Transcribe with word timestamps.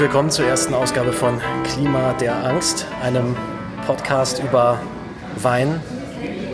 Willkommen 0.00 0.30
zur 0.30 0.46
ersten 0.46 0.72
Ausgabe 0.72 1.12
von 1.12 1.42
Klima 1.62 2.14
der 2.14 2.34
Angst, 2.46 2.86
einem 3.02 3.36
Podcast 3.84 4.42
über 4.42 4.80
Wein 5.36 5.78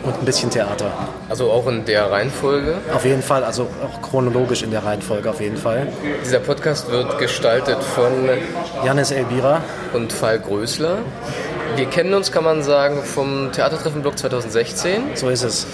und 0.03 0.19
ein 0.19 0.25
bisschen 0.25 0.49
Theater. 0.49 0.91
Also 1.29 1.49
auch 1.49 1.65
in 1.67 1.85
der 1.85 2.11
Reihenfolge. 2.11 2.75
Auf 2.93 3.05
jeden 3.05 3.21
Fall, 3.21 3.45
also 3.45 3.69
auch 3.81 4.01
chronologisch 4.01 4.63
in 4.63 4.71
der 4.71 4.83
Reihenfolge 4.83 5.29
auf 5.29 5.39
jeden 5.39 5.55
Fall. 5.55 5.87
Dieser 6.25 6.39
Podcast 6.39 6.91
wird 6.91 7.19
gestaltet 7.19 7.81
von 7.81 8.11
Janis 8.83 9.11
Elbira 9.11 9.61
und 9.93 10.11
Fall 10.11 10.39
Größler. 10.39 10.97
Wir 11.77 11.85
kennen 11.85 12.13
uns, 12.13 12.33
kann 12.33 12.43
man 12.43 12.63
sagen, 12.63 13.01
vom 13.01 13.53
Theatertreffen 13.53 14.01
Block 14.01 14.17
2016. 14.17 15.15
So 15.15 15.29
ist 15.29 15.43
es. 15.43 15.67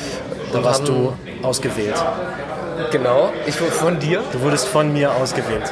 Da 0.52 0.60
Und 0.60 0.64
warst 0.64 0.88
du 0.88 1.14
ausgewählt. 1.42 1.96
Genau, 2.92 3.34
ich 3.48 3.60
wurde 3.60 3.72
von 3.72 4.00
dir. 4.00 4.22
Du 4.32 4.42
wurdest 4.42 4.68
von 4.68 4.94
mir 4.94 5.12
ausgewählt. 5.16 5.72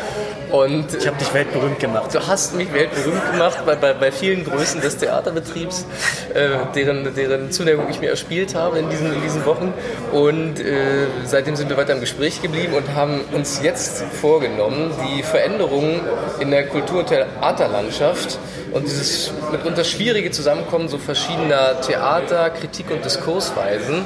Und 0.52 0.94
Ich 0.94 1.08
habe 1.08 1.18
dich 1.18 1.34
weltberühmt 1.34 1.80
gemacht. 1.80 2.14
du 2.14 2.28
hast 2.28 2.56
mich 2.56 2.74
weltberühmt 2.74 3.32
gemacht 3.32 3.60
bei, 3.66 3.76
bei, 3.76 3.94
bei 3.94 4.12
vielen 4.12 4.44
Größen 4.44 4.82
des 4.82 4.98
Theaterbetriebs, 4.98 5.86
äh, 6.34 6.50
deren, 6.76 7.16
deren 7.16 7.52
Zuneigung 7.52 7.90
ich 7.90 8.02
mir 8.02 8.10
erspielt 8.10 8.54
habe 8.54 8.80
in 8.80 8.90
diesen, 8.90 9.14
in 9.14 9.22
diesen 9.22 9.46
Wochen. 9.46 9.74
Und 10.12 10.60
äh, 10.60 11.08
seitdem 11.24 11.56
sind 11.56 11.70
wir 11.70 11.78
weiter 11.78 11.94
im 11.94 12.02
Gespräch 12.02 12.42
geblieben 12.42 12.74
und 12.74 12.96
haben 12.96 13.22
uns 13.32 13.62
jetzt 13.64 14.04
vorgenommen, 14.20 14.92
die 15.08 15.24
Veränderungen 15.24 16.02
in 16.40 16.52
der 16.52 16.68
Kultur- 16.68 17.00
und 17.00 17.08
Theaterlandschaft 17.08 18.38
und 18.72 18.84
dieses 18.84 19.32
mitunter 19.52 19.84
schwierige 19.84 20.32
Zusammenkommen 20.32 20.90
so 20.90 20.98
verschiedener 20.98 21.80
Theater, 21.82 22.50
Kritik 22.50 22.92
und 22.92 23.06
Diskursweisen 23.06 24.06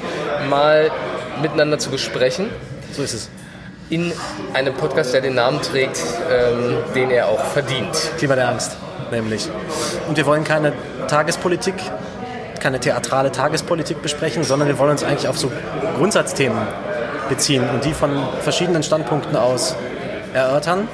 mal 0.50 0.92
miteinander 1.42 1.80
zu 1.80 1.90
besprechen 1.90 2.50
So 2.92 3.04
ist 3.04 3.14
es. 3.14 3.30
In 3.90 4.12
einem 4.54 4.74
Podcast, 4.74 5.14
der 5.14 5.22
den 5.22 5.36
Namen 5.36 5.62
trägt, 5.62 6.02
ähm, 6.32 6.78
den 6.96 7.12
er 7.12 7.28
auch 7.28 7.44
verdient. 7.46 7.96
Klima 8.18 8.36
der 8.36 8.50
Angst, 8.50 8.78
nämlich. 9.12 9.50
Und 10.08 10.18
wir 10.18 10.26
wollen 10.26 10.44
keine 10.44 10.74
Tagespolitik, 11.08 11.76
keine 12.60 12.80
theatrale 12.80 13.32
Tagespolitik 13.32 14.02
besprechen, 14.02 14.44
sondern 14.44 14.68
wir 14.68 14.80
wollen 14.80 14.92
uns 14.92 15.04
eigentlich 15.04 15.28
auf 15.28 15.38
so 15.38 15.52
Grundsatzthemen 15.98 16.58
beziehen 17.30 17.68
und 17.70 17.86
die 17.86 17.94
von 17.94 18.12
verschiedenen 18.42 18.84
Standpunkten 18.84 19.36
aus 19.36 19.76
erörtern. 20.34 20.88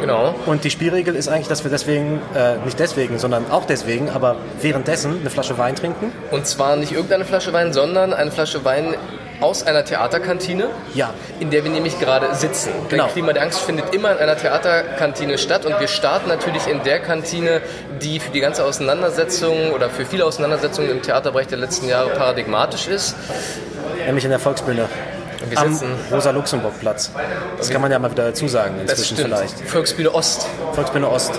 Genau. 0.00 0.34
Und 0.46 0.64
die 0.64 0.70
Spielregel 0.70 1.16
ist 1.16 1.28
eigentlich, 1.28 1.48
dass 1.48 1.64
wir 1.64 1.70
deswegen, 1.70 2.20
äh, 2.34 2.56
nicht 2.64 2.78
deswegen, 2.78 3.18
sondern 3.18 3.50
auch 3.50 3.64
deswegen, 3.64 4.10
aber 4.10 4.36
währenddessen 4.60 5.20
eine 5.20 5.30
Flasche 5.30 5.58
Wein 5.58 5.74
trinken. 5.74 6.12
Und 6.30 6.46
zwar 6.46 6.76
nicht 6.76 6.92
irgendeine 6.92 7.24
Flasche 7.24 7.52
Wein, 7.52 7.72
sondern 7.72 8.12
eine 8.12 8.30
Flasche 8.30 8.64
Wein 8.64 8.94
aus 9.40 9.66
einer 9.66 9.84
Theaterkantine, 9.84 10.68
Ja, 10.94 11.12
in 11.40 11.50
der 11.50 11.64
wir 11.64 11.70
nämlich 11.70 11.98
gerade 11.98 12.34
sitzen. 12.34 12.70
Genau. 12.88 13.04
Denn 13.04 13.12
Klima 13.12 13.32
der 13.32 13.42
Angst 13.42 13.60
findet 13.60 13.94
immer 13.94 14.12
in 14.12 14.18
einer 14.18 14.36
Theaterkantine 14.36 15.38
statt 15.38 15.64
und 15.64 15.78
wir 15.80 15.88
starten 15.88 16.28
natürlich 16.28 16.66
in 16.66 16.82
der 16.82 17.00
Kantine, 17.00 17.60
die 18.02 18.20
für 18.20 18.30
die 18.30 18.40
ganze 18.40 18.64
Auseinandersetzung 18.64 19.72
oder 19.72 19.90
für 19.90 20.04
viele 20.04 20.24
Auseinandersetzungen 20.24 20.90
im 20.90 21.02
Theaterbereich 21.02 21.46
der 21.46 21.58
letzten 21.58 21.88
Jahre 21.88 22.10
paradigmatisch 22.10 22.88
ist. 22.88 23.16
nämlich 24.06 24.24
in 24.24 24.30
der 24.30 24.38
Volksbühne. 24.40 24.88
Wir 25.50 25.58
Am 25.58 25.80
Rosa-Luxemburg-Platz. 26.10 27.10
Das 27.56 27.70
kann 27.70 27.80
man 27.80 27.90
ja 27.90 27.98
mal 27.98 28.10
wieder 28.10 28.24
dazu 28.26 28.48
sagen 28.48 28.74
das 28.82 28.98
inzwischen 28.98 29.16
stimmt, 29.16 29.34
vielleicht. 29.34 29.60
Volksbühne 29.68 30.14
Ost. 30.14 30.46
Volksbühne 30.72 31.08
Ost 31.08 31.32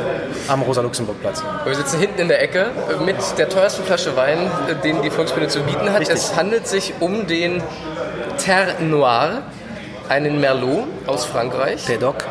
am 0.47 0.61
Rosa-Luxemburg-Platz. 0.61 1.43
Wir 1.65 1.75
sitzen 1.75 1.99
hinten 1.99 2.21
in 2.21 2.27
der 2.27 2.41
Ecke 2.41 2.67
mit 3.05 3.17
der 3.37 3.49
teuersten 3.49 3.83
Flasche 3.83 4.15
Wein, 4.15 4.49
den 4.83 5.01
die 5.01 5.09
Volksbühne 5.09 5.47
zu 5.47 5.61
bieten 5.61 5.91
hat. 5.91 6.01
Richtig. 6.01 6.15
Es 6.17 6.35
handelt 6.35 6.67
sich 6.67 6.93
um 6.99 7.27
den 7.27 7.61
Terre 8.37 8.81
Noir, 8.81 9.43
einen 10.07 10.39
Merlot 10.39 10.87
aus 11.05 11.25
Frankreich. 11.25 11.85
Der 11.85 11.97
Doc. 11.97 12.25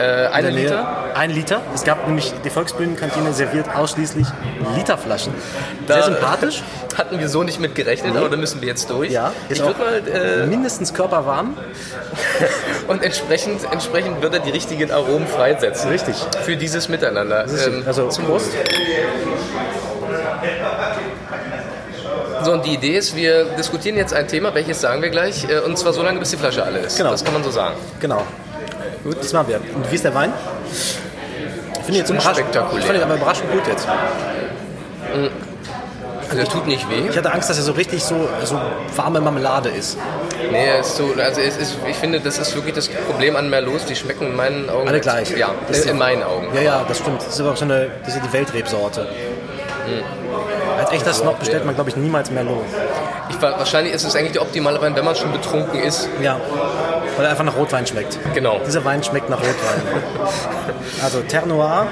Äh, 0.00 0.26
eine. 0.32 0.50
Liter. 0.50 1.04
Ein 1.14 1.30
Liter. 1.30 1.60
Es 1.74 1.84
gab 1.84 2.06
nämlich, 2.06 2.32
die 2.44 2.50
Volksbühnenkantine 2.50 3.32
serviert 3.32 3.66
ausschließlich 3.74 4.26
Literflaschen. 4.76 5.34
Da- 5.86 5.94
Sehr 5.94 6.02
sympathisch. 6.04 6.62
Hatten 6.96 7.18
wir 7.20 7.28
so 7.28 7.42
nicht 7.42 7.60
mit 7.60 7.74
gerechnet, 7.74 8.16
aber 8.16 8.28
da 8.28 8.36
müssen 8.36 8.60
wir 8.60 8.68
jetzt 8.68 8.90
durch. 8.90 9.10
Ja, 9.10 9.32
ich 9.48 9.60
würde 9.62 9.78
mal, 9.78 10.46
mindestens 10.46 10.92
körperwarm. 10.92 11.56
äh, 12.40 12.44
und 12.90 13.02
entsprechend, 13.02 13.60
entsprechend 13.70 14.22
wird 14.22 14.34
er 14.34 14.40
die 14.40 14.50
richtigen 14.50 14.90
Aromen 14.90 15.26
freisetzen. 15.26 15.90
Richtig. 15.90 16.16
Für 16.44 16.56
dieses 16.56 16.88
Miteinander. 16.88 17.44
Ähm, 17.46 17.84
also 17.86 18.08
zum 18.08 18.24
Prost. 18.24 18.50
So, 22.42 22.52
und 22.52 22.64
die 22.64 22.74
Idee 22.74 22.96
ist, 22.96 23.14
wir 23.14 23.44
diskutieren 23.56 23.96
jetzt 23.96 24.14
ein 24.14 24.26
Thema, 24.26 24.54
welches 24.54 24.80
sagen 24.80 25.02
wir 25.02 25.10
gleich, 25.10 25.44
äh, 25.48 25.58
und 25.60 25.76
zwar 25.78 25.92
so 25.92 26.02
lange, 26.02 26.18
bis 26.18 26.30
die 26.30 26.36
Flasche 26.38 26.62
alle 26.64 26.78
ist. 26.80 26.96
Genau. 26.96 27.10
Das 27.10 27.22
kann 27.24 27.34
man 27.34 27.44
so 27.44 27.50
sagen. 27.50 27.74
Genau. 28.00 28.22
Gut, 29.04 29.16
das 29.20 29.32
machen 29.32 29.48
wir. 29.48 29.56
Und 29.74 29.90
wie 29.90 29.94
ist 29.94 30.04
der 30.04 30.14
Wein? 30.14 30.32
Ich 30.70 31.84
finde 31.84 31.92
ihn 31.92 31.94
jetzt 31.96 32.10
überraschend. 32.10 32.36
Unspektakulär. 32.38 32.78
Ich 32.78 32.84
finde 32.84 33.00
ihn 33.00 33.04
aber 33.04 33.14
überraschend 33.16 33.50
gut 33.52 33.66
jetzt. 33.66 33.86
Also, 36.22 36.36
der 36.36 36.44
tut 36.46 36.66
nicht 36.68 36.88
weh. 36.88 37.08
Ich 37.08 37.16
hatte 37.16 37.32
Angst, 37.32 37.50
dass 37.50 37.56
er 37.56 37.64
so 37.64 37.72
richtig 37.72 38.04
so, 38.04 38.28
so 38.44 38.60
warme 38.94 39.20
Marmelade 39.20 39.68
ist. 39.70 39.98
Nee, 40.52 40.64
er 40.66 40.80
ist 40.80 40.96
so, 40.96 41.10
also 41.18 41.40
es 41.40 41.56
ist, 41.56 41.76
ich 41.88 41.96
finde, 41.96 42.20
das 42.20 42.38
ist 42.38 42.54
wirklich 42.54 42.74
das 42.74 42.88
Problem 42.88 43.34
an 43.34 43.50
Merlots, 43.50 43.86
die 43.86 43.96
schmecken 43.96 44.26
in 44.26 44.36
meinen 44.36 44.70
Augen. 44.70 44.86
Alle 44.86 45.00
gleich. 45.00 45.36
Ja, 45.36 45.50
Das 45.66 45.78
ist 45.78 45.84
in, 45.86 45.92
in 45.92 45.98
meinen 45.98 46.22
Augen. 46.22 46.46
Ja, 46.54 46.60
ja, 46.60 46.84
das 46.86 46.98
stimmt. 46.98 47.20
Das 47.22 47.34
ist 47.34 47.40
aber 47.40 47.50
auch 47.52 47.56
so 47.56 47.64
eine, 47.64 47.88
das 48.04 48.14
ist 48.14 48.24
die 48.24 48.32
Weltrebsorte. 48.32 49.08
Als 50.78 50.92
echter 50.92 51.12
Snob 51.12 51.38
bestellt 51.40 51.66
man, 51.66 51.74
glaube 51.74 51.90
ich, 51.90 51.96
niemals 51.96 52.30
Merlot. 52.30 52.64
Ich, 53.28 53.42
wa- 53.42 53.54
wahrscheinlich 53.58 53.92
ist 53.92 54.04
es 54.04 54.14
eigentlich 54.14 54.32
der 54.32 54.42
optimale 54.42 54.80
Wein, 54.80 54.94
wenn 54.94 55.04
man 55.04 55.16
schon 55.16 55.32
betrunken 55.32 55.80
ist. 55.82 56.08
Ja, 56.22 56.36
weil 57.16 57.24
er 57.26 57.30
einfach 57.32 57.44
nach 57.44 57.56
Rotwein 57.56 57.86
schmeckt. 57.86 58.18
Genau. 58.34 58.58
Dieser 58.66 58.84
Wein 58.84 59.02
schmeckt 59.02 59.28
nach 59.30 59.38
Rotwein. 59.38 60.02
Also 61.02 61.20
Terre 61.22 61.46
Noir 61.48 61.86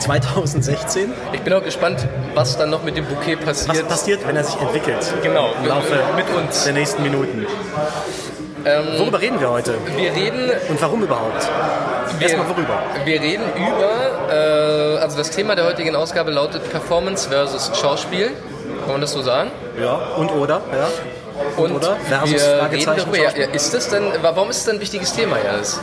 2016. 0.00 1.12
Ich 1.32 1.40
bin 1.40 1.52
auch 1.52 1.62
gespannt, 1.62 2.06
was 2.34 2.56
dann 2.58 2.70
noch 2.70 2.82
mit 2.82 2.96
dem 2.96 3.04
Bouquet 3.06 3.38
Was 3.46 3.66
passiert. 3.66 3.88
passiert, 3.88 4.26
wenn 4.26 4.36
er 4.36 4.44
sich 4.44 4.60
entwickelt? 4.60 5.12
Genau, 5.22 5.48
Im 5.62 5.68
Laufe 5.68 5.98
mit 6.16 6.26
uns. 6.34 6.64
der 6.64 6.72
nächsten 6.74 7.02
Minuten. 7.02 7.46
Ähm, 8.66 8.84
Worüber 8.98 9.20
reden 9.20 9.40
wir 9.40 9.50
heute? 9.50 9.74
wir 9.96 10.12
reden, 10.12 10.50
Und 10.68 10.80
warum 10.80 11.02
überhaupt? 11.02 11.48
wir, 12.18 12.28
Erstmal 12.28 12.48
worüber? 12.48 12.78
wir 13.04 13.20
reden 13.20 13.42
über, 13.56 14.32
äh, 14.32 14.98
also 15.02 15.18
das 15.18 15.30
Thema 15.30 15.54
der 15.54 15.66
heutigen 15.66 15.94
Ausgabe 15.94 16.30
lautet 16.30 16.70
Performance 16.70 17.28
versus 17.28 17.70
Schauspiel. 17.78 18.30
Kann 18.84 18.92
man 18.92 19.00
das 19.02 19.12
so 19.12 19.20
sagen? 19.22 19.50
Ja, 19.80 19.94
und 20.16 20.30
oder? 20.32 20.62
Ja. 20.72 20.88
Und 21.56 21.72
oder? 21.72 21.96
Versus 22.08 22.32
wir 22.32 22.70
reden 22.70 22.96
darüber, 22.96 23.18
ja, 23.18 23.28
ist 23.30 23.74
das 23.74 23.88
denn, 23.88 24.04
warum 24.22 24.50
ist 24.50 24.58
es 24.58 24.64
denn 24.64 24.76
ein 24.76 24.80
wichtiges 24.80 25.12
Thema, 25.12 25.36
Jens? 25.38 25.80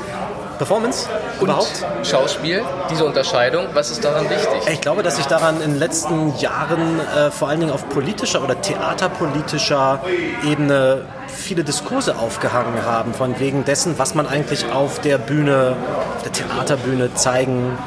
Performance? 0.57 1.09
Und 1.39 1.45
überhaupt? 1.45 1.85
Schauspiel, 2.03 2.63
diese 2.89 3.03
Unterscheidung, 3.03 3.67
was 3.73 3.89
ist 3.89 4.03
daran 4.03 4.29
wichtig? 4.29 4.71
Ich 4.71 4.81
glaube, 4.81 5.01
dass 5.01 5.15
sich 5.15 5.25
daran 5.25 5.55
in 5.61 5.71
den 5.71 5.79
letzten 5.79 6.37
Jahren 6.37 6.99
äh, 6.99 7.31
vor 7.31 7.49
allen 7.49 7.59
Dingen 7.59 7.71
auf 7.71 7.89
politischer 7.89 8.43
oder 8.43 8.61
theaterpolitischer 8.61 10.01
Ebene 10.45 11.05
viele 11.27 11.63
Diskurse 11.63 12.17
aufgehangen 12.17 12.85
haben, 12.85 13.13
von 13.13 13.39
wegen 13.39 13.65
dessen, 13.65 13.97
was 13.97 14.13
man 14.13 14.27
eigentlich 14.27 14.71
auf 14.71 14.99
der 14.99 15.17
Bühne, 15.17 15.75
auf 16.15 16.23
der 16.23 16.31
Theaterbühne 16.31 17.13
zeigen 17.15 17.77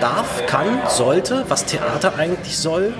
darf, 0.00 0.46
kann, 0.46 0.80
sollte, 0.88 1.44
was 1.48 1.64
Theater 1.64 2.14
eigentlich 2.16 2.58
soll. 2.58 2.92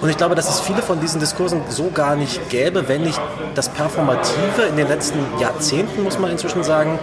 Und 0.00 0.08
ich 0.08 0.16
glaube, 0.16 0.34
dass 0.34 0.48
es 0.48 0.60
viele 0.60 0.82
von 0.82 1.00
diesen 1.00 1.20
Diskursen 1.20 1.62
so 1.68 1.90
gar 1.90 2.16
nicht 2.16 2.48
gäbe, 2.50 2.88
wenn 2.88 3.02
nicht 3.02 3.20
das 3.54 3.68
Performative 3.68 4.62
in 4.68 4.76
den 4.76 4.88
letzten 4.88 5.18
Jahrzehnten, 5.40 6.02
muss 6.02 6.18
man 6.18 6.30
inzwischen 6.30 6.62
sagen, 6.62 6.98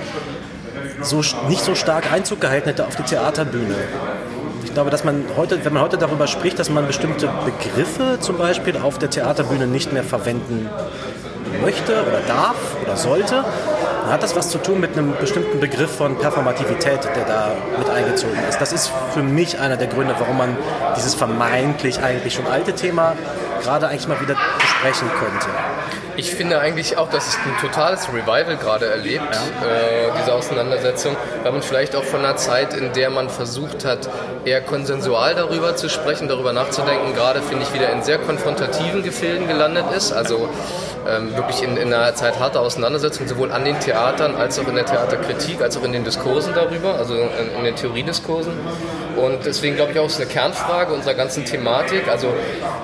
so, 1.01 1.21
nicht 1.47 1.63
so 1.63 1.75
stark 1.75 2.11
Einzug 2.11 2.41
gehalten 2.41 2.69
hätte 2.69 2.87
auf 2.87 2.95
die 2.95 3.03
Theaterbühne. 3.03 3.75
Ich 4.63 4.73
glaube, 4.73 4.89
dass 4.89 5.03
man 5.03 5.23
heute, 5.37 5.63
wenn 5.63 5.73
man 5.73 5.83
heute 5.83 5.97
darüber 5.97 6.27
spricht, 6.27 6.59
dass 6.59 6.69
man 6.69 6.87
bestimmte 6.87 7.29
Begriffe 7.45 8.19
zum 8.19 8.37
Beispiel 8.37 8.77
auf 8.77 8.97
der 8.97 9.09
Theaterbühne 9.09 9.67
nicht 9.67 9.93
mehr 9.93 10.03
verwenden 10.03 10.69
möchte 11.61 11.93
oder 11.93 12.21
darf 12.27 12.55
oder 12.83 12.97
sollte, 12.97 13.45
hat 14.07 14.23
das 14.23 14.35
was 14.35 14.49
zu 14.49 14.57
tun 14.57 14.79
mit 14.79 14.93
einem 14.93 15.13
bestimmten 15.19 15.59
Begriff 15.59 15.95
von 15.95 16.17
Performativität, 16.17 17.03
der 17.15 17.25
da 17.25 17.55
mit 17.77 17.89
eingezogen 17.89 18.37
ist. 18.47 18.59
Das 18.59 18.73
ist 18.73 18.91
für 19.13 19.23
mich 19.23 19.59
einer 19.59 19.77
der 19.77 19.87
Gründe, 19.87 20.15
warum 20.19 20.37
man 20.37 20.57
dieses 20.95 21.15
vermeintlich 21.15 21.99
eigentlich 22.01 22.33
schon 22.33 22.47
alte 22.47 22.73
Thema 22.73 23.15
gerade 23.61 23.87
eigentlich 23.87 24.07
mal 24.07 24.21
wieder 24.21 24.35
besprechen 24.59 25.09
könnte. 25.19 25.47
Ich 26.17 26.33
finde 26.33 26.59
eigentlich 26.59 26.97
auch, 26.97 27.09
dass 27.09 27.27
es 27.27 27.35
ein 27.35 27.57
totales 27.59 28.07
Revival 28.07 28.55
gerade 28.55 28.85
erlebt, 28.85 29.35
äh, 29.35 30.11
diese 30.17 30.33
Auseinandersetzung, 30.33 31.17
weil 31.43 31.51
man 31.51 31.61
vielleicht 31.61 31.95
auch 31.95 32.03
von 32.03 32.21
einer 32.21 32.37
Zeit, 32.37 32.73
in 32.73 32.93
der 32.93 33.09
man 33.09 33.29
versucht 33.29 33.83
hat, 33.83 34.09
eher 34.45 34.61
konsensual 34.61 35.35
darüber 35.35 35.75
zu 35.75 35.89
sprechen, 35.89 36.29
darüber 36.29 36.53
nachzudenken, 36.53 37.13
gerade 37.15 37.41
finde 37.41 37.63
ich 37.63 37.73
wieder 37.73 37.91
in 37.91 38.01
sehr 38.01 38.17
konfrontativen 38.19 39.03
Gefilden 39.03 39.47
gelandet 39.47 39.85
ist. 39.95 40.13
Also 40.13 40.47
ähm, 41.07 41.35
wirklich 41.35 41.61
in, 41.61 41.77
in 41.77 41.93
einer 41.93 42.13
Zeit 42.15 42.39
harter 42.39 42.61
Auseinandersetzung, 42.61 43.27
sowohl 43.27 43.51
an 43.51 43.65
den 43.65 43.79
Theatern 43.79 44.35
als 44.35 44.59
auch 44.59 44.67
in 44.67 44.75
der 44.75 44.85
Theaterkritik, 44.85 45.61
als 45.61 45.77
auch 45.77 45.83
in 45.83 45.91
den 45.91 46.03
Diskursen 46.03 46.53
darüber, 46.53 46.95
also 46.95 47.15
in, 47.15 47.57
in 47.57 47.63
den 47.63 47.75
Theoriediskursen. 47.75 48.53
Und 49.15 49.45
deswegen 49.45 49.75
glaube 49.75 49.91
ich 49.91 49.99
auch, 49.99 50.07
ist 50.07 50.19
eine 50.19 50.29
Kernfrage 50.29 50.93
unserer 50.93 51.13
ganzen 51.13 51.45
Thematik. 51.45 52.07
Also 52.07 52.33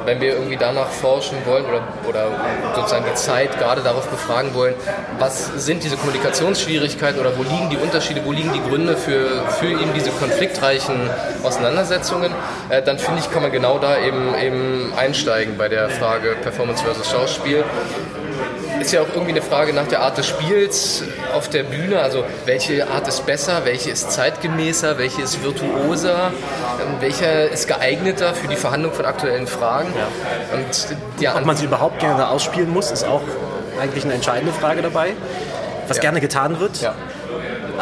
wenn 0.06 0.22
wir 0.22 0.34
irgendwie 0.34 0.58
danach 0.58 0.90
forschen 0.90 1.38
wollen 1.46 1.66
oder, 1.66 1.84
oder 2.08 2.28
sozusagen 2.76 3.06
die 3.10 3.16
Zeit 3.16 3.58
gerade 3.58 3.82
darauf 3.82 4.08
befragen 4.08 4.54
wollen, 4.54 4.74
was 5.20 5.48
sind 5.66 5.84
diese 5.84 5.98
Kommunikationsschwierigkeiten 5.98 7.20
oder 7.20 7.38
wo 7.38 7.44
liegen 7.44 7.70
die 7.70 7.78
Unterschiede, 7.78 8.22
wo 8.26 8.32
liegen 8.32 8.54
die 8.54 8.62
Gründe 8.62 8.96
für, 8.96 9.46
für 9.60 9.68
eben 9.68 9.94
diese 9.94 10.12
konfliktreichen 10.12 11.10
Auseinandersetzungen, 11.44 12.34
äh, 12.70 12.82
dann 12.82 12.98
finde 12.98 13.20
ich, 13.20 13.32
kann 13.32 13.42
man 13.42 13.52
genau 13.52 13.80
da 13.80 13.98
eben, 13.98 14.36
eben 14.36 14.94
einsteigen 14.98 15.58
bei 15.58 15.70
der 15.70 15.90
Frage 15.90 16.36
Performance 16.42 16.84
versus 16.84 17.10
Schauspiel 17.10 17.64
ist 18.82 18.92
ja 18.92 19.02
auch 19.02 19.10
irgendwie 19.14 19.32
eine 19.32 19.42
Frage 19.42 19.74
nach 19.74 19.88
der 19.88 20.02
Art 20.02 20.18
des 20.18 20.28
Spiels 20.28 21.04
auf 21.34 21.50
der 21.50 21.64
Bühne. 21.64 22.00
Also 22.00 22.24
welche 22.46 22.88
Art 22.90 23.08
ist 23.08 23.26
besser, 23.26 23.62
welche 23.64 23.92
ist 23.92 24.12
zeitgemäßer, 24.12 24.98
welche 24.98 25.22
ist 25.22 25.44
virtuoser, 25.44 26.32
ähm, 26.82 26.96
welcher 27.00 27.50
ist 27.50 27.68
geeigneter 27.68 28.34
für 28.34 28.48
die 28.48 28.56
Verhandlung 28.56 28.94
von 28.94 29.06
aktuellen 29.06 29.48
Fragen. 29.48 29.94
Ja. 29.96 30.58
Und 30.58 31.22
ja, 31.22 31.36
Ob 31.36 31.46
man 31.46 31.56
sie 31.56 31.66
überhaupt 31.66 32.00
gerne 32.00 32.28
ausspielen 32.28 32.72
muss, 32.72 32.92
ist 32.92 33.06
auch 33.06 33.22
eigentlich 33.80 34.04
eine 34.04 34.14
entscheidende 34.14 34.54
Frage 34.54 34.82
dabei. 34.82 35.14
Was 35.88 35.98
ja. 35.98 36.02
gerne 36.02 36.22
getan 36.22 36.60
wird. 36.60 36.82
Ja 36.82 36.96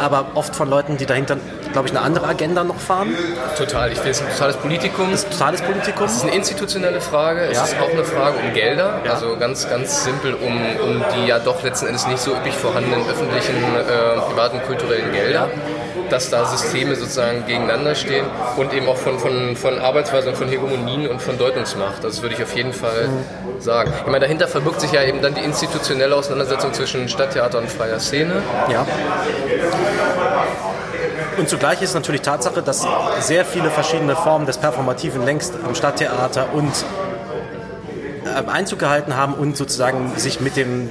aber 0.00 0.32
oft 0.34 0.56
von 0.56 0.68
Leuten, 0.68 0.96
die 0.96 1.06
dahinter, 1.06 1.36
glaube 1.72 1.88
ich, 1.88 1.94
eine 1.94 2.04
andere 2.04 2.26
Agenda 2.26 2.64
noch 2.64 2.78
fahren. 2.78 3.14
Total. 3.56 3.92
Ich 3.92 3.96
finde 3.96 4.10
es 4.10 4.22
ein 4.22 4.30
totales 4.30 4.56
Politikum. 4.56 5.10
Das 5.10 5.20
ist 5.20 5.26
ein 5.26 5.32
totales 5.32 5.62
Politikum. 5.62 6.04
Es 6.06 6.16
ist 6.16 6.22
eine 6.22 6.34
institutionelle 6.34 7.00
Frage. 7.00 7.42
Es 7.42 7.56
ja. 7.56 7.64
ist 7.64 7.80
auch 7.80 7.90
eine 7.90 8.04
Frage 8.04 8.38
um 8.38 8.52
Gelder. 8.52 9.00
Ja. 9.04 9.12
Also 9.12 9.36
ganz, 9.36 9.68
ganz 9.68 10.04
simpel 10.04 10.34
um, 10.34 10.56
um 10.82 11.04
die 11.14 11.28
ja 11.28 11.38
doch 11.38 11.62
letzten 11.62 11.86
Endes 11.86 12.06
nicht 12.06 12.20
so 12.20 12.32
üppig 12.32 12.54
vorhandenen 12.54 13.06
öffentlichen, 13.08 13.56
äh, 13.56 14.20
privaten, 14.20 14.60
kulturellen 14.62 15.12
Gelder. 15.12 15.48
Dass 16.08 16.28
da 16.28 16.44
Systeme 16.44 16.96
sozusagen 16.96 17.46
gegeneinander 17.46 17.94
stehen 17.94 18.26
und 18.56 18.72
eben 18.72 18.88
auch 18.88 18.96
von, 18.96 19.18
von, 19.18 19.54
von 19.54 19.78
Arbeitsweisen 19.78 20.30
und 20.30 20.36
von 20.36 20.48
Hegemonien 20.48 21.08
und 21.08 21.22
von 21.22 21.38
Deutungsmacht. 21.38 22.02
Das 22.02 22.22
würde 22.22 22.34
ich 22.34 22.42
auf 22.42 22.54
jeden 22.56 22.72
Fall 22.72 23.08
mhm. 23.08 23.60
sagen. 23.60 23.92
Ich 24.00 24.06
meine, 24.06 24.20
dahinter 24.20 24.48
verbirgt 24.48 24.80
sich 24.80 24.90
ja 24.90 25.02
eben 25.04 25.22
dann 25.22 25.34
die 25.34 25.42
institutionelle 25.42 26.16
Auseinandersetzung 26.16 26.72
zwischen 26.72 27.08
Stadttheater 27.08 27.58
und 27.58 27.70
freier 27.70 28.00
Szene. 28.00 28.42
Ja. 28.70 28.86
Und 31.40 31.48
zugleich 31.48 31.80
ist 31.80 31.94
natürlich 31.94 32.20
Tatsache, 32.20 32.60
dass 32.60 32.86
sehr 33.20 33.46
viele 33.46 33.70
verschiedene 33.70 34.14
Formen 34.14 34.44
des 34.44 34.58
Performativen 34.58 35.24
längst 35.24 35.54
am 35.66 35.74
Stadttheater 35.74 36.52
und 36.52 36.70
äh, 38.26 38.46
Einzug 38.50 38.78
gehalten 38.78 39.16
haben 39.16 39.32
und 39.32 39.56
sozusagen 39.56 40.12
sich 40.18 40.42
mit 40.42 40.56
dem 40.56 40.90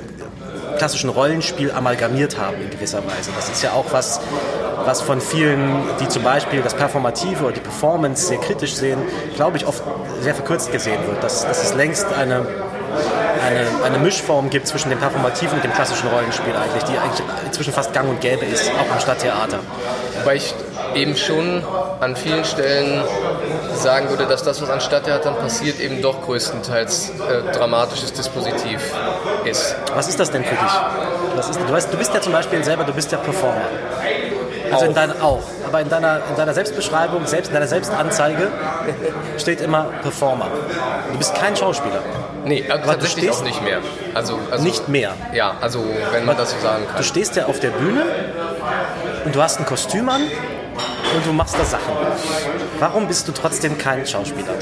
klassischen 0.79 1.11
Rollenspiel 1.11 1.71
amalgamiert 1.71 2.39
haben 2.39 2.59
in 2.63 2.71
gewisser 2.71 3.05
Weise. 3.05 3.29
Das 3.35 3.47
ist 3.49 3.61
ja 3.61 3.73
auch 3.73 3.85
was, 3.91 4.21
was 4.85 5.01
von 5.01 5.21
vielen, 5.21 5.83
die 5.99 6.07
zum 6.07 6.23
Beispiel 6.23 6.63
das 6.63 6.73
Performative 6.73 7.43
oder 7.43 7.53
die 7.53 7.59
Performance 7.59 8.25
sehr 8.25 8.39
kritisch 8.39 8.73
sehen, 8.73 8.97
glaube 9.35 9.57
ich, 9.57 9.67
oft 9.67 9.83
sehr 10.21 10.33
verkürzt 10.33 10.71
gesehen 10.71 11.05
wird. 11.05 11.23
Dass, 11.23 11.45
dass 11.45 11.61
es 11.61 11.75
längst 11.75 12.07
eine 12.11 12.47
eine, 13.49 13.83
eine 13.83 13.97
Mischform 13.97 14.49
gibt 14.49 14.67
zwischen 14.67 14.89
dem 14.89 14.99
performativen 14.99 15.55
und 15.55 15.63
dem 15.63 15.73
klassischen 15.73 16.07
Rollenspiel 16.09 16.53
eigentlich, 16.55 16.83
die 16.83 16.97
eigentlich 16.97 17.25
inzwischen 17.45 17.73
fast 17.73 17.93
gang 17.93 18.09
und 18.09 18.21
gäbe 18.21 18.45
ist, 18.45 18.71
auch 18.71 18.93
im 18.93 18.99
Stadttheater. 18.99 19.59
Wobei 20.19 20.35
ich 20.35 20.53
eben 20.95 21.15
schon 21.15 21.63
an 21.99 22.15
vielen 22.15 22.45
Stellen 22.45 23.03
sagen 23.75 24.09
würde, 24.09 24.25
dass 24.25 24.43
das, 24.43 24.61
was 24.61 24.69
an 24.69 24.81
Stadttheatern 24.81 25.35
passiert, 25.35 25.79
eben 25.79 26.01
doch 26.01 26.21
größtenteils 26.21 27.11
äh, 27.11 27.53
dramatisches 27.53 28.13
Dispositiv 28.13 28.81
ist. 29.45 29.75
Was 29.93 30.07
ist 30.07 30.19
das 30.19 30.31
denn 30.31 30.43
für 30.43 30.55
dich? 30.55 31.39
Ist, 31.39 31.59
du, 31.59 31.71
weißt, 31.71 31.93
du 31.93 31.97
bist 31.97 32.13
ja 32.13 32.21
zum 32.21 32.33
Beispiel 32.33 32.63
selber, 32.63 32.83
du 32.83 32.93
bist 32.93 33.11
ja 33.11 33.17
Performer. 33.17 33.61
Also 34.71 34.85
in 34.85 34.93
deiner, 34.93 35.23
auch. 35.23 35.41
Aber 35.65 35.81
in 35.81 35.89
deiner, 35.89 36.21
in 36.29 36.35
deiner 36.35 36.53
Selbstbeschreibung, 36.53 37.25
selbst 37.25 37.47
in 37.47 37.53
deiner 37.53 37.67
Selbstanzeige 37.67 38.49
steht 39.37 39.61
immer 39.61 39.85
Performer. 40.01 40.47
Du 41.11 41.17
bist 41.17 41.33
kein 41.35 41.55
Schauspieler. 41.55 42.01
Nee, 42.49 42.65
aber 42.67 42.83
tatsächlich 42.83 43.25
stehst, 43.25 43.41
auch 43.41 43.45
nicht 43.45 43.61
mehr. 43.61 43.79
Also, 44.15 44.39
also, 44.49 44.63
nicht 44.63 44.89
mehr? 44.89 45.13
Ja, 45.33 45.55
also 45.61 45.85
wenn 46.11 46.25
man 46.25 46.35
das 46.35 46.49
so 46.49 46.59
sagen 46.59 46.87
kann. 46.87 46.97
Du 46.97 47.03
stehst 47.03 47.35
ja 47.35 47.45
auf 47.45 47.59
der 47.59 47.69
Bühne 47.69 48.03
und 49.23 49.35
du 49.35 49.39
hast 49.41 49.59
ein 49.59 49.67
Kostüm 49.67 50.09
an 50.09 50.23
und 50.23 51.25
du 51.27 51.31
machst 51.31 51.55
da 51.59 51.63
Sachen. 51.63 51.93
Warum 52.79 53.07
bist 53.07 53.27
du 53.27 53.33
trotzdem 53.33 53.77
kein 53.77 54.03
Schauspieler? 54.07 54.55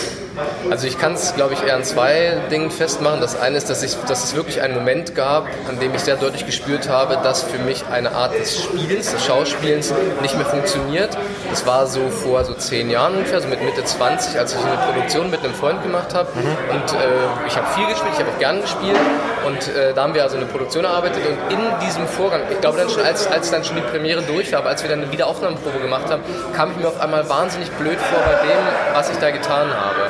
Also 0.70 0.88
ich 0.88 0.98
kann 0.98 1.14
es, 1.14 1.36
glaube 1.36 1.54
ich, 1.54 1.64
eher 1.64 1.76
an 1.76 1.84
zwei 1.84 2.38
Dingen 2.52 2.72
festmachen. 2.72 3.22
Das 3.22 3.40
eine 3.40 3.58
ist, 3.58 3.70
dass, 3.70 3.84
ich, 3.84 3.96
dass 4.08 4.24
es 4.24 4.36
wirklich 4.36 4.62
einen 4.62 4.76
Moment 4.76 5.16
gab, 5.16 5.48
an 5.68 5.80
dem 5.80 5.94
ich 5.96 6.02
sehr 6.02 6.16
deutlich 6.16 6.46
gespürt 6.46 6.90
habe, 6.90 7.18
dass 7.24 7.44
für 7.44 7.60
mich 7.60 7.86
eine 7.92 8.12
Art 8.12 8.34
des 8.38 8.64
Spielens, 8.64 9.12
des 9.12 9.26
Schauspielens 9.26 9.94
nicht 10.22 10.36
mehr 10.36 10.46
funktioniert. 10.46 11.18
Das 11.50 11.66
war 11.66 11.88
so 11.88 12.10
vor 12.10 12.44
so 12.44 12.54
zehn 12.54 12.90
Jahren 12.90 13.16
ungefähr, 13.16 13.42
so 13.42 13.48
mit 13.48 13.64
Mitte 13.64 13.84
20, 13.84 14.38
als 14.38 14.54
ich 14.54 14.60
eine 14.60 14.78
Produktion 14.78 15.30
mit 15.30 15.44
einem 15.44 15.54
Freund 15.54 15.82
gemacht 15.84 16.14
habe. 16.14 16.30
Mhm. 16.36 16.76
Und 16.76 16.94
äh, 16.94 17.48
ich 17.48 17.56
habe 17.56 17.68
viel 17.76 17.88
gespielt, 17.88 18.14
ich 18.14 18.20
habe 18.20 18.32
auch 18.32 18.40
gern 18.40 18.62
gespielt. 18.62 18.98
Und 19.46 19.68
äh, 19.76 19.94
da 19.94 20.04
haben 20.04 20.14
wir 20.14 20.24
also 20.24 20.36
eine 20.36 20.46
Produktion 20.46 20.84
erarbeitet 20.84 21.24
und 21.26 21.54
in 21.54 21.60
diesem 21.86 22.06
Vorgang, 22.08 22.42
ich 22.52 22.60
glaube 22.60 22.78
dann 22.78 22.90
schon, 22.90 23.04
als, 23.04 23.28
als 23.28 23.50
dann 23.50 23.64
schon 23.64 23.78
die 23.78 23.82
Premiere 23.82 24.22
durch 24.22 24.52
war, 24.52 24.60
aber 24.60 24.70
als 24.70 24.84
wir 24.84 24.90
dann 24.90 25.02
eine 25.02 25.12
Wiederaufnahmeprobe 25.12 25.80
gemacht 25.80 26.10
haben, 26.10 26.22
kam 26.54 26.72
ich 26.72 26.78
mir 26.78 26.88
auf 26.88 27.00
einmal 27.00 27.28
wahnsinnig 27.30 27.70
blöd 27.72 27.98
vor 27.98 28.20
bei 28.20 28.46
dem, 28.46 28.58
was 28.94 29.10
ich 29.10 29.18
da 29.18 29.32
getan 29.32 29.70
habe. 29.74 30.10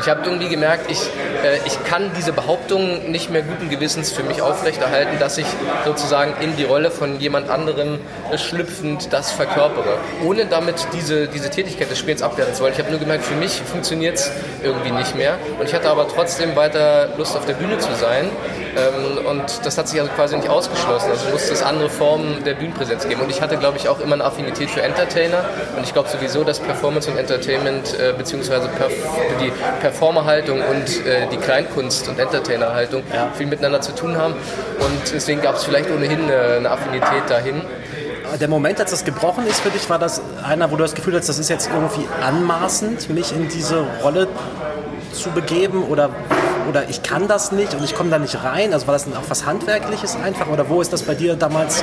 Ich 0.00 0.08
habe 0.08 0.22
irgendwie 0.24 0.48
gemerkt, 0.48 0.90
ich, 0.90 0.98
äh, 1.44 1.58
ich 1.66 1.84
kann 1.84 2.10
diese 2.16 2.32
Behauptung 2.32 3.10
nicht 3.10 3.30
mehr 3.30 3.42
guten 3.42 3.68
Gewissens 3.68 4.10
für 4.10 4.22
mich 4.22 4.40
aufrechterhalten, 4.40 5.18
dass 5.18 5.36
ich 5.36 5.46
sozusagen 5.84 6.34
in 6.40 6.56
die 6.56 6.64
Rolle 6.64 6.90
von 6.90 7.20
jemand 7.20 7.50
anderem 7.50 7.98
äh, 8.32 8.38
schlüpfend 8.38 9.12
das 9.12 9.30
verkörpere, 9.30 9.98
ohne 10.24 10.46
damit 10.46 10.86
diese, 10.94 11.28
diese 11.28 11.50
Tätigkeit 11.50 11.90
des 11.90 11.98
Spiels 11.98 12.22
abwerten 12.22 12.54
zu 12.54 12.62
wollen. 12.62 12.72
Ich 12.72 12.78
habe 12.78 12.90
nur 12.90 12.98
gemerkt, 12.98 13.24
für 13.24 13.34
mich 13.34 13.60
funktioniert 13.60 14.16
es 14.16 14.30
irgendwie 14.62 14.90
nicht 14.90 15.14
mehr. 15.16 15.38
Und 15.58 15.68
ich 15.68 15.74
hatte 15.74 15.90
aber 15.90 16.08
trotzdem 16.08 16.56
weiter 16.56 17.10
Lust 17.18 17.36
auf 17.36 17.44
der 17.44 17.54
Bühne 17.54 17.78
zu 17.78 17.94
sein. 17.94 18.30
Ähm, 18.76 19.26
und 19.26 19.66
das 19.66 19.76
hat 19.76 19.88
sich 19.88 20.00
also 20.00 20.12
quasi 20.12 20.36
nicht 20.36 20.48
ausgeschlossen. 20.48 21.10
Also 21.10 21.28
musste 21.30 21.52
es 21.52 21.62
andere 21.62 21.90
Formen 21.90 22.42
der 22.44 22.54
Bühnenpräsenz 22.54 23.06
geben. 23.06 23.20
Und 23.20 23.30
ich 23.30 23.42
hatte, 23.42 23.58
glaube 23.58 23.76
ich, 23.76 23.88
auch 23.88 24.00
immer 24.00 24.14
eine 24.14 24.24
Affinität 24.24 24.70
für 24.70 24.82
Entertainer. 24.82 25.44
Und 25.76 25.84
ich 25.84 25.92
glaube 25.92 26.08
sowieso, 26.08 26.44
dass 26.44 26.58
Performance 26.58 27.10
und 27.10 27.18
Entertainment 27.18 27.98
äh, 27.98 28.14
beziehungsweise 28.16 28.68
Perf 28.68 28.92
die 29.40 29.52
Performerhaltung 29.90 30.60
und 30.60 31.06
äh, 31.06 31.26
die 31.32 31.36
Kleinkunst- 31.36 32.08
und 32.08 32.18
Entertainerhaltung 32.18 33.02
ja. 33.12 33.28
viel 33.36 33.46
miteinander 33.46 33.80
zu 33.80 33.92
tun 33.92 34.16
haben. 34.16 34.34
Und 34.34 35.12
deswegen 35.12 35.40
gab 35.42 35.56
es 35.56 35.64
vielleicht 35.64 35.90
ohnehin 35.90 36.22
eine, 36.22 36.56
eine 36.58 36.70
Affinität 36.70 37.28
dahin 37.28 37.62
der 38.40 38.46
Moment, 38.46 38.78
als 38.78 38.92
das 38.92 39.04
gebrochen 39.04 39.44
ist 39.48 39.58
für 39.58 39.70
dich, 39.70 39.90
war 39.90 39.98
das 39.98 40.22
einer, 40.44 40.70
wo 40.70 40.76
du 40.76 40.84
das 40.84 40.94
Gefühl 40.94 41.16
hast, 41.16 41.28
das 41.28 41.40
ist 41.40 41.50
jetzt 41.50 41.68
irgendwie 41.68 42.06
anmaßend, 42.22 43.10
mich 43.10 43.32
in 43.32 43.48
diese 43.48 43.84
Rolle 44.04 44.28
zu 45.12 45.30
begeben? 45.30 45.82
Oder 45.82 46.10
oder 46.68 46.88
ich 46.88 47.02
kann 47.02 47.26
das 47.26 47.50
nicht 47.50 47.74
und 47.74 47.82
ich 47.82 47.96
komme 47.96 48.10
da 48.10 48.20
nicht 48.20 48.44
rein? 48.44 48.72
Also 48.72 48.86
war 48.86 48.94
das 48.94 49.06
auch 49.08 49.28
was 49.28 49.46
Handwerkliches 49.46 50.16
einfach 50.22 50.46
oder 50.46 50.68
wo 50.68 50.80
ist 50.80 50.92
das 50.92 51.02
bei 51.02 51.16
dir 51.16 51.34
damals 51.34 51.82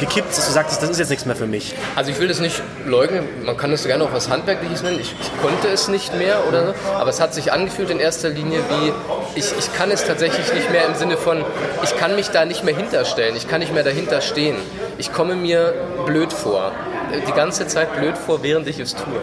gekippt, 0.00 0.30
dass 0.30 0.46
du 0.46 0.52
sagtest, 0.52 0.82
das 0.82 0.90
ist 0.90 0.98
jetzt 0.98 1.10
nichts 1.10 1.26
mehr 1.26 1.36
für 1.36 1.46
mich? 1.46 1.74
Also 1.94 2.10
ich 2.10 2.18
will 2.18 2.28
das 2.28 2.40
nicht 2.40 2.62
leugnen, 2.86 3.28
man 3.44 3.56
kann 3.56 3.70
das 3.70 3.84
gerne 3.84 4.02
auch 4.04 4.12
was 4.12 4.28
Handwerkliches 4.28 4.82
nennen. 4.82 4.98
Ich, 4.98 5.14
ich 5.20 5.42
konnte 5.42 5.68
es 5.68 5.88
nicht 5.88 6.16
mehr 6.16 6.48
oder 6.48 6.68
so, 6.68 6.74
aber 6.98 7.10
es 7.10 7.20
hat 7.20 7.34
sich 7.34 7.52
angefühlt 7.52 7.90
in 7.90 8.00
erster 8.00 8.30
Linie 8.30 8.60
wie, 8.68 8.92
ich, 9.38 9.52
ich 9.58 9.72
kann 9.74 9.90
es 9.90 10.04
tatsächlich 10.04 10.52
nicht 10.52 10.70
mehr 10.70 10.86
im 10.86 10.94
Sinne 10.94 11.16
von, 11.16 11.44
ich 11.84 11.96
kann 11.96 12.16
mich 12.16 12.28
da 12.30 12.44
nicht 12.44 12.64
mehr 12.64 12.74
hinterstellen, 12.74 13.36
ich 13.36 13.46
kann 13.46 13.60
nicht 13.60 13.72
mehr 13.72 13.84
dahinter 13.84 14.20
stehen. 14.20 14.56
Ich 14.98 15.12
komme 15.12 15.34
mir 15.36 15.74
blöd 16.06 16.32
vor, 16.32 16.72
die 17.28 17.32
ganze 17.32 17.66
Zeit 17.66 17.94
blöd 17.96 18.16
vor, 18.18 18.42
während 18.42 18.66
ich 18.66 18.78
es 18.78 18.94
tue. 18.94 19.20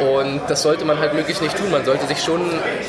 Und 0.00 0.42
das 0.48 0.62
sollte 0.62 0.84
man 0.84 0.98
halt 0.98 1.14
möglichst 1.14 1.42
nicht 1.42 1.56
tun. 1.56 1.70
Man 1.70 1.84
sollte 1.84 2.06
sich 2.06 2.22
schon 2.22 2.40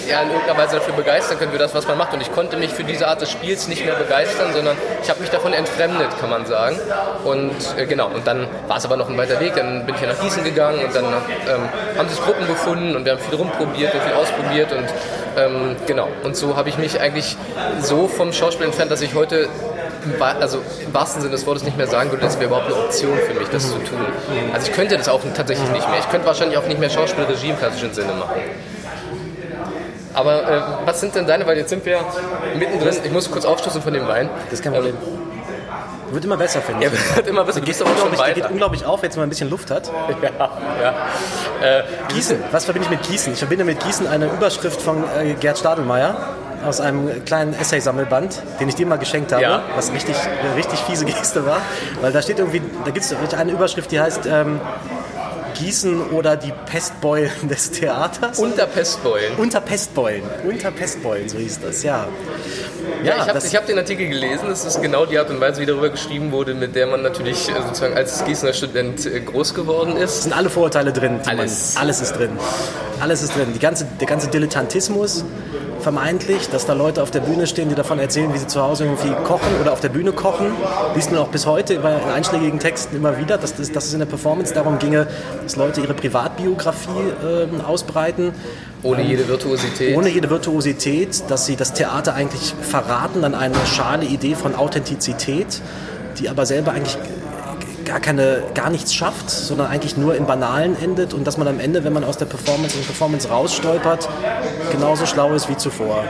ja, 0.07 0.21
in 0.21 0.29
irgendeiner 0.29 0.57
Weise 0.57 0.75
dafür 0.75 0.93
begeistern 0.93 1.39
können 1.39 1.51
für 1.51 1.57
das, 1.57 1.73
was 1.73 1.87
man 1.87 1.97
macht. 1.97 2.13
Und 2.13 2.21
ich 2.21 2.31
konnte 2.31 2.57
mich 2.57 2.71
für 2.71 2.83
diese 2.83 3.07
Art 3.07 3.21
des 3.21 3.31
Spiels 3.31 3.67
nicht 3.67 3.85
mehr 3.85 3.95
begeistern, 3.95 4.53
sondern 4.53 4.75
ich 5.01 5.09
habe 5.09 5.19
mich 5.21 5.29
davon 5.29 5.53
entfremdet, 5.53 6.09
kann 6.19 6.29
man 6.29 6.45
sagen. 6.45 6.79
Und 7.23 7.55
äh, 7.77 7.85
genau, 7.85 8.07
und 8.07 8.25
dann 8.27 8.47
war 8.67 8.77
es 8.77 8.85
aber 8.85 8.97
noch 8.97 9.09
ein 9.09 9.17
weiter 9.17 9.39
Weg. 9.39 9.55
Dann 9.55 9.85
bin 9.85 9.95
ich 9.95 10.01
ja 10.01 10.07
nach 10.07 10.19
Gießen 10.19 10.43
gegangen 10.43 10.83
und 10.85 10.95
dann 10.95 11.05
ähm, 11.05 11.69
haben 11.97 12.09
sich 12.09 12.19
Gruppen 12.19 12.47
gefunden 12.47 12.95
und 12.95 13.05
wir 13.05 13.13
haben 13.13 13.19
viel 13.19 13.35
rumprobiert 13.35 13.93
und 13.93 14.01
viel 14.01 14.13
ausprobiert 14.13 14.71
und 14.73 14.87
ähm, 15.37 15.75
genau. 15.85 16.07
Und 16.23 16.35
so 16.35 16.55
habe 16.57 16.69
ich 16.69 16.77
mich 16.77 16.99
eigentlich 16.99 17.37
so 17.81 18.07
vom 18.07 18.33
Schauspiel 18.33 18.65
entfernt, 18.65 18.91
dass 18.91 19.01
ich 19.01 19.13
heute 19.13 19.47
also 20.19 20.61
im 20.85 20.93
wahrsten 20.93 21.21
Sinne 21.21 21.33
des 21.33 21.45
Wortes 21.45 21.63
nicht 21.63 21.77
mehr 21.77 21.87
sagen 21.87 22.11
würde, 22.11 22.23
das 22.23 22.35
wäre 22.35 22.45
überhaupt 22.45 22.67
eine 22.67 22.75
Option 22.75 23.17
für 23.17 23.33
mich, 23.33 23.47
das 23.49 23.69
zu 23.69 23.77
tun. 23.79 23.99
Also 24.53 24.67
ich 24.69 24.73
könnte 24.73 24.97
das 24.97 25.09
auch 25.09 25.21
tatsächlich 25.35 25.69
nicht 25.71 25.89
mehr. 25.89 25.99
Ich 25.99 26.09
könnte 26.09 26.27
wahrscheinlich 26.27 26.57
auch 26.57 26.65
nicht 26.67 26.79
mehr 26.79 26.89
Schauspielregie 26.89 27.49
im 27.49 27.57
klassischen 27.57 27.93
Sinne 27.93 28.13
machen. 28.13 28.41
Aber 30.13 30.49
äh, 30.49 30.61
was 30.85 30.99
sind 30.99 31.13
denn 31.13 31.27
deine, 31.27 31.45
weil 31.45 31.57
jetzt 31.57 31.69
sind 31.69 31.85
wir 31.85 31.99
mittendrin, 32.57 32.95
ich 33.03 33.11
muss 33.11 33.29
kurz 33.29 33.45
aufstoßen 33.45 33.83
von 33.83 33.93
dem 33.93 34.07
Wein. 34.07 34.29
Das 34.45 34.53
ist 34.53 34.63
kein 34.63 34.73
Problem. 34.73 34.95
Ähm, 34.95 35.27
wird 36.13 36.25
immer 36.25 36.37
besser, 36.37 36.61
finde 36.61 36.87
ich. 36.87 36.91
Ja, 36.91 37.15
wird 37.15 37.27
immer 37.27 37.43
besser. 37.43 37.61
Aber 37.61 37.97
schon 37.97 38.17
weiter. 38.17 38.33
geht 38.33 38.49
unglaublich 38.49 38.85
auf, 38.85 39.03
jetzt 39.03 39.15
mal 39.17 39.23
ein 39.23 39.29
bisschen 39.29 39.49
Luft 39.49 39.69
hat. 39.69 39.91
Ja, 40.21 40.49
ja. 40.81 40.93
Äh, 41.61 41.83
Gießen. 42.13 42.43
Was 42.51 42.65
verbinde 42.65 42.87
ich 42.89 42.97
mit 42.97 43.07
Gießen? 43.07 43.33
Ich 43.33 43.39
verbinde 43.39 43.63
mit 43.63 43.79
Gießen 43.79 44.07
eine 44.07 44.25
Überschrift 44.25 44.81
von 44.81 45.03
äh, 45.03 45.33
Gerd 45.35 45.59
Stadelmeier 45.59 46.15
aus 46.67 46.79
einem 46.81 47.23
kleinen 47.25 47.53
Essay-Sammelband, 47.53 48.41
den 48.59 48.69
ich 48.69 48.75
dir 48.75 48.85
mal 48.85 48.97
geschenkt 48.97 49.31
habe, 49.31 49.41
Ja. 49.43 49.63
was 49.75 49.91
richtig, 49.91 50.15
eine 50.17 50.55
richtig 50.55 50.79
fiese 50.81 51.05
Geste 51.05 51.45
war. 51.45 51.61
Weil 52.01 52.11
da 52.11 52.21
steht 52.21 52.39
irgendwie, 52.39 52.61
da 52.85 52.91
gibt 52.91 53.05
es 53.05 53.33
eine 53.33 53.51
Überschrift, 53.51 53.91
die 53.91 53.99
heißt 53.99 54.25
ähm, 54.25 54.59
Gießen 55.55 56.11
oder 56.11 56.35
die 56.35 56.53
Pestbeulen 56.67 57.31
des 57.49 57.71
Theaters. 57.71 58.37
Unter 58.39 58.67
Pestbeulen. 58.67 59.33
Unter 59.37 59.59
Pestbeulen. 59.61 60.21
Unter 60.47 60.71
Pestbeulen, 60.71 61.27
so 61.29 61.37
hieß 61.37 61.59
das, 61.61 61.83
ja. 61.83 62.07
Ja, 63.03 63.15
ich 63.15 63.27
habe 63.27 63.39
hab 63.39 63.65
den 63.65 63.77
Artikel 63.77 64.07
gelesen. 64.07 64.45
Das 64.49 64.65
ist 64.65 64.81
genau 64.81 65.05
die 65.05 65.17
Art 65.17 65.29
und 65.29 65.39
Weise, 65.41 65.59
wie 65.61 65.65
darüber 65.65 65.89
geschrieben 65.89 66.31
wurde, 66.31 66.53
mit 66.53 66.75
der 66.75 66.87
man 66.87 67.01
natürlich 67.01 67.49
äh, 67.49 67.53
sozusagen 67.61 67.95
als 67.95 68.23
Gießener 68.23 68.53
Student 68.53 69.05
äh, 69.05 69.19
groß 69.19 69.53
geworden 69.53 69.97
ist. 69.97 70.23
sind 70.23 70.33
alle 70.35 70.49
Vorurteile 70.49 70.93
drin. 70.93 71.19
Alles. 71.25 71.73
Man, 71.75 71.83
alles 71.83 72.01
ist 72.01 72.13
drin. 72.13 72.29
Alles 72.99 73.21
ist 73.23 73.35
drin. 73.35 73.47
Die 73.53 73.59
ganze, 73.59 73.85
der 73.99 74.07
ganze 74.07 74.27
Dilettantismus, 74.29 75.25
vermeintlich, 75.87 76.49
dass 76.49 76.65
da 76.65 76.73
Leute 76.73 77.01
auf 77.01 77.11
der 77.11 77.21
Bühne 77.21 77.47
stehen, 77.47 77.69
die 77.69 77.75
davon 77.75 77.97
erzählen, 77.97 78.33
wie 78.33 78.37
sie 78.37 78.47
zu 78.47 78.61
Hause 78.61 78.83
irgendwie 78.83 79.07
kochen 79.23 79.47
oder 79.61 79.71
auf 79.71 79.79
der 79.79 79.87
Bühne 79.87 80.11
kochen. 80.11 80.47
Liest 80.95 81.13
man 81.13 81.21
auch 81.21 81.29
bis 81.29 81.45
heute 81.45 81.75
in 81.75 81.81
einschlägigen 81.81 82.59
Texten 82.59 82.97
immer 82.97 83.17
wieder, 83.17 83.37
dass, 83.37 83.55
das, 83.55 83.71
dass 83.71 83.85
es 83.85 83.93
in 83.93 83.99
der 83.99 84.05
Performance 84.05 84.53
darum 84.53 84.79
ginge, 84.79 85.07
dass 85.43 85.55
Leute 85.55 85.79
ihre 85.79 85.93
Privatbiografie 85.93 86.89
ähm, 87.23 87.61
ausbreiten. 87.61 88.33
Ohne 88.83 89.01
jede 89.01 89.29
Virtuosität. 89.29 89.95
Ohne 89.95 90.09
jede 90.09 90.29
Virtuosität, 90.29 91.23
dass 91.29 91.45
sie 91.45 91.55
das 91.55 91.71
Theater 91.71 92.15
eigentlich 92.15 92.53
verraten 92.61 93.23
an 93.23 93.33
eine 93.33 93.55
schale 93.65 94.03
Idee 94.03 94.35
von 94.35 94.55
Authentizität, 94.55 95.61
die 96.19 96.27
aber 96.27 96.45
selber 96.45 96.73
eigentlich 96.73 96.97
gar 97.87 97.99
keine, 97.99 98.43
gar 98.53 98.69
nichts 98.69 98.93
schafft, 98.93 99.29
sondern 99.29 99.67
eigentlich 99.67 99.97
nur 99.97 100.15
im 100.15 100.25
Banalen 100.25 100.77
endet 100.79 101.13
und 101.13 101.25
dass 101.25 101.37
man 101.37 101.47
am 101.47 101.59
Ende, 101.59 101.83
wenn 101.83 101.93
man 101.93 102.03
aus 102.03 102.17
der 102.17 102.25
Performance 102.25 102.75
in 102.75 102.81
die 102.81 102.87
Performance 102.87 103.29
rausstolpert, 103.29 104.09
genauso 104.71 105.05
schlau 105.05 105.33
ist 105.33 105.49
wie 105.49 105.57
zuvor. 105.57 106.03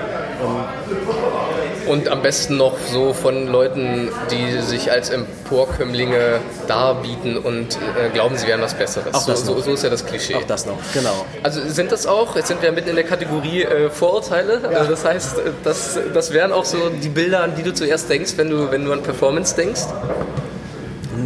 Und 1.87 2.09
am 2.09 2.21
besten 2.21 2.57
noch 2.57 2.77
so 2.91 3.13
von 3.13 3.47
Leuten, 3.47 4.09
die 4.29 4.59
sich 4.61 4.91
als 4.91 5.09
Emporkömmlinge 5.09 6.41
darbieten 6.67 7.37
und 7.37 7.77
äh, 7.77 8.09
glauben, 8.13 8.37
sie 8.37 8.45
wären 8.47 8.61
was 8.61 8.73
Besseres. 8.73 9.13
Auch 9.13 9.25
das 9.25 9.45
so, 9.45 9.53
so, 9.53 9.55
noch. 9.55 9.65
so 9.65 9.71
ist 9.73 9.83
ja 9.83 9.89
das 9.89 10.05
Klischee. 10.05 10.35
Auch 10.35 10.43
das 10.43 10.65
noch, 10.65 10.77
genau. 10.93 11.25
Also 11.43 11.61
sind 11.65 11.93
das 11.93 12.05
auch, 12.05 12.35
jetzt 12.35 12.49
sind 12.49 12.61
wir 12.61 12.73
mitten 12.73 12.89
in 12.89 12.95
der 12.95 13.05
Kategorie 13.05 13.63
äh, 13.63 13.89
Vorurteile. 13.89 14.61
Also 14.73 14.91
das 14.91 15.05
heißt, 15.05 15.37
äh, 15.37 15.41
das, 15.63 15.97
das 16.13 16.33
wären 16.33 16.51
auch 16.51 16.65
so 16.65 16.89
die 16.89 17.09
Bilder, 17.09 17.43
an 17.43 17.55
die 17.55 17.63
du 17.63 17.73
zuerst 17.73 18.09
denkst, 18.09 18.33
wenn 18.35 18.49
du, 18.49 18.69
wenn 18.69 18.83
du 18.83 18.91
an 18.91 19.01
Performance 19.01 19.55
denkst. 19.55 19.83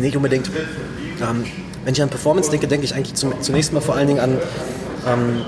Nicht 0.01 0.15
unbedingt. 0.15 0.49
Ähm, 1.21 1.45
wenn 1.83 1.93
ich 1.93 2.01
an 2.01 2.09
Performance 2.09 2.49
denke, 2.49 2.67
denke 2.67 2.85
ich 2.85 2.95
eigentlich 2.95 3.13
zum, 3.15 3.39
zunächst 3.41 3.73
mal 3.73 3.81
vor 3.81 3.95
allen 3.95 4.07
Dingen 4.07 4.19
an 4.19 4.37
ähm, 5.07 5.41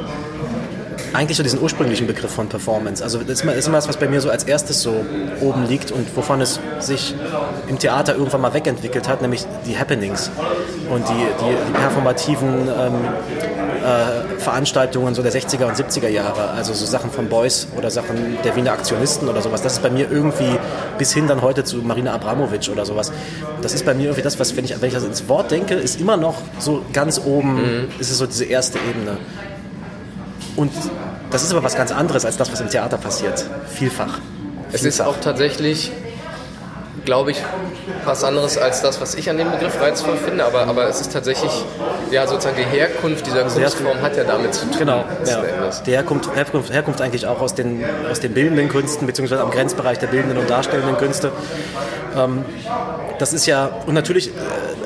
eigentlich 1.13 1.37
so 1.37 1.43
diesen 1.43 1.61
ursprünglichen 1.61 2.07
Begriff 2.07 2.31
von 2.31 2.49
Performance. 2.49 3.03
Also 3.03 3.19
das 3.19 3.29
ist 3.29 3.41
immer, 3.43 3.53
ist 3.53 3.67
immer 3.67 3.77
das, 3.77 3.87
was 3.87 3.97
bei 3.97 4.07
mir 4.07 4.21
so 4.21 4.29
als 4.29 4.43
erstes 4.43 4.81
so 4.81 5.05
oben 5.41 5.65
liegt 5.67 5.91
und 5.91 6.15
wovon 6.15 6.41
es 6.41 6.59
sich 6.79 7.15
im 7.67 7.77
Theater 7.79 8.15
irgendwann 8.15 8.41
mal 8.41 8.53
wegentwickelt 8.53 9.07
hat, 9.07 9.21
nämlich 9.21 9.45
die 9.65 9.77
Happenings 9.77 10.31
und 10.89 11.07
die, 11.07 11.13
die, 11.13 11.55
die 11.67 11.73
performativen 11.73 12.67
ähm, 12.67 12.93
äh, 13.83 14.39
Veranstaltungen 14.39 15.13
so 15.13 15.21
der 15.21 15.31
60er 15.31 15.65
und 15.65 15.75
70er 15.75 16.07
Jahre, 16.07 16.49
also 16.51 16.73
so 16.73 16.85
Sachen 16.85 17.11
von 17.11 17.27
Beuys 17.29 17.67
oder 17.77 17.91
Sachen 17.91 18.37
der 18.43 18.55
Wiener 18.55 18.71
Aktionisten 18.71 19.27
oder 19.27 19.41
sowas. 19.41 19.61
Das 19.61 19.73
ist 19.73 19.83
bei 19.83 19.89
mir 19.89 20.09
irgendwie 20.09 20.57
bis 20.97 21.13
hin 21.13 21.27
dann 21.27 21.41
heute 21.41 21.63
zu 21.63 21.77
Marina 21.77 22.13
Abramovic 22.13 22.69
oder 22.71 22.85
sowas. 22.85 23.11
Das 23.61 23.73
ist 23.73 23.85
bei 23.85 23.93
mir 23.93 24.05
irgendwie 24.05 24.21
das, 24.21 24.39
was, 24.39 24.55
wenn 24.55 24.65
ich, 24.65 24.79
wenn 24.81 24.87
ich 24.87 24.93
das 24.93 25.03
ins 25.03 25.27
Wort 25.27 25.51
denke, 25.51 25.75
ist 25.75 25.99
immer 25.99 26.17
noch 26.17 26.35
so 26.59 26.83
ganz 26.93 27.21
oben, 27.23 27.89
ist 27.99 28.09
es 28.09 28.17
so 28.17 28.25
diese 28.25 28.45
erste 28.45 28.79
Ebene. 28.79 29.17
Und 30.55 30.71
das 31.31 31.43
ist 31.43 31.51
aber 31.51 31.63
was 31.63 31.75
ganz 31.75 31.91
anderes 31.91 32.25
als 32.25 32.37
das, 32.37 32.51
was 32.51 32.61
im 32.61 32.69
Theater 32.69 32.97
passiert. 32.97 33.43
Vielfach. 33.67 34.19
Es 34.71 34.83
ist 34.83 35.01
auch 35.01 35.17
tatsächlich, 35.19 35.91
glaube 37.05 37.31
ich, 37.31 37.41
was 38.05 38.23
anderes 38.23 38.57
als 38.57 38.81
das, 38.81 39.01
was 39.01 39.15
ich 39.15 39.29
an 39.29 39.37
dem 39.37 39.51
Begriff 39.51 39.79
reizvoll 39.79 40.17
finde, 40.17 40.45
aber, 40.45 40.67
aber 40.67 40.87
es 40.87 41.01
ist 41.01 41.13
tatsächlich, 41.13 41.51
ja, 42.11 42.25
sozusagen 42.27 42.57
die 42.57 42.77
Herkunft 42.77 43.25
dieser 43.25 43.43
Kunstform 43.43 44.01
hat 44.01 44.17
ja 44.17 44.23
damit 44.23 44.53
zu 44.53 44.65
tun. 44.65 44.79
Genau, 44.79 45.03
ja. 45.25 45.43
Die 45.85 45.91
Herkunft, 45.91 46.35
Herkunft, 46.35 46.71
Herkunft 46.71 47.01
eigentlich 47.01 47.27
auch 47.27 47.41
aus 47.41 47.55
den, 47.55 47.83
aus 48.09 48.19
den 48.19 48.33
bildenden 48.33 48.69
Künsten, 48.69 49.05
beziehungsweise 49.07 49.41
am 49.41 49.51
Grenzbereich 49.51 49.99
der 49.99 50.07
bildenden 50.07 50.37
und 50.37 50.49
darstellenden 50.49 50.97
Künste. 50.97 51.31
Ähm, 52.15 52.45
das 53.19 53.33
ist 53.33 53.45
ja, 53.45 53.69
und 53.85 53.93
natürlich 53.93 54.29
äh, 54.29 54.31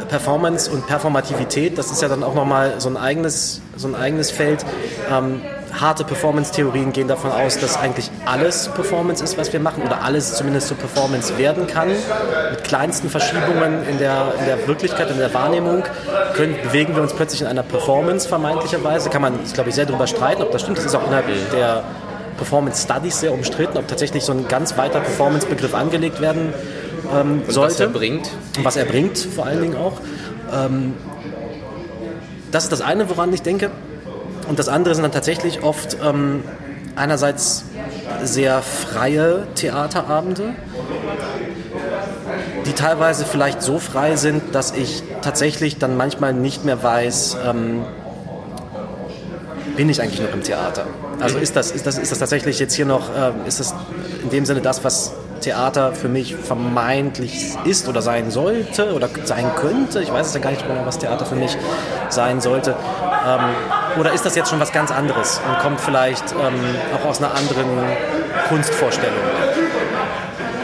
Performance 0.09 0.69
und 0.71 0.87
Performativität, 0.87 1.77
das 1.77 1.91
ist 1.91 2.01
ja 2.01 2.07
dann 2.07 2.23
auch 2.23 2.35
nochmal 2.35 2.75
so 2.79 2.89
ein 2.89 2.97
eigenes, 2.97 3.61
so 3.75 3.87
ein 3.87 3.95
eigenes 3.95 4.31
Feld. 4.31 4.65
Ähm, 5.11 5.41
harte 5.79 6.03
Performance-Theorien 6.03 6.93
gehen 6.93 7.07
davon 7.07 7.31
aus, 7.31 7.57
dass 7.59 7.77
eigentlich 7.77 8.09
alles 8.25 8.69
Performance 8.69 9.23
ist, 9.23 9.37
was 9.37 9.53
wir 9.53 9.59
machen, 9.59 9.83
oder 9.83 10.01
alles 10.03 10.35
zumindest 10.35 10.67
zur 10.67 10.77
Performance 10.77 11.37
werden 11.37 11.67
kann. 11.67 11.89
Mit 11.89 12.63
kleinsten 12.63 13.09
Verschiebungen 13.09 13.87
in 13.87 13.97
der, 13.97 14.33
in 14.39 14.45
der 14.45 14.67
Wirklichkeit, 14.67 15.09
in 15.11 15.17
der 15.17 15.33
Wahrnehmung 15.33 15.83
können, 16.35 16.55
bewegen 16.63 16.95
wir 16.95 17.01
uns 17.01 17.13
plötzlich 17.13 17.41
in 17.41 17.47
einer 17.47 17.63
Performance 17.63 18.27
vermeintlicherweise. 18.27 19.09
Kann 19.09 19.21
man, 19.21 19.39
glaube 19.53 19.69
ich, 19.69 19.75
sehr 19.75 19.85
darüber 19.85 20.07
streiten, 20.07 20.41
ob 20.41 20.51
das 20.51 20.61
stimmt. 20.61 20.77
Das 20.77 20.85
ist 20.85 20.95
auch 20.95 21.05
innerhalb 21.05 21.25
der 21.51 21.83
Performance 22.37 22.83
Studies 22.83 23.19
sehr 23.19 23.33
umstritten, 23.33 23.77
ob 23.77 23.87
tatsächlich 23.87 24.23
so 24.23 24.31
ein 24.31 24.47
ganz 24.47 24.77
weiter 24.77 24.99
Performance-Begriff 24.99 25.73
angelegt 25.73 26.21
werden 26.21 26.53
ähm, 27.13 27.43
sollte. 27.47 27.73
was 27.73 27.79
er 27.79 27.87
bringt. 27.87 28.29
Und 28.57 28.65
was 28.65 28.75
er 28.77 28.85
bringt, 28.85 29.17
vor 29.17 29.45
allen 29.45 29.61
Dingen 29.61 29.75
auch. 29.75 29.99
Ähm, 30.53 30.93
das 32.51 32.63
ist 32.63 32.71
das 32.71 32.81
eine, 32.81 33.09
woran 33.09 33.33
ich 33.33 33.41
denke. 33.41 33.71
Und 34.47 34.59
das 34.59 34.69
andere 34.69 34.95
sind 34.95 35.03
dann 35.03 35.11
tatsächlich 35.11 35.63
oft 35.63 35.97
ähm, 36.03 36.43
einerseits 36.95 37.65
sehr 38.23 38.61
freie 38.61 39.47
Theaterabende, 39.55 40.53
die 42.65 42.73
teilweise 42.73 43.25
vielleicht 43.25 43.61
so 43.61 43.79
frei 43.79 44.15
sind, 44.15 44.55
dass 44.55 44.71
ich 44.71 45.03
tatsächlich 45.21 45.77
dann 45.77 45.97
manchmal 45.97 46.33
nicht 46.33 46.65
mehr 46.65 46.81
weiß, 46.81 47.37
ähm, 47.45 47.85
bin 49.75 49.89
ich 49.89 50.01
eigentlich 50.01 50.21
noch 50.21 50.33
im 50.33 50.43
Theater? 50.43 50.87
Also 51.19 51.37
ist 51.37 51.55
das, 51.55 51.71
ist 51.71 51.85
das, 51.85 51.97
ist 51.97 52.11
das 52.11 52.19
tatsächlich 52.19 52.59
jetzt 52.59 52.73
hier 52.73 52.85
noch, 52.85 53.09
ähm, 53.15 53.45
ist 53.45 53.59
das 53.59 53.75
in 54.23 54.29
dem 54.29 54.45
Sinne 54.45 54.61
das, 54.61 54.83
was 54.83 55.13
Theater 55.41 55.93
für 55.93 56.09
mich 56.09 56.35
vermeintlich 56.35 57.55
ist 57.63 57.87
oder 57.87 58.01
sein 58.01 58.31
sollte 58.31 58.93
oder 58.93 59.07
sein 59.23 59.51
könnte? 59.55 60.01
Ich 60.01 60.11
weiß 60.11 60.27
es 60.27 60.33
ja 60.33 60.39
gar 60.39 60.49
nicht 60.49 60.67
genau, 60.67 60.81
was 60.85 60.97
Theater 60.97 61.25
für 61.25 61.35
mich 61.35 61.55
sein 62.09 62.41
sollte. 62.41 62.71
Ähm, 63.25 63.41
oder 63.99 64.13
ist 64.13 64.25
das 64.25 64.35
jetzt 64.35 64.49
schon 64.49 64.59
was 64.59 64.71
ganz 64.71 64.91
anderes 64.91 65.41
und 65.47 65.59
kommt 65.59 65.79
vielleicht 65.79 66.31
ähm, 66.33 66.59
auch 66.95 67.05
aus 67.09 67.19
einer 67.19 67.33
anderen 67.33 67.67
Kunstvorstellung? 68.49 69.19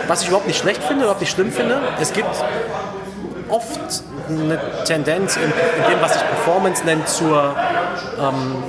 Was 0.08 0.22
ich 0.22 0.28
überhaupt 0.28 0.48
nicht 0.48 0.60
schlecht 0.60 0.84
finde, 0.84 1.04
überhaupt 1.04 1.22
nicht 1.22 1.32
schlimm 1.32 1.52
finde, 1.52 1.80
es 2.00 2.14
gibt 2.14 2.30
oft 3.50 4.04
eine 4.30 4.60
Tendenz 4.86 5.36
in, 5.38 5.44
in 5.44 5.92
dem, 5.92 6.02
was 6.02 6.14
sich 6.14 6.24
Performance 6.24 6.84
nennt, 6.86 7.08
zur, 7.08 7.56
ähm, 8.20 8.64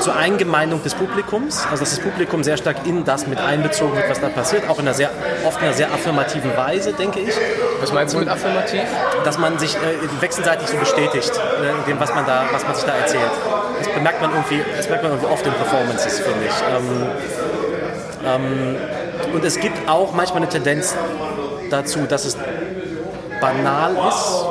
zur 0.00 0.16
Eingemeindung 0.16 0.82
des 0.82 0.94
Publikums. 0.94 1.64
Also 1.70 1.84
dass 1.84 1.96
das 1.96 2.00
Publikum 2.00 2.44
sehr 2.44 2.56
stark 2.56 2.86
in 2.86 3.04
das 3.04 3.26
mit 3.26 3.38
einbezogen 3.38 3.96
wird, 3.96 4.08
was 4.08 4.20
da 4.20 4.28
passiert, 4.28 4.68
auch 4.68 4.78
in 4.78 4.86
einer 4.86 4.94
sehr, 4.94 5.10
oft 5.44 5.58
in 5.58 5.66
einer 5.66 5.74
sehr 5.74 5.92
affirmativen 5.92 6.56
Weise, 6.56 6.92
denke 6.92 7.20
ich. 7.20 7.34
Was 7.80 7.92
meinst 7.92 8.14
du 8.14 8.18
mit 8.18 8.28
affirmativ? 8.28 8.82
Dass 9.24 9.38
man 9.38 9.58
sich 9.58 9.74
äh, 9.76 10.20
wechselseitig 10.20 10.68
so 10.68 10.76
bestätigt, 10.76 11.32
äh, 11.62 11.70
in 11.70 11.84
dem, 11.86 12.00
was 12.00 12.14
man, 12.14 12.26
da, 12.26 12.44
was 12.52 12.64
man 12.64 12.74
sich 12.74 12.84
da 12.84 12.94
erzählt. 12.94 13.30
Das 13.78 13.88
bemerkt 13.88 14.20
man 14.20 14.30
irgendwie, 14.30 14.64
das 14.76 14.88
merkt 14.88 15.02
man 15.02 15.12
irgendwie 15.12 15.32
oft 15.32 15.46
in 15.46 15.52
Performances, 15.52 16.20
finde 16.20 16.46
ich. 16.46 16.54
Ähm, 16.74 17.06
ähm, 18.24 18.76
und 19.34 19.44
es 19.44 19.60
gibt 19.60 19.88
auch 19.88 20.14
manchmal 20.14 20.42
eine 20.42 20.48
Tendenz 20.48 20.94
dazu, 21.70 22.06
dass 22.08 22.24
es 22.24 22.36
banal 23.40 23.92
ist, 24.08 24.44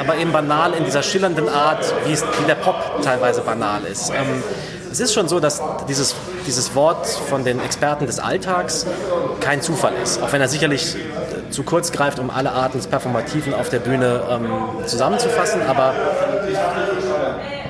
aber 0.00 0.16
eben 0.16 0.32
banal 0.32 0.72
in 0.72 0.84
dieser 0.84 1.02
schillernden 1.02 1.48
Art, 1.48 1.84
wie, 2.04 2.12
es, 2.12 2.22
wie 2.22 2.46
der 2.46 2.54
Pop 2.54 3.02
teilweise 3.02 3.40
banal 3.42 3.84
ist. 3.84 4.10
Ähm, 4.10 4.42
es 4.90 5.00
ist 5.00 5.12
schon 5.12 5.28
so, 5.28 5.38
dass 5.38 5.60
dieses, 5.88 6.14
dieses 6.46 6.74
Wort 6.74 7.06
von 7.06 7.44
den 7.44 7.60
Experten 7.60 8.06
des 8.06 8.18
Alltags 8.18 8.86
kein 9.40 9.60
Zufall 9.60 9.92
ist, 10.02 10.22
auch 10.22 10.32
wenn 10.32 10.40
er 10.40 10.48
sicherlich 10.48 10.96
äh, 10.96 11.50
zu 11.50 11.62
kurz 11.62 11.92
greift, 11.92 12.18
um 12.18 12.30
alle 12.30 12.52
Arten 12.52 12.78
des 12.78 12.86
Performativen 12.86 13.54
auf 13.54 13.68
der 13.68 13.80
Bühne 13.80 14.22
ähm, 14.30 14.50
zusammenzufassen, 14.86 15.60
aber 15.68 15.94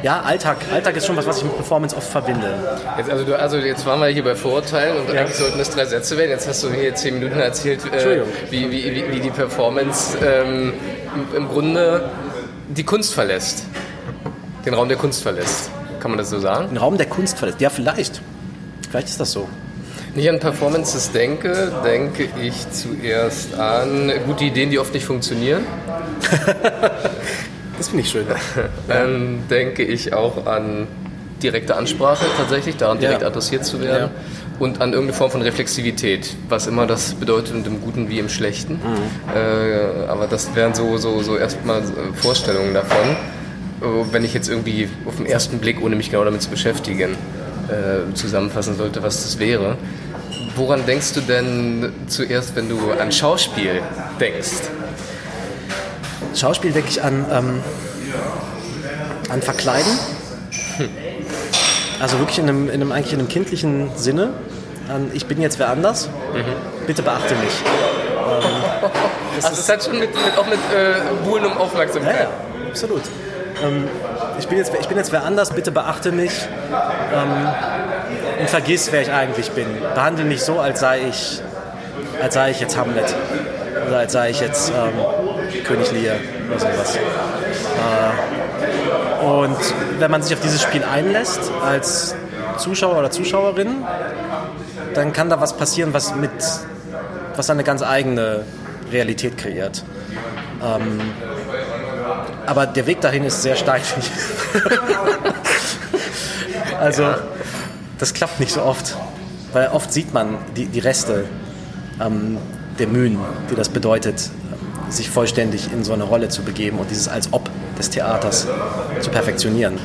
ja, 0.02 0.20
Alltag, 0.20 0.58
Alltag 0.72 0.96
ist 0.96 1.06
schon 1.06 1.16
was, 1.16 1.26
was 1.26 1.38
ich 1.38 1.44
mit 1.44 1.56
Performance 1.56 1.96
oft 1.96 2.08
verbinde. 2.08 2.54
Jetzt, 2.96 3.10
also, 3.10 3.24
du, 3.24 3.38
also 3.38 3.56
jetzt 3.58 3.84
waren 3.86 4.00
wir 4.00 4.08
hier 4.08 4.24
bei 4.24 4.34
Vorurteilen 4.34 4.96
und 4.98 5.12
Ja. 5.12 5.20
eigentlich 5.20 5.36
sollten 5.36 5.58
das 5.58 5.70
drei 5.70 5.84
Sätze 5.84 6.16
werden. 6.16 6.30
Jetzt 6.30 6.46
hast 6.48 6.62
du 6.62 6.70
mir 6.70 6.78
hier 6.78 6.94
zehn 6.94 7.14
Minuten 7.14 7.38
erzählt, 7.40 7.80
äh, 7.92 8.22
wie, 8.50 8.70
wie, 8.70 8.84
wie, 8.94 9.04
wie 9.12 9.20
die 9.20 9.30
Performance 9.30 10.16
ähm, 10.24 10.72
im, 11.14 11.36
im 11.36 11.48
Grunde 11.48 12.10
die 12.68 12.84
Kunst 12.84 13.14
verlässt. 13.14 13.64
Den 14.64 14.74
Raum 14.74 14.88
der 14.88 14.98
Kunst 14.98 15.22
verlässt. 15.22 15.70
Kann 16.00 16.10
man 16.10 16.18
das 16.18 16.30
so 16.30 16.38
sagen? 16.38 16.68
Den 16.68 16.76
Raum 16.76 16.96
der 16.96 17.06
Kunst 17.06 17.38
verlässt. 17.38 17.60
Ja, 17.60 17.70
vielleicht. 17.70 18.20
Vielleicht 18.90 19.08
ist 19.08 19.18
das 19.20 19.32
so. 19.32 19.48
Wenn 20.14 20.22
ich 20.22 20.30
an 20.30 20.38
Performances 20.40 21.12
denke, 21.12 21.72
denke 21.84 22.28
ich 22.40 22.70
zuerst 22.70 23.54
an 23.58 24.10
gute 24.26 24.44
Ideen, 24.44 24.70
die 24.70 24.78
oft 24.78 24.94
nicht 24.94 25.04
funktionieren. 25.06 25.64
Das 27.78 27.88
finde 27.88 28.02
ich 28.04 28.10
schön. 28.10 28.26
Dann 28.88 29.44
denke 29.50 29.82
ich 29.84 30.12
auch 30.12 30.46
an 30.46 30.86
direkte 31.42 31.76
Ansprache 31.76 32.24
tatsächlich, 32.36 32.76
daran 32.76 32.98
direkt 32.98 33.22
Ja. 33.22 33.28
adressiert 33.28 33.64
zu 33.64 33.80
werden. 33.80 34.10
und 34.58 34.80
an 34.80 34.92
irgendeine 34.92 35.16
Form 35.16 35.30
von 35.30 35.40
Reflexivität, 35.42 36.34
was 36.48 36.66
immer 36.66 36.84
das 36.88 37.14
bedeutet 37.14 37.54
und 37.54 37.64
im 37.68 37.80
Guten 37.80 38.08
wie 38.08 38.18
im 38.18 38.28
Schlechten. 38.28 38.72
Mhm. 38.74 39.32
Äh, 39.36 40.08
aber 40.08 40.26
das 40.26 40.52
wären 40.56 40.74
so, 40.74 40.96
so, 40.98 41.22
so 41.22 41.36
erstmal 41.36 41.80
Vorstellungen 42.16 42.74
davon. 42.74 42.98
Äh, 43.80 43.84
wenn 44.12 44.24
ich 44.24 44.34
jetzt 44.34 44.48
irgendwie 44.48 44.88
auf 45.06 45.14
den 45.18 45.26
ersten 45.26 45.58
Blick, 45.60 45.80
ohne 45.80 45.94
mich 45.94 46.10
genau 46.10 46.24
damit 46.24 46.42
zu 46.42 46.50
beschäftigen, 46.50 47.10
äh, 47.68 48.12
zusammenfassen 48.14 48.76
sollte, 48.76 49.00
was 49.04 49.22
das 49.22 49.38
wäre. 49.38 49.76
Woran 50.56 50.84
denkst 50.86 51.12
du 51.12 51.20
denn 51.20 51.92
zuerst, 52.08 52.56
wenn 52.56 52.68
du 52.68 52.78
an 53.00 53.12
Schauspiel 53.12 53.80
denkst? 54.18 54.48
Schauspiel 56.34 56.72
denke 56.72 56.88
ich 56.88 57.02
an, 57.02 57.26
ähm, 57.30 57.62
an 59.30 59.42
Verkleiden. 59.42 59.92
Hm. 60.76 60.88
Also 62.00 62.18
wirklich 62.18 62.38
in 62.38 62.48
einem, 62.48 62.68
in 62.68 62.74
einem, 62.74 62.92
eigentlich 62.92 63.12
in 63.12 63.18
einem 63.18 63.28
kindlichen 63.28 63.90
Sinne. 63.96 64.30
An, 64.88 65.10
ich 65.14 65.26
bin 65.26 65.40
jetzt 65.40 65.58
wer 65.58 65.68
anders. 65.68 66.08
Mhm. 66.32 66.86
Bitte 66.86 67.02
beachte 67.02 67.34
mich. 67.34 67.52
Ähm, 67.62 68.88
das 69.36 69.44
also 69.44 69.60
es 69.60 69.68
hat 69.68 69.84
schon 69.84 69.98
mit, 69.98 70.14
mit 70.14 70.38
auch 70.38 70.46
mit 70.46 70.58
äh, 70.74 71.24
Buhlen 71.24 71.46
um 71.46 71.58
Aufmerksamkeit. 71.58 72.14
Ja, 72.14 72.22
ja 72.22 72.68
absolut. 72.68 73.02
Ähm, 73.62 73.88
ich, 74.38 74.46
bin 74.46 74.58
jetzt, 74.58 74.72
ich 74.80 74.86
bin 74.86 74.96
jetzt 74.96 75.12
wer 75.12 75.24
anders, 75.24 75.50
bitte 75.50 75.72
beachte 75.72 76.12
mich 76.12 76.32
ähm, 77.12 77.48
und 78.40 78.50
vergiss, 78.50 78.90
wer 78.92 79.02
ich 79.02 79.12
eigentlich 79.12 79.50
bin. 79.50 79.66
Behandle 79.94 80.24
mich 80.24 80.42
so, 80.42 80.60
als 80.60 80.80
sei 80.80 81.00
ich, 81.08 81.42
als 82.22 82.34
sei 82.34 82.50
ich 82.50 82.60
jetzt 82.60 82.76
Hamlet 82.76 83.14
oder 83.86 83.98
als 83.98 84.12
sei 84.12 84.30
ich 84.30 84.40
jetzt 84.40 84.70
ähm, 84.70 84.92
König 85.68 85.92
Lear 85.92 86.16
oder 86.48 86.58
sowas. 86.58 86.96
Äh, 86.96 87.00
und 89.24 89.56
wenn 89.98 90.10
man 90.10 90.22
sich 90.22 90.34
auf 90.34 90.40
dieses 90.40 90.62
Spiel 90.62 90.82
einlässt 90.82 91.40
als 91.64 92.14
Zuschauer 92.56 92.98
oder 92.98 93.10
Zuschauerin, 93.10 93.84
dann 94.94 95.12
kann 95.12 95.28
da 95.28 95.40
was 95.40 95.56
passieren, 95.56 95.92
was 95.92 96.14
mit 96.14 96.30
was 97.36 97.50
eine 97.50 97.62
ganz 97.62 97.82
eigene 97.82 98.44
Realität 98.90 99.38
kreiert. 99.38 99.84
Ähm, 100.62 101.00
aber 102.46 102.66
der 102.66 102.86
Weg 102.86 103.00
dahin 103.00 103.24
ist 103.24 103.42
sehr 103.42 103.54
steinig. 103.54 103.86
also 106.80 107.14
das 107.98 108.14
klappt 108.14 108.40
nicht 108.40 108.52
so 108.52 108.62
oft, 108.62 108.96
weil 109.52 109.68
oft 109.68 109.92
sieht 109.92 110.12
man 110.12 110.38
die, 110.56 110.66
die 110.66 110.80
Reste 110.80 111.26
ähm, 112.00 112.38
der 112.78 112.88
Mühen, 112.88 113.18
die 113.50 113.54
das 113.54 113.68
bedeutet, 113.68 114.30
sich 114.88 115.10
vollständig 115.10 115.72
in 115.72 115.84
so 115.84 115.92
eine 115.92 116.04
Rolle 116.04 116.28
zu 116.28 116.42
begeben 116.42 116.78
und 116.78 116.90
dieses 116.90 117.08
als 117.08 117.32
ob 117.32 117.50
des 117.78 117.90
Theaters 117.90 118.46
zu 119.00 119.10
perfektionieren. 119.10 119.78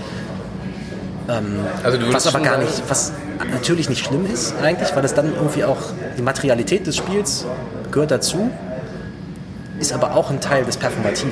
Ähm, 1.29 1.59
also 1.83 1.97
was 2.11 2.27
aber 2.27 2.39
gar 2.39 2.57
nicht, 2.57 2.83
was 2.87 3.13
natürlich 3.51 3.89
nicht 3.89 4.05
schlimm 4.05 4.25
ist 4.31 4.55
eigentlich, 4.61 4.95
weil 4.95 5.05
es 5.05 5.13
dann 5.13 5.33
irgendwie 5.33 5.63
auch 5.63 5.77
die 6.17 6.21
Materialität 6.21 6.87
des 6.87 6.97
Spiels 6.97 7.45
gehört 7.91 8.11
dazu, 8.11 8.49
ist 9.79 9.93
aber 9.93 10.15
auch 10.15 10.29
ein 10.29 10.41
Teil 10.41 10.65
des 10.65 10.77
Performativen. 10.77 11.31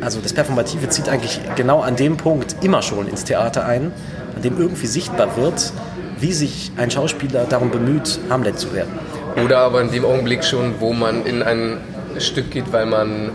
Also 0.00 0.20
das 0.20 0.32
Performative 0.32 0.88
zieht 0.88 1.08
eigentlich 1.08 1.40
genau 1.56 1.80
an 1.80 1.96
dem 1.96 2.16
Punkt 2.16 2.56
immer 2.62 2.82
schon 2.82 3.08
ins 3.08 3.24
Theater 3.24 3.64
ein, 3.64 3.92
an 4.36 4.42
dem 4.42 4.58
irgendwie 4.58 4.86
sichtbar 4.86 5.36
wird, 5.36 5.72
wie 6.18 6.32
sich 6.32 6.72
ein 6.76 6.90
Schauspieler 6.90 7.44
darum 7.48 7.70
bemüht, 7.70 8.18
Hamlet 8.28 8.58
zu 8.58 8.74
werden. 8.74 8.98
Oder 9.42 9.58
aber 9.58 9.80
in 9.80 9.90
dem 9.90 10.04
Augenblick 10.04 10.44
schon, 10.44 10.74
wo 10.80 10.92
man 10.92 11.24
in 11.26 11.42
ein 11.42 11.78
Stück 12.18 12.50
geht, 12.50 12.72
weil 12.72 12.86
man 12.86 13.30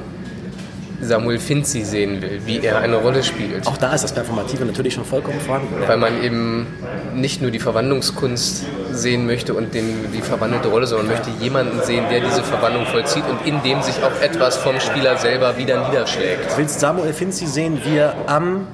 Samuel 1.01 1.39
Finzi 1.39 1.83
sehen 1.83 2.21
will, 2.21 2.41
wie 2.45 2.59
er 2.59 2.79
eine 2.79 2.97
Rolle 2.97 3.23
spielt. 3.23 3.65
Auch 3.67 3.77
da 3.77 3.93
ist 3.93 4.03
das 4.03 4.13
Performative 4.13 4.65
natürlich 4.65 4.93
schon 4.93 5.05
vollkommen 5.05 5.39
vorhanden. 5.39 5.75
Weil 5.87 5.97
man 5.97 6.21
eben 6.21 6.67
nicht 7.15 7.41
nur 7.41 7.51
die 7.51 7.59
Verwandlungskunst 7.59 8.65
sehen 8.91 9.25
möchte 9.25 9.53
und 9.53 9.73
den, 9.73 10.11
die 10.13 10.21
verwandelte 10.21 10.67
Rolle, 10.67 10.87
sondern 10.87 11.07
möchte 11.07 11.29
jemanden 11.39 11.81
sehen, 11.83 12.05
der 12.11 12.19
diese 12.19 12.43
Verwandlung 12.43 12.85
vollzieht 12.85 13.23
und 13.29 13.47
in 13.47 13.61
dem 13.63 13.81
sich 13.81 13.95
auch 14.03 14.21
etwas 14.21 14.57
vom 14.57 14.79
Spieler 14.79 15.17
selber 15.17 15.57
wieder 15.57 15.87
niederschlägt. 15.87 16.51
Du 16.51 16.57
willst 16.57 16.79
Samuel 16.79 17.13
Finzi 17.13 17.47
sehen, 17.47 17.79
wie 17.85 17.97
er 17.97 18.15
am 18.27 18.67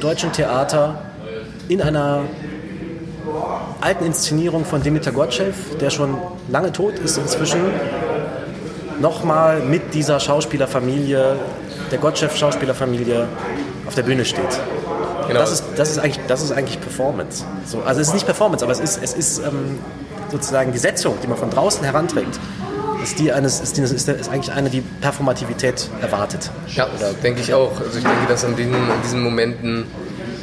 deutschen 0.00 0.32
Theater 0.32 1.02
in 1.68 1.80
einer 1.80 2.22
alten 3.80 4.04
Inszenierung 4.04 4.64
von 4.64 4.82
Dimitar 4.82 5.12
Gottschew, 5.12 5.52
der 5.80 5.90
schon 5.90 6.16
lange 6.50 6.72
tot 6.72 6.98
ist 6.98 7.16
inzwischen, 7.16 7.60
nochmal 9.00 9.60
mit 9.60 9.94
dieser 9.94 10.20
Schauspielerfamilie, 10.20 11.36
der 11.90 11.98
Gottschalk-Schauspielerfamilie 11.98 13.28
auf 13.86 13.94
der 13.94 14.02
Bühne 14.02 14.24
steht. 14.24 14.60
Genau. 15.28 15.40
Das, 15.40 15.52
ist, 15.52 15.64
das, 15.76 15.90
ist 15.90 15.98
eigentlich, 15.98 16.20
das 16.28 16.42
ist 16.42 16.52
eigentlich 16.52 16.80
Performance. 16.80 17.44
So, 17.64 17.82
also 17.82 18.00
es 18.00 18.08
ist 18.08 18.14
nicht 18.14 18.26
Performance, 18.26 18.64
aber 18.64 18.72
es 18.72 18.80
ist, 18.80 19.02
es 19.02 19.14
ist 19.14 19.38
ähm, 19.40 19.78
sozusagen 20.30 20.72
die 20.72 20.78
Setzung, 20.78 21.14
die 21.22 21.26
man 21.26 21.36
von 21.36 21.50
draußen 21.50 21.84
heranträgt. 21.84 22.38
Ist, 23.02 23.18
die 23.18 23.32
eines, 23.32 23.60
ist, 23.60 23.76
die, 23.76 23.82
ist, 23.82 24.08
ist 24.08 24.28
eigentlich 24.28 24.52
eine, 24.52 24.70
die 24.70 24.80
Performativität 24.80 25.88
erwartet. 26.00 26.50
Ja, 26.74 26.88
denke 27.22 27.40
ich 27.40 27.54
auch. 27.54 27.78
Also 27.80 27.98
ich 27.98 28.04
denke, 28.04 28.26
dass 28.28 28.44
an, 28.44 28.56
den, 28.56 28.74
an 28.74 29.02
diesen 29.04 29.22
Momenten 29.22 29.84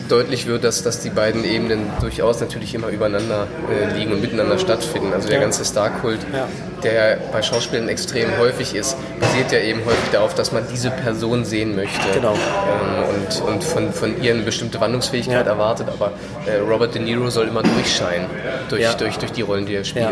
deutlich 0.09 0.47
wird, 0.47 0.63
dass, 0.63 0.83
dass 0.83 0.99
die 0.99 1.09
beiden 1.09 1.43
Ebenen 1.43 1.89
durchaus 2.01 2.39
natürlich 2.39 2.73
immer 2.75 2.87
übereinander 2.89 3.47
äh, 3.69 3.97
liegen 3.97 4.13
und 4.13 4.21
miteinander 4.21 4.57
stattfinden. 4.57 5.13
Also 5.13 5.29
der 5.29 5.39
ganze 5.39 5.65
Star-Kult, 5.65 6.19
ja. 6.33 6.47
der 6.83 7.17
bei 7.31 7.41
Schauspielern 7.41 7.89
extrem 7.89 8.37
häufig 8.37 8.75
ist, 8.75 8.97
basiert 9.19 9.51
ja 9.51 9.59
eben 9.59 9.79
häufig 9.85 10.09
darauf, 10.11 10.33
dass 10.35 10.51
man 10.51 10.63
diese 10.71 10.91
Person 10.91 11.45
sehen 11.45 11.75
möchte 11.75 11.99
genau. 12.13 12.33
ähm, 12.33 13.15
und, 13.15 13.53
und 13.53 13.63
von, 13.63 13.93
von 13.93 14.21
ihr 14.21 14.33
eine 14.33 14.43
bestimmte 14.43 14.79
Wandlungsfähigkeit 14.79 15.45
ja. 15.45 15.51
erwartet. 15.51 15.87
Aber 15.89 16.11
äh, 16.45 16.57
Robert 16.59 16.95
De 16.95 17.01
Niro 17.01 17.29
soll 17.29 17.47
immer 17.47 17.63
durchscheinen 17.63 18.27
durch, 18.69 18.81
ja. 18.81 18.93
durch, 18.93 19.17
durch 19.17 19.31
die 19.31 19.41
Rollen, 19.41 19.65
die 19.65 19.75
er 19.75 19.83
spielt. 19.83 20.07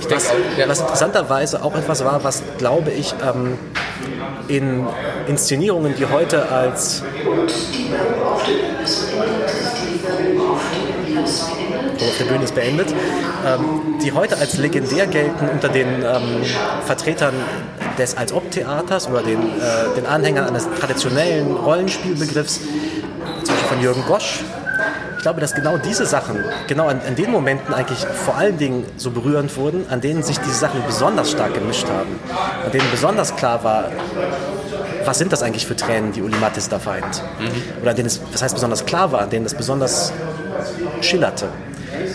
Ich 0.00 0.06
denke, 0.06 0.24
was, 0.24 0.68
was 0.68 0.80
interessanterweise 0.80 1.62
auch 1.62 1.74
etwas 1.74 2.04
war, 2.04 2.22
was 2.24 2.42
glaube 2.58 2.90
ich 2.90 3.14
ähm, 3.26 3.58
in 4.48 4.86
Inszenierungen, 5.26 5.94
die 5.96 6.06
heute 6.06 6.50
als 6.50 7.02
auf 12.04 12.18
der 12.18 12.24
Bühne 12.26 12.44
ist 12.44 12.54
beendet, 12.54 12.88
ähm, 13.46 13.98
die 14.02 14.12
heute 14.12 14.38
als 14.38 14.58
legendär 14.58 15.06
gelten 15.06 15.48
unter 15.48 15.68
den 15.68 15.88
ähm, 15.88 16.42
Vertretern 16.84 17.34
des 17.98 18.16
Als-Ob-Theaters 18.16 19.08
oder 19.08 19.22
den, 19.22 19.40
äh, 19.40 19.94
den 19.96 20.06
Anhängern 20.06 20.46
eines 20.46 20.68
traditionellen 20.78 21.54
Rollenspielbegriffs, 21.54 22.60
zum 23.42 23.54
Beispiel 23.54 23.68
von 23.68 23.80
Jürgen 23.80 24.04
Gosch, 24.06 24.44
ich 25.16 25.22
glaube, 25.22 25.40
dass 25.40 25.54
genau 25.54 25.76
diese 25.76 26.06
Sachen, 26.06 26.44
genau 26.68 26.86
an, 26.86 27.00
an, 27.04 27.16
den 27.16 27.32
Momenten 27.32 27.74
eigentlich 27.74 27.98
vor 27.98 28.36
allen 28.36 28.58
Dingen 28.58 28.84
so 28.96 29.10
berührend 29.10 29.56
wurden, 29.56 29.84
an 29.90 30.00
denen 30.00 30.22
sich 30.22 30.38
diese 30.38 30.54
Sachen 30.54 30.84
besonders 30.86 31.32
stark 31.32 31.54
gemischt 31.54 31.88
haben, 31.88 32.20
an 32.64 32.70
denen 32.70 32.88
besonders 32.92 33.34
klar 33.34 33.64
war, 33.64 33.90
was 35.04 35.18
sind 35.18 35.32
das 35.32 35.42
eigentlich 35.42 35.66
für 35.66 35.74
Tränen, 35.76 36.12
die 36.12 36.22
Uli 36.22 36.36
Mattis 36.36 36.68
da 36.68 36.78
vereint? 36.78 37.22
Mhm. 37.40 37.80
Oder 37.82 37.90
an 37.90 37.96
denen 37.96 38.06
es, 38.06 38.20
was 38.32 38.42
heißt 38.42 38.54
besonders 38.54 38.86
klar 38.86 39.10
war, 39.12 39.22
an 39.22 39.30
denen 39.30 39.46
es 39.46 39.54
besonders 39.54 40.12
schillerte. 41.00 41.48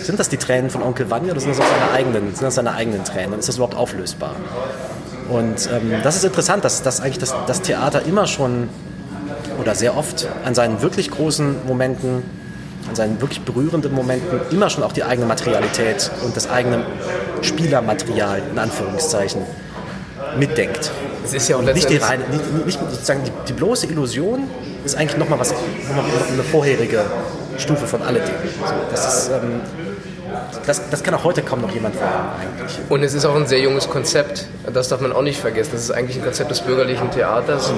Sind 0.02 0.20
das 0.20 0.30
die 0.30 0.38
Tränen 0.38 0.70
von 0.70 0.82
Onkel 0.82 1.10
Vanya 1.10 1.32
oder 1.32 1.42
sind 1.42 1.52
das 1.52 1.60
auch 1.60 1.70
seine 1.70 1.92
eigenen, 1.92 2.36
sind 2.36 2.44
das 2.44 2.56
seine 2.56 2.74
eigenen 2.74 3.04
Tränen? 3.04 3.34
Und 3.34 3.40
ist 3.40 3.50
das 3.50 3.56
überhaupt 3.56 3.76
auflösbar? 3.76 4.36
Und 5.30 5.70
ähm, 5.72 6.02
das 6.04 6.16
ist 6.16 6.26
interessant, 6.26 6.66
dass, 6.66 6.82
dass 6.82 7.00
eigentlich 7.00 7.20
das, 7.20 7.34
das 7.48 7.62
Theater 7.62 8.04
immer 8.06 8.28
schon 8.28 8.70
oder 9.60 9.76
sehr 9.76 9.96
oft 9.96 10.28
an 10.44 10.56
seinen 10.56 10.82
wirklich 10.82 11.12
großen 11.12 11.68
Momenten 11.68 12.24
an 12.90 12.96
seinen 12.96 13.22
wirklich 13.22 13.42
berührenden 13.42 13.94
Momenten 13.94 14.42
immer 14.50 14.70
schon 14.70 14.84
auch 14.84 14.92
die 14.92 15.04
eigene 15.04 15.28
Materialität 15.28 16.10
und 16.24 16.36
das 16.36 16.50
eigene 16.50 16.84
Spielermaterial 17.42 18.42
in 18.52 18.58
Anführungszeichen 18.58 19.44
mitdenkt. 20.38 20.92
Es 21.24 21.34
ist 21.34 21.48
ja 21.48 21.58
auch 21.58 21.62
nicht 21.62 21.90
die 21.90 21.98
reine, 21.98 22.24
nicht, 22.30 22.66
nicht 22.66 22.80
sozusagen 22.80 23.24
die, 23.24 23.32
die, 23.48 23.54
bloße 23.54 23.86
Illusion 23.88 24.44
ist 24.84 24.96
eigentlich 24.96 25.18
nochmal 25.18 25.40
was, 25.40 25.52
noch 25.52 26.32
eine 26.34 26.44
vorherige 26.44 27.06
Stufe 27.58 27.86
von 27.86 28.02
alledem. 28.02 28.34
So, 28.66 28.74
das 28.90 29.24
ist 29.26 29.30
ähm, 29.30 29.62
das, 30.65 30.89
das 30.89 31.04
kann 31.04 31.13
auch 31.13 31.23
heute 31.23 31.41
kaum 31.41 31.62
noch 31.62 31.71
jemand 31.71 31.95
sagen 31.95 32.30
eigentlich. 32.39 32.77
Und 32.89 33.04
es 33.04 33.13
ist 33.13 33.25
auch 33.25 33.36
ein 33.36 33.47
sehr 33.47 33.60
junges 33.60 33.89
Konzept, 33.89 34.47
das 34.71 34.89
darf 34.89 35.01
man 35.01 35.12
auch 35.13 35.21
nicht 35.21 35.39
vergessen. 35.39 35.71
Das 35.73 35.82
ist 35.82 35.91
eigentlich 35.91 36.17
ein 36.17 36.23
Konzept 36.23 36.51
des 36.51 36.62
bürgerlichen 36.62 37.12
Theaters. 37.12 37.71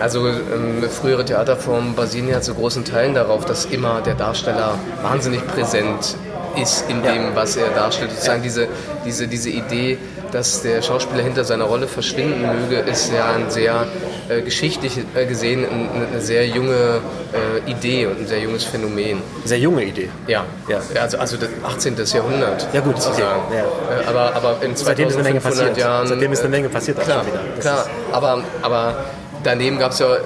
Also 0.00 0.28
ähm, 0.28 0.84
frühere 0.90 1.24
Theaterformen 1.24 1.94
basieren 1.94 2.28
ja 2.28 2.40
zu 2.40 2.54
großen 2.54 2.84
Teilen 2.84 3.14
darauf, 3.14 3.44
dass 3.44 3.64
immer 3.64 4.00
der 4.00 4.14
Darsteller 4.14 4.78
wahnsinnig 5.02 5.46
präsent 5.46 6.16
ist 6.60 6.88
in 6.88 7.02
dem, 7.02 7.34
was 7.34 7.56
er 7.56 7.68
darstellt. 7.70 8.10
Sozusagen 8.10 8.42
diese, 8.42 8.68
diese, 9.04 9.26
diese 9.26 9.50
Idee, 9.50 9.98
dass 10.32 10.62
der 10.62 10.82
Schauspieler 10.82 11.22
hinter 11.22 11.44
seiner 11.44 11.64
Rolle 11.64 11.86
verschwinden 11.86 12.42
möge, 12.42 12.78
ist 12.78 13.12
ja 13.12 13.32
ein 13.32 13.50
sehr 13.50 13.86
äh, 14.28 14.40
geschichtlich 14.40 14.98
äh, 15.14 15.26
gesehen 15.26 15.64
eine, 15.64 16.20
sehr 16.20 16.46
junge 16.46 17.00
äh, 17.32 17.70
Idee 17.70 18.06
und 18.06 18.20
ein 18.20 18.26
sehr 18.26 18.40
junges 18.40 18.64
Phänomen. 18.64 19.22
Sehr 19.44 19.58
junge 19.58 19.84
Idee. 19.84 20.08
Ja, 20.26 20.44
ja. 20.68 20.80
Also, 21.00 21.18
also 21.18 21.36
das 21.36 21.50
18. 21.64 21.96
Jahrhundert. 22.14 22.66
Ja 22.72 22.80
gut, 22.80 22.96
okay. 22.96 23.20
ja. 23.20 23.64
Äh, 24.00 24.08
aber, 24.08 24.34
aber 24.34 24.62
in 24.62 24.74
2500 24.74 25.76
Jahren... 25.76 26.06
Seitdem 26.06 26.32
ist 26.32 26.40
eine 26.40 26.48
Menge 26.48 26.68
passiert. 26.68 26.98
Klar, 27.00 27.24
klar. 27.60 27.86
aber, 28.10 28.42
aber 28.62 29.04
daneben 29.44 29.78
gab 29.78 29.92
es 29.92 29.98
ja 29.98 30.16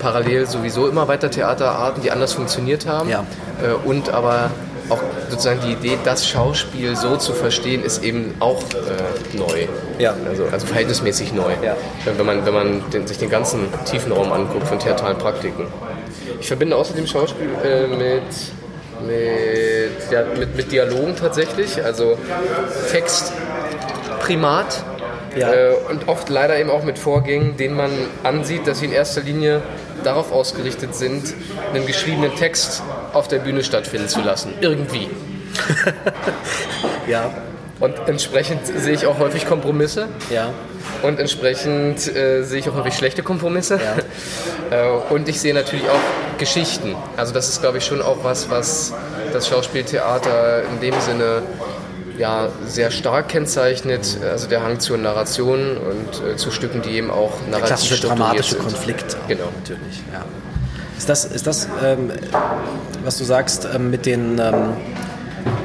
parallel 0.00 0.46
sowieso 0.46 0.88
immer 0.88 1.08
weiter 1.08 1.30
Theaterarten, 1.30 2.02
die 2.02 2.10
anders 2.10 2.32
funktioniert 2.32 2.86
haben. 2.86 3.08
Ja. 3.08 3.24
Äh, 3.62 3.88
und 3.88 4.10
aber 4.10 4.50
auch 4.90 5.00
sozusagen 5.28 5.60
die 5.64 5.72
Idee, 5.72 5.98
das 6.04 6.26
Schauspiel 6.28 6.96
so 6.96 7.16
zu 7.16 7.32
verstehen, 7.32 7.82
ist 7.84 8.02
eben 8.02 8.34
auch 8.40 8.60
äh, 8.62 9.36
neu. 9.36 9.66
Ja. 9.98 10.14
Also, 10.28 10.44
also 10.50 10.66
verhältnismäßig 10.66 11.32
neu. 11.32 11.52
Ja. 11.62 11.76
Wenn 12.04 12.26
man, 12.26 12.44
wenn 12.44 12.54
man 12.54 12.90
den, 12.90 13.06
sich 13.06 13.18
den 13.18 13.30
ganzen 13.30 13.68
Tiefenraum 13.84 14.32
anguckt 14.32 14.66
von 14.66 14.78
theatralen 14.78 15.18
Praktiken. 15.18 15.66
Ich 16.40 16.46
verbinde 16.48 16.76
außerdem 16.76 17.06
Schauspiel 17.06 17.48
äh, 17.64 17.86
mit, 17.86 18.22
mit, 19.06 20.10
ja, 20.10 20.24
mit, 20.38 20.56
mit 20.56 20.72
Dialogen 20.72 21.14
tatsächlich, 21.16 21.82
also 21.82 22.18
Text 22.90 23.32
primat 24.20 24.82
Ja. 25.36 25.52
äh, 25.52 25.74
und 25.90 26.08
oft 26.08 26.28
leider 26.28 26.58
eben 26.58 26.70
auch 26.70 26.82
mit 26.82 26.98
Vorgängen, 26.98 27.56
denen 27.56 27.76
man 27.76 27.90
ansieht, 28.24 28.66
dass 28.66 28.80
sie 28.80 28.86
in 28.86 28.92
erster 28.92 29.20
Linie 29.20 29.62
darauf 30.04 30.32
ausgerichtet 30.32 30.94
sind, 30.94 31.34
einen 31.72 31.86
geschriebenen 31.86 32.34
Text 32.36 32.82
auf 33.12 33.28
der 33.28 33.38
Bühne 33.38 33.64
stattfinden 33.64 34.08
zu 34.08 34.20
lassen. 34.20 34.52
Irgendwie. 34.60 35.08
Ja, 37.06 37.28
Und 37.80 37.94
entsprechend 38.06 38.66
sehe 38.66 38.92
ich 38.92 39.06
auch 39.06 39.18
häufig 39.18 39.46
Kompromisse 39.46 40.06
ja. 40.30 40.52
und 41.02 41.18
entsprechend 41.18 42.14
äh, 42.14 42.42
sehe 42.44 42.60
ich 42.60 42.68
auch 42.68 42.74
häufig 42.74 42.94
schlechte 42.94 43.22
Kompromisse. 43.22 43.80
äh, 44.70 44.86
und 45.12 45.28
ich 45.28 45.40
sehe 45.40 45.54
natürlich 45.54 45.88
auch 45.88 46.38
Geschichten. 46.38 46.94
Also 47.16 47.32
das 47.32 47.48
ist, 47.48 47.62
glaube 47.62 47.78
ich, 47.78 47.84
schon 47.84 48.00
auch 48.02 48.18
was, 48.22 48.50
was 48.50 48.92
das 49.32 49.48
Schauspieltheater 49.48 50.62
in 50.64 50.80
dem 50.80 51.00
Sinne 51.00 51.42
ja, 52.20 52.50
sehr 52.66 52.90
stark 52.90 53.28
kennzeichnet. 53.28 54.18
Also 54.22 54.46
der 54.46 54.62
Hang 54.62 54.78
zur 54.78 54.98
Narration 54.98 55.78
und 55.78 56.28
äh, 56.28 56.36
zu 56.36 56.50
Stücken, 56.50 56.82
die 56.82 56.90
eben 56.90 57.10
auch 57.10 57.32
narrativ 57.46 57.66
Klassische 57.66 57.96
strukturiert 57.96 58.28
dramatische 58.28 58.54
sind. 58.54 58.62
Konflikt. 58.62 59.16
auch 59.16 59.28
Genau. 59.28 59.44
Natürlich, 59.56 60.02
ja. 60.12 60.24
Ist 60.98 61.08
das, 61.08 61.24
ist 61.24 61.46
das 61.46 61.66
ähm, 61.82 62.12
was 63.02 63.16
du 63.16 63.24
sagst, 63.24 63.66
ähm, 63.74 63.90
mit 63.90 64.04
den, 64.04 64.38
ähm, 64.38 64.76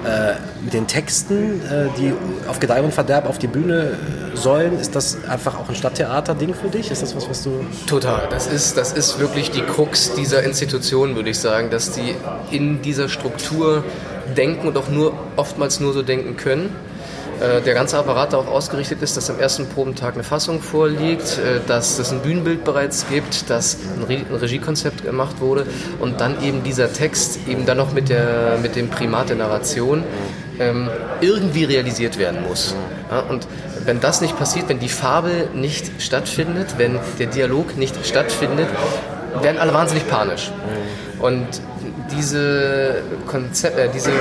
äh, 0.06 0.36
mit 0.64 0.74
den 0.74 0.88
Texten, 0.88 1.62
äh, 1.66 1.90
die 1.98 2.14
auf 2.48 2.62
Gedeih 2.62 2.82
und 2.82 2.94
Verderb 2.94 3.28
auf 3.28 3.38
die 3.38 3.48
Bühne 3.48 3.98
äh, 4.34 4.38
sollen, 4.38 4.80
ist 4.80 4.96
das 4.96 5.18
einfach 5.28 5.60
auch 5.60 5.68
ein 5.68 5.76
Stadttheater-Ding 5.76 6.54
für 6.54 6.70
dich? 6.70 6.90
Ist 6.90 7.02
das 7.02 7.18
was, 7.18 7.30
was 7.30 7.44
du... 7.44 7.66
Total. 7.86 8.30
Das 8.30 8.48
ist, 8.48 8.78
das 8.78 8.94
ist 8.94 9.20
wirklich 9.20 9.52
die 9.52 9.62
Krux 9.62 10.14
dieser 10.14 10.44
Institution, 10.44 11.18
würde 11.18 11.32
ich 11.32 11.40
sagen, 11.40 11.70
dass 11.70 11.92
die 11.92 12.16
in 12.50 12.82
dieser 12.82 13.10
Struktur 13.10 13.84
denken 14.38 14.70
und 14.70 14.78
auch 14.78 14.88
nur 14.88 15.14
oftmals 15.38 15.80
nur 15.80 15.94
so 15.94 16.02
denken 16.02 16.38
können. 16.38 16.76
Äh, 17.42 17.62
Der 17.62 17.74
ganze 17.74 17.98
Apparat 17.98 18.32
darauf 18.34 18.48
ausgerichtet 18.48 19.02
ist, 19.02 19.18
dass 19.18 19.30
am 19.30 19.40
ersten 19.40 19.68
Probentag 19.68 20.14
eine 20.14 20.24
Fassung 20.24 20.62
vorliegt, 20.62 21.38
äh, 21.38 21.60
dass 21.68 22.00
es 22.00 22.12
ein 22.12 22.20
Bühnenbild 22.22 22.64
bereits 22.64 23.06
gibt, 23.10 23.50
dass 23.50 23.78
ein 23.98 24.04
Re- 24.04 24.26
ein 24.30 24.36
Regiekonzept 24.36 25.04
gemacht 25.04 25.42
wurde 25.42 25.66
und 26.00 26.22
dann 26.22 26.42
eben 26.44 26.64
dieser 26.64 26.92
Text 26.94 27.40
eben 27.48 27.66
dann 27.66 27.78
noch 27.78 27.92
mit, 27.94 28.10
der, 28.10 28.58
mit 28.62 28.76
dem 28.76 28.90
Primat 28.90 29.30
der 29.30 29.36
Narration 29.36 30.04
ähm, 30.60 30.90
irgendwie 31.20 31.66
realisiert 31.66 32.18
werden 32.18 32.42
muss. 32.48 32.74
Und 33.30 33.48
wenn 33.86 34.00
das 34.00 34.22
nicht 34.22 34.38
passiert, 34.40 34.70
wenn 34.70 34.80
die 34.80 34.90
Fabel 34.90 35.50
nicht 35.54 36.02
stattfindet, 36.02 36.76
wenn 36.78 36.98
der 37.20 37.28
Dialog 37.28 37.78
nicht 37.78 38.04
stattfindet, 38.08 38.68
werden 39.42 39.60
alle 39.60 39.74
wahnsinnig 39.74 40.08
panisch. 40.08 40.52
Und 41.26 41.48
diese, 42.12 43.02
Konzept, 43.26 43.80
äh, 43.80 43.90
diese, 43.92 44.12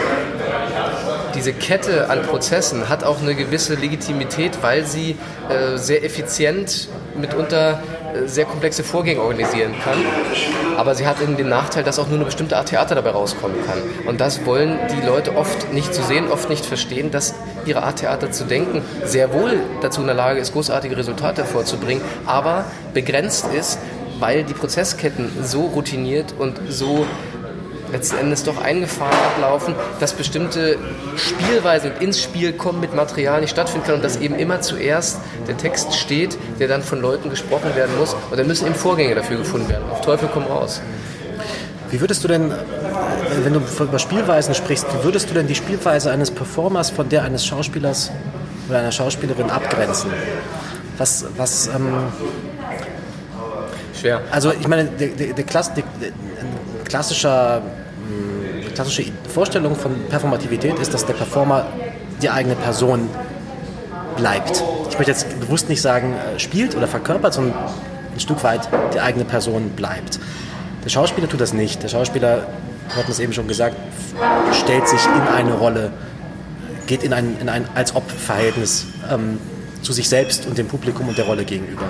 diese 1.35 1.53
Kette 1.53 2.09
an 2.09 2.23
Prozessen 2.23 2.89
hat 2.89 3.05
auch 3.05 3.21
eine 3.21 3.35
gewisse 3.35 3.75
Legitimität, 3.75 4.63
weil 4.63 4.87
sie 4.87 5.17
äh, 5.51 5.77
sehr 5.77 6.03
effizient 6.03 6.89
mitunter 7.15 7.83
äh, 8.15 8.27
sehr 8.27 8.47
komplexe 8.47 8.83
Vorgänge 8.85 9.21
organisieren 9.21 9.75
kann. 9.85 9.99
Aber 10.79 10.95
sie 10.95 11.07
hat 11.07 11.21
eben 11.21 11.37
den 11.37 11.51
Nachteil, 11.51 11.85
dass 11.85 11.99
auch 11.99 12.07
nur 12.07 12.17
eine 12.17 12.25
bestimmte 12.25 12.57
Art 12.57 12.71
Theater 12.71 12.95
dabei 12.95 13.11
rauskommen 13.11 13.59
kann. 13.67 13.79
Und 14.07 14.23
das 14.23 14.47
wollen 14.47 14.79
die 14.91 15.07
Leute 15.07 15.37
oft 15.37 15.75
nicht 15.75 15.93
zu 15.93 16.03
sehen, 16.03 16.29
oft 16.31 16.49
nicht 16.49 16.65
verstehen, 16.65 17.11
dass 17.11 17.35
ihre 17.67 17.83
Art 17.83 17.99
Theater 17.99 18.31
zu 18.33 18.45
denken 18.45 18.81
sehr 19.05 19.35
wohl 19.35 19.61
dazu 19.83 20.01
in 20.01 20.07
der 20.07 20.17
Lage 20.17 20.41
ist, 20.41 20.55
großartige 20.55 20.97
Resultate 20.97 21.43
hervorzubringen, 21.43 22.03
aber 22.25 22.65
begrenzt 22.95 23.47
ist, 23.53 23.79
weil 24.25 24.43
die 24.43 24.55
Prozessketten 24.55 25.31
so 25.43 25.67
routiniert 25.67 26.35
und 26.39 26.59
so 26.71 27.05
letzten 27.93 28.17
Endes 28.17 28.43
doch 28.43 28.57
eingefahren 28.57 29.13
ablaufen, 29.35 29.75
dass 30.01 30.15
bestimmte 30.15 30.79
Spielweisen 31.15 31.93
und 31.93 32.03
ins 32.03 32.23
Spiel 32.23 32.55
kommen 32.55 32.81
mit 32.81 32.95
Material 32.95 33.43
nicht 33.43 33.51
stattfinden 33.51 33.87
kann 33.87 33.97
und 33.97 34.03
dass 34.03 34.17
eben 34.17 34.35
immer 34.37 34.63
zuerst 34.63 35.19
der 35.47 35.59
Text 35.59 35.93
steht, 35.93 36.39
der 36.59 36.69
dann 36.69 36.83
von 36.83 37.03
Leuten 37.03 37.29
gesprochen 37.29 37.77
werden 37.77 37.99
muss 37.99 38.17
und 38.31 38.39
dann 38.39 38.47
müssen 38.47 38.67
eben 38.67 38.75
Vorgänge 38.75 39.15
dafür 39.15 39.37
gefunden 39.37 39.69
werden. 39.69 39.85
Auf 39.91 40.01
Teufel 40.01 40.31
komm 40.33 40.45
raus. 40.45 40.81
Wie 41.91 42.01
würdest 42.01 42.25
du 42.25 42.29
denn, 42.29 42.51
wenn 43.43 43.53
du 43.53 43.61
über 43.79 43.99
Spielweisen 43.99 44.55
sprichst, 44.55 44.87
wie 44.99 45.05
würdest 45.05 45.29
du 45.29 45.35
denn 45.35 45.49
die 45.49 45.55
Spielweise 45.55 46.11
eines 46.11 46.31
Performers 46.31 46.89
von 46.89 47.11
der 47.11 47.25
eines 47.25 47.45
Schauspielers 47.45 48.11
oder 48.71 48.79
einer 48.79 48.93
Schauspielerin 48.93 49.51
abgrenzen? 49.51 50.11
Was, 50.97 51.27
was, 51.37 51.67
ähm, 51.67 51.93
Schwer. 54.05 54.21
also 54.31 54.53
ich 54.53 54.69
meine, 54.69 54.85
der, 54.85 55.09
der, 55.09 55.33
der, 55.33 55.45
Klass, 55.45 55.73
der, 55.73 55.83
klassischer, 56.85 57.63
mh, 57.63 58.71
klassische 58.75 59.05
Vorstellung 59.33 59.75
von 59.77 59.93
Performativität 60.11 60.79
ist, 60.79 60.93
dass 60.93 61.07
der 61.07 61.15
Performer 61.15 61.67
die 62.21 62.29
eigene 62.29 62.55
Person 62.55 63.09
bleibt. 64.19 64.63
Ich 64.91 64.99
möchte 64.99 65.11
jetzt 65.11 65.41
bewusst 65.41 65.71
nicht 65.71 65.81
sagen, 65.81 66.15
äh, 66.15 66.39
spielt 66.39 66.77
oder 66.77 66.87
verkörpert, 66.87 67.33
sondern 67.33 67.55
ein 68.13 68.21
Stück 68.21 68.45
weit 68.45 68.69
die 68.93 69.01
eigene 69.01 69.25
Person 69.25 69.71
bleibt. 69.71 70.21
Der 70.85 70.91
Schauspieler 70.91 71.27
tut 71.27 71.41
das 71.41 71.55
nicht. 71.55 71.83
Der 71.83 71.89
Schauspieler, 71.89 72.47
wir 72.89 72.97
hatten 72.97 73.11
es 73.11 73.21
eben 73.21 73.33
schon 73.33 73.49
gesagt, 73.49 73.77
stellt 74.53 74.87
sich 74.87 75.01
in 75.07 75.35
eine 75.35 75.55
Rolle, 75.55 75.91
geht 76.87 77.05
in 77.05 77.15
ein, 77.15 77.39
in 77.41 77.49
ein 77.49 77.67
Als-Ob-Verhältnis 77.75 78.85
ähm, 79.11 79.39
zu 79.81 79.95
sich 79.95 80.11
selbst 80.11 80.47
und 80.47 80.59
dem 80.59 80.69
Publikum 80.69 81.09
und 81.09 81.17
der 81.17 81.25
Rolle 81.25 81.45
gegenüber. 81.45 81.87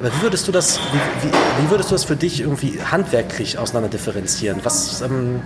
Aber 0.00 0.08
wie 0.08 0.22
würdest 0.22 0.48
du 0.48 0.52
das, 0.52 0.78
wie, 0.78 1.28
wie, 1.28 1.32
wie 1.32 1.70
würdest 1.70 1.90
du 1.90 1.94
das 1.94 2.04
für 2.04 2.16
dich 2.16 2.40
irgendwie 2.40 2.80
handwerklich 2.82 3.58
auseinander 3.58 3.88
differenzieren? 3.88 4.60
Was, 4.62 5.00
ähm, 5.02 5.40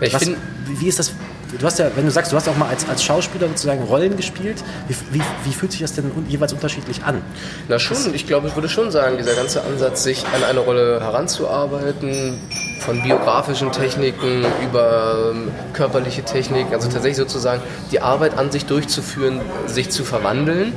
was 0.00 0.30
wie 0.66 0.88
ist 0.88 0.98
das? 0.98 1.12
Du 1.58 1.64
hast 1.64 1.78
ja, 1.78 1.88
wenn 1.94 2.04
du 2.04 2.10
sagst, 2.10 2.32
du 2.32 2.36
hast 2.36 2.48
auch 2.48 2.56
mal 2.56 2.68
als, 2.68 2.88
als 2.88 3.04
Schauspieler 3.04 3.46
sozusagen 3.46 3.84
Rollen 3.84 4.16
gespielt, 4.16 4.64
wie, 4.88 4.96
wie, 5.12 5.22
wie 5.44 5.52
fühlt 5.52 5.70
sich 5.70 5.82
das 5.82 5.92
denn 5.92 6.10
jeweils 6.28 6.52
unterschiedlich 6.52 7.04
an? 7.04 7.22
Na 7.68 7.78
schon, 7.78 8.12
ich 8.12 8.26
glaube, 8.26 8.48
ich 8.48 8.56
würde 8.56 8.68
schon 8.68 8.90
sagen, 8.90 9.18
dieser 9.18 9.34
ganze 9.34 9.62
Ansatz, 9.62 10.02
sich 10.02 10.24
an 10.34 10.42
eine 10.42 10.58
Rolle 10.58 11.00
heranzuarbeiten, 11.00 12.40
von 12.80 13.02
biografischen 13.02 13.72
Techniken 13.72 14.44
über 14.62 15.32
ähm, 15.32 15.50
körperliche 15.72 16.22
Techniken, 16.22 16.74
also 16.74 16.88
tatsächlich 16.88 17.16
sozusagen 17.16 17.62
die 17.90 18.00
Arbeit 18.00 18.36
an 18.36 18.50
sich 18.50 18.66
durchzuführen, 18.66 19.40
sich 19.66 19.90
zu 19.90 20.04
verwandeln, 20.04 20.74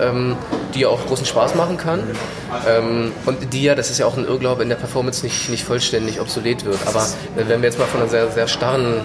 ähm, 0.00 0.36
die 0.74 0.80
ja 0.80 0.88
auch 0.88 1.04
großen 1.06 1.26
Spaß 1.26 1.54
machen 1.54 1.76
kann 1.76 2.02
ähm, 2.68 3.12
und 3.26 3.52
die 3.52 3.62
ja, 3.62 3.74
das 3.74 3.90
ist 3.90 3.98
ja 3.98 4.06
auch 4.06 4.16
ein 4.16 4.24
Irrglaube, 4.24 4.62
in 4.62 4.68
der 4.68 4.76
Performance 4.76 5.24
nicht, 5.24 5.48
nicht 5.48 5.64
vollständig 5.64 6.20
obsolet 6.20 6.64
wird. 6.64 6.78
Aber 6.86 7.02
äh, 7.36 7.48
wenn 7.48 7.62
wir 7.62 7.68
jetzt 7.68 7.78
mal 7.78 7.86
von 7.86 8.00
einer 8.00 8.10
sehr, 8.10 8.30
sehr 8.30 8.48
starren 8.48 8.94
ne, 8.94 9.02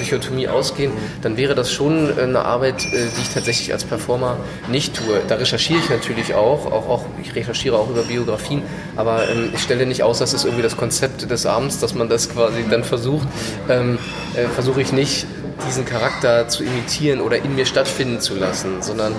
Dichotomie 0.00 0.48
ausgehen, 0.48 0.92
dann 1.22 1.36
wäre 1.36 1.54
das 1.54 1.72
schon 1.72 2.16
äh, 2.18 2.22
eine 2.22 2.44
Arbeit, 2.44 2.84
äh, 2.84 3.06
die 3.16 3.22
ich 3.22 3.28
tatsächlich 3.32 3.72
als 3.72 3.84
Performer 3.84 4.36
nicht 4.68 4.96
tue. 4.96 5.20
Da 5.28 5.36
recherchiere 5.36 5.78
ich 5.78 5.90
natürlich 5.90 6.34
auch, 6.34 6.66
auch, 6.66 6.88
auch 6.88 7.04
ich 7.22 7.34
recherchiere 7.34 7.76
auch 7.76 7.88
über 7.88 8.02
Biografien, 8.02 8.62
aber 8.96 9.28
ähm, 9.28 9.50
ich 9.54 9.62
stelle 9.62 9.86
nicht 9.86 10.02
aus, 10.02 10.18
dass 10.18 10.32
das 10.32 10.44
irgendwie 10.44 10.62
das 10.62 10.76
Konzept 10.76 11.30
des 11.30 11.46
Abends, 11.46 11.78
dass 11.78 11.94
man 11.94 12.08
das 12.08 12.28
quasi 12.28 12.64
dann 12.68 12.84
versucht, 12.84 13.28
ähm, 13.68 13.98
äh, 14.34 14.46
versuche 14.48 14.80
ich 14.80 14.92
nicht 14.92 15.26
diesen 15.66 15.84
Charakter 15.84 16.48
zu 16.48 16.64
imitieren 16.64 17.20
oder 17.20 17.36
in 17.36 17.54
mir 17.54 17.66
stattfinden 17.66 18.20
zu 18.20 18.34
lassen, 18.34 18.82
sondern 18.82 19.14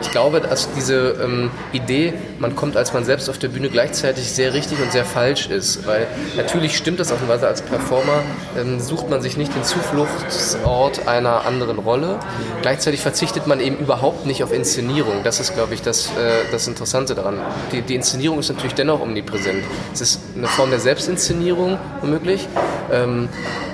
ich 0.00 0.10
glaube, 0.10 0.40
dass 0.40 0.72
diese 0.72 1.16
ähm, 1.22 1.50
Idee, 1.72 2.14
man 2.38 2.56
kommt 2.56 2.76
als 2.76 2.92
man 2.92 3.04
selbst 3.04 3.28
auf 3.28 3.38
der 3.38 3.48
Bühne 3.48 3.68
gleichzeitig 3.68 4.30
sehr 4.30 4.54
richtig 4.54 4.80
und 4.80 4.92
sehr 4.92 5.04
falsch 5.04 5.48
ist, 5.48 5.86
weil 5.86 6.06
natürlich 6.36 6.76
stimmt 6.76 7.00
das 7.00 7.12
auf 7.12 7.20
eine 7.20 7.28
Weise 7.28 7.46
als 7.46 7.62
Performer, 7.62 8.22
ähm, 8.58 8.80
sucht 8.80 9.08
man 9.10 9.22
sich 9.22 9.36
nicht 9.36 9.54
den 9.54 9.64
Zufluchtsort 9.64 11.06
einer 11.06 11.44
anderen 11.46 11.78
Rolle, 11.78 12.18
gleichzeitig 12.62 13.00
verzichtet 13.00 13.46
man 13.46 13.60
eben 13.60 13.78
überhaupt 13.78 14.26
nicht 14.26 14.42
auf 14.42 14.52
Inszenierung, 14.52 15.22
das 15.22 15.40
ist 15.40 15.54
glaube 15.54 15.74
ich 15.74 15.82
das, 15.82 16.08
äh, 16.08 16.44
das 16.50 16.66
Interessante 16.66 17.14
daran. 17.14 17.38
Die, 17.72 17.82
die 17.82 17.94
Inszenierung 17.94 18.38
ist 18.38 18.48
natürlich 18.48 18.74
dennoch 18.74 19.00
omnipräsent. 19.00 19.62
Es 19.92 20.00
ist 20.00 20.20
eine 20.36 20.46
Form 20.46 20.70
der 20.70 20.80
Selbstinszenierung 20.80 21.78
womöglich, 22.00 22.48
ähm, 22.92 23.28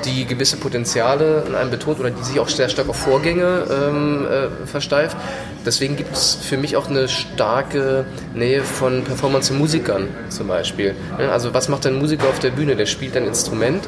die 0.05 0.25
gewisse 0.25 0.57
Potenziale 0.57 1.44
in 1.46 1.55
einem 1.55 1.70
betont 1.70 2.01
oder 2.01 2.11
die 2.11 2.23
sich 2.23 2.40
auch 2.40 2.49
sehr 2.49 2.68
stark 2.68 2.88
auf 2.88 2.96
Vorgänge 2.96 3.64
ähm, 3.70 4.27
äh, 4.27 4.66
versteift. 4.66 5.16
Deswegen 5.64 5.96
gibt 5.96 6.14
es 6.14 6.35
für 6.35 6.57
mich 6.57 6.77
auch 6.77 6.88
eine 6.88 7.09
starke 7.09 8.07
Nähe 8.35 8.60
Nähe 8.61 8.64
von 8.64 9.05
Performern 9.05 9.42
zu 9.42 9.55
Musikern 9.55 10.09
zum 10.29 10.49
Beispiel. 10.49 10.94
Also 11.31 11.55
was 11.55 11.68
macht 11.68 11.87
ein 11.87 11.94
Musiker 11.94 12.29
auf 12.29 12.38
der 12.38 12.51
Bühne? 12.51 12.77
Der 12.77 12.87
spielt 12.87 13.16
ein 13.16 13.27
Instrument. 13.27 13.85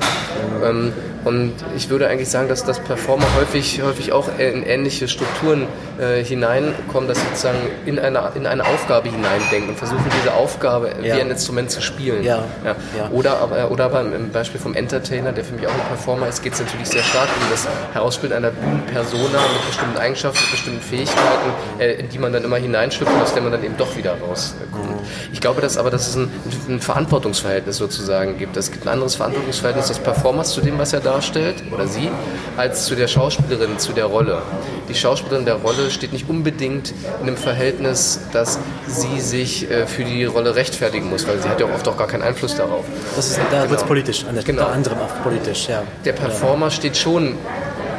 Ähm, 0.64 0.92
und 1.24 1.52
ich 1.76 1.88
würde 1.88 2.08
eigentlich 2.08 2.28
sagen, 2.28 2.48
dass 2.48 2.64
das 2.64 2.80
Performer 2.80 3.26
häufig, 3.38 3.80
häufig 3.82 4.12
auch 4.12 4.28
in 4.38 4.64
ähnliche 4.64 5.06
Strukturen 5.06 5.66
äh, 6.00 6.24
hineinkommen, 6.24 7.08
dass 7.08 7.18
sie 7.18 7.26
sozusagen 7.28 7.58
in 7.87 7.98
eine, 7.98 8.32
in 8.35 8.46
eine 8.46 8.64
Aufgabe 8.66 9.08
hineindenken 9.08 9.70
und 9.70 9.78
versuchen, 9.78 10.04
diese 10.20 10.35
Aufgabe 10.35 10.90
ja. 11.00 11.16
wie 11.16 11.20
ein 11.20 11.30
Instrument 11.30 11.70
zu 11.70 11.80
spielen. 11.80 12.24
Ja. 12.24 12.44
ja. 12.64 13.08
Oder, 13.12 13.70
oder 13.70 14.00
im 14.00 14.30
Beispiel 14.30 14.61
vom 14.61 14.74
Entertainer, 14.74 15.32
der 15.32 15.44
für 15.44 15.54
mich 15.54 15.66
auch 15.66 15.72
ein 15.72 15.88
Performer 15.88 16.26
ist, 16.26 16.42
geht 16.42 16.54
es 16.54 16.61
natürlich 16.61 16.88
sehr 16.88 17.02
stark 17.02 17.28
um 17.40 17.50
das 17.50 17.68
Herausspielen 17.92 18.35
einer 18.37 18.50
Bühnenpersona 18.50 19.38
mit 19.52 19.66
bestimmten 19.68 19.98
Eigenschaften, 19.98 20.40
mit 20.42 20.50
bestimmten 20.50 20.80
Fähigkeiten, 20.80 21.50
äh, 21.78 21.92
in 22.00 22.08
die 22.08 22.18
man 22.18 22.32
dann 22.32 22.42
immer 22.42 22.56
hineinschlüpft 22.56 23.12
aus 23.22 23.35
der 23.35 23.42
man 23.42 23.52
dann 23.52 23.64
eben 23.64 23.76
doch 23.76 23.96
wieder 23.96 24.16
Mhm. 24.54 24.98
Ich 25.32 25.40
glaube, 25.40 25.60
dass 25.60 25.76
aber 25.76 25.90
dass 25.90 26.08
es 26.08 26.16
ein, 26.16 26.30
ein 26.68 26.80
Verantwortungsverhältnis 26.80 27.76
sozusagen 27.76 28.38
gibt. 28.38 28.56
Es 28.56 28.70
gibt 28.70 28.86
ein 28.86 28.88
anderes 28.88 29.16
Verantwortungsverhältnis 29.16 29.88
des 29.88 29.98
Performers 29.98 30.52
zu 30.52 30.60
dem, 30.60 30.78
was 30.78 30.92
er 30.92 31.00
darstellt 31.00 31.62
oder 31.72 31.86
sie, 31.86 32.10
als 32.56 32.86
zu 32.86 32.94
der 32.94 33.08
Schauspielerin, 33.08 33.78
zu 33.78 33.92
der 33.92 34.06
Rolle. 34.06 34.42
Die 34.88 34.94
Schauspielerin 34.94 35.44
der 35.44 35.56
Rolle 35.56 35.90
steht 35.90 36.12
nicht 36.12 36.28
unbedingt 36.28 36.92
in 37.20 37.28
einem 37.28 37.36
Verhältnis, 37.36 38.20
dass 38.32 38.58
sie 38.86 39.20
sich 39.20 39.70
äh, 39.70 39.86
für 39.86 40.04
die 40.04 40.24
Rolle 40.24 40.54
rechtfertigen 40.54 41.10
muss, 41.10 41.26
weil 41.26 41.40
sie 41.40 41.48
hat 41.48 41.60
ja 41.60 41.66
oft 41.66 41.86
auch 41.88 41.96
gar 41.96 42.06
keinen 42.06 42.22
Einfluss 42.22 42.56
darauf. 42.56 42.84
Das 43.16 43.30
ist, 43.30 43.38
da 43.38 43.58
genau. 43.58 43.70
wird 43.70 43.80
es 43.80 43.86
politisch, 43.86 44.24
genau. 44.44 44.62
unter 44.62 44.72
anderem 44.72 44.98
auch 44.98 45.22
politisch, 45.22 45.68
ja. 45.68 45.82
Der 46.04 46.12
Performer 46.12 46.70
steht 46.70 46.96
schon 46.96 47.36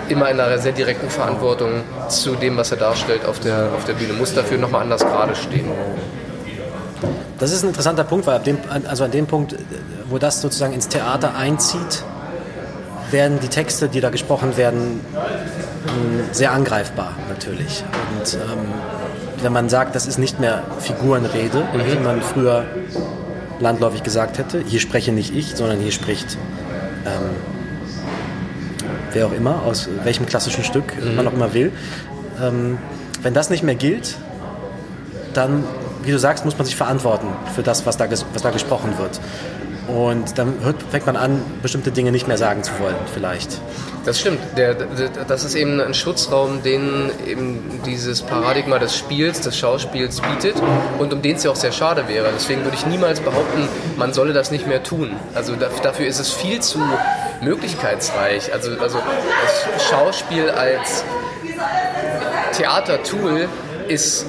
immer 0.09 0.29
in 0.29 0.39
einer 0.39 0.59
sehr 0.59 0.71
direkten 0.71 1.09
Verantwortung 1.09 1.81
zu 2.09 2.35
dem, 2.35 2.57
was 2.57 2.71
er 2.71 2.77
darstellt 2.77 3.25
auf 3.25 3.39
der, 3.39 3.69
auf 3.75 3.85
der 3.85 3.93
Bühne, 3.93 4.13
muss 4.13 4.33
dafür 4.33 4.57
nochmal 4.57 4.81
anders 4.81 5.01
gerade 5.01 5.35
stehen. 5.35 5.65
Das 7.39 7.51
ist 7.51 7.63
ein 7.63 7.69
interessanter 7.69 8.03
Punkt, 8.03 8.27
weil 8.27 8.35
ab 8.35 8.43
dem, 8.43 8.57
also 8.87 9.03
an 9.03 9.11
dem 9.11 9.27
Punkt, 9.27 9.55
wo 10.09 10.17
das 10.17 10.41
sozusagen 10.41 10.73
ins 10.73 10.87
Theater 10.87 11.35
einzieht, 11.35 12.03
werden 13.11 13.39
die 13.41 13.47
Texte, 13.47 13.89
die 13.89 14.01
da 14.01 14.09
gesprochen 14.09 14.57
werden, 14.57 14.99
sehr 16.31 16.51
angreifbar 16.51 17.13
natürlich. 17.29 17.83
Und 18.17 18.33
ähm, 18.35 18.65
wenn 19.41 19.53
man 19.53 19.69
sagt, 19.69 19.95
das 19.95 20.07
ist 20.07 20.17
nicht 20.17 20.39
mehr 20.39 20.63
Figurenrede, 20.79 21.59
mhm. 21.59 21.91
wie 21.91 22.03
man 22.03 22.21
früher 22.21 22.65
landläufig 23.59 24.03
gesagt 24.03 24.37
hätte, 24.37 24.63
hier 24.65 24.79
spreche 24.79 25.11
nicht 25.11 25.35
ich, 25.35 25.55
sondern 25.55 25.79
hier 25.79 25.91
spricht 25.91 26.37
ähm, 27.05 27.29
wer 29.11 29.27
auch 29.27 29.33
immer, 29.33 29.63
aus 29.63 29.89
welchem 30.03 30.25
klassischen 30.25 30.63
Stück 30.63 30.95
mhm. 30.97 31.15
man 31.15 31.27
auch 31.27 31.33
immer 31.33 31.53
will. 31.53 31.71
Ähm, 32.41 32.77
wenn 33.21 33.33
das 33.33 33.49
nicht 33.49 33.63
mehr 33.63 33.75
gilt, 33.75 34.17
dann, 35.33 35.63
wie 36.03 36.11
du 36.11 36.19
sagst, 36.19 36.45
muss 36.45 36.57
man 36.57 36.65
sich 36.65 36.75
verantworten 36.75 37.27
für 37.55 37.63
das, 37.63 37.85
was 37.85 37.97
da, 37.97 38.09
was 38.09 38.41
da 38.41 38.49
gesprochen 38.51 38.97
wird. 38.97 39.19
Und 39.87 40.37
dann 40.37 40.53
fängt 40.91 41.05
man 41.05 41.17
an, 41.17 41.41
bestimmte 41.61 41.91
Dinge 41.91 42.11
nicht 42.11 42.27
mehr 42.27 42.37
sagen 42.37 42.63
zu 42.63 42.71
wollen, 42.79 42.95
vielleicht. 43.13 43.59
Das 44.05 44.19
stimmt. 44.19 44.39
Der, 44.55 44.75
der, 44.75 45.09
das 45.27 45.43
ist 45.43 45.55
eben 45.55 45.79
ein 45.81 45.93
Schutzraum, 45.93 46.63
den 46.63 47.11
eben 47.25 47.81
dieses 47.85 48.21
Paradigma 48.21 48.79
des 48.79 48.97
Spiels, 48.97 49.41
des 49.41 49.57
Schauspiels 49.57 50.21
bietet 50.21 50.55
und 50.99 51.13
um 51.13 51.21
den 51.21 51.35
es 51.35 51.43
ja 51.43 51.51
auch 51.51 51.55
sehr 51.55 51.73
schade 51.73 52.07
wäre. 52.07 52.29
Deswegen 52.33 52.63
würde 52.63 52.77
ich 52.77 52.85
niemals 52.85 53.19
behaupten, 53.19 53.67
man 53.97 54.13
solle 54.13 54.31
das 54.31 54.51
nicht 54.51 54.67
mehr 54.67 54.83
tun. 54.83 55.11
Also 55.35 55.55
dafür 55.55 56.07
ist 56.07 56.19
es 56.19 56.31
viel 56.31 56.61
zu 56.61 56.79
möglichkeitsreich. 57.41 58.53
Also, 58.53 58.71
also 58.79 58.99
das 58.99 59.89
Schauspiel 59.89 60.49
als 60.49 61.03
Theatertool 62.53 63.49
ist 63.87 64.25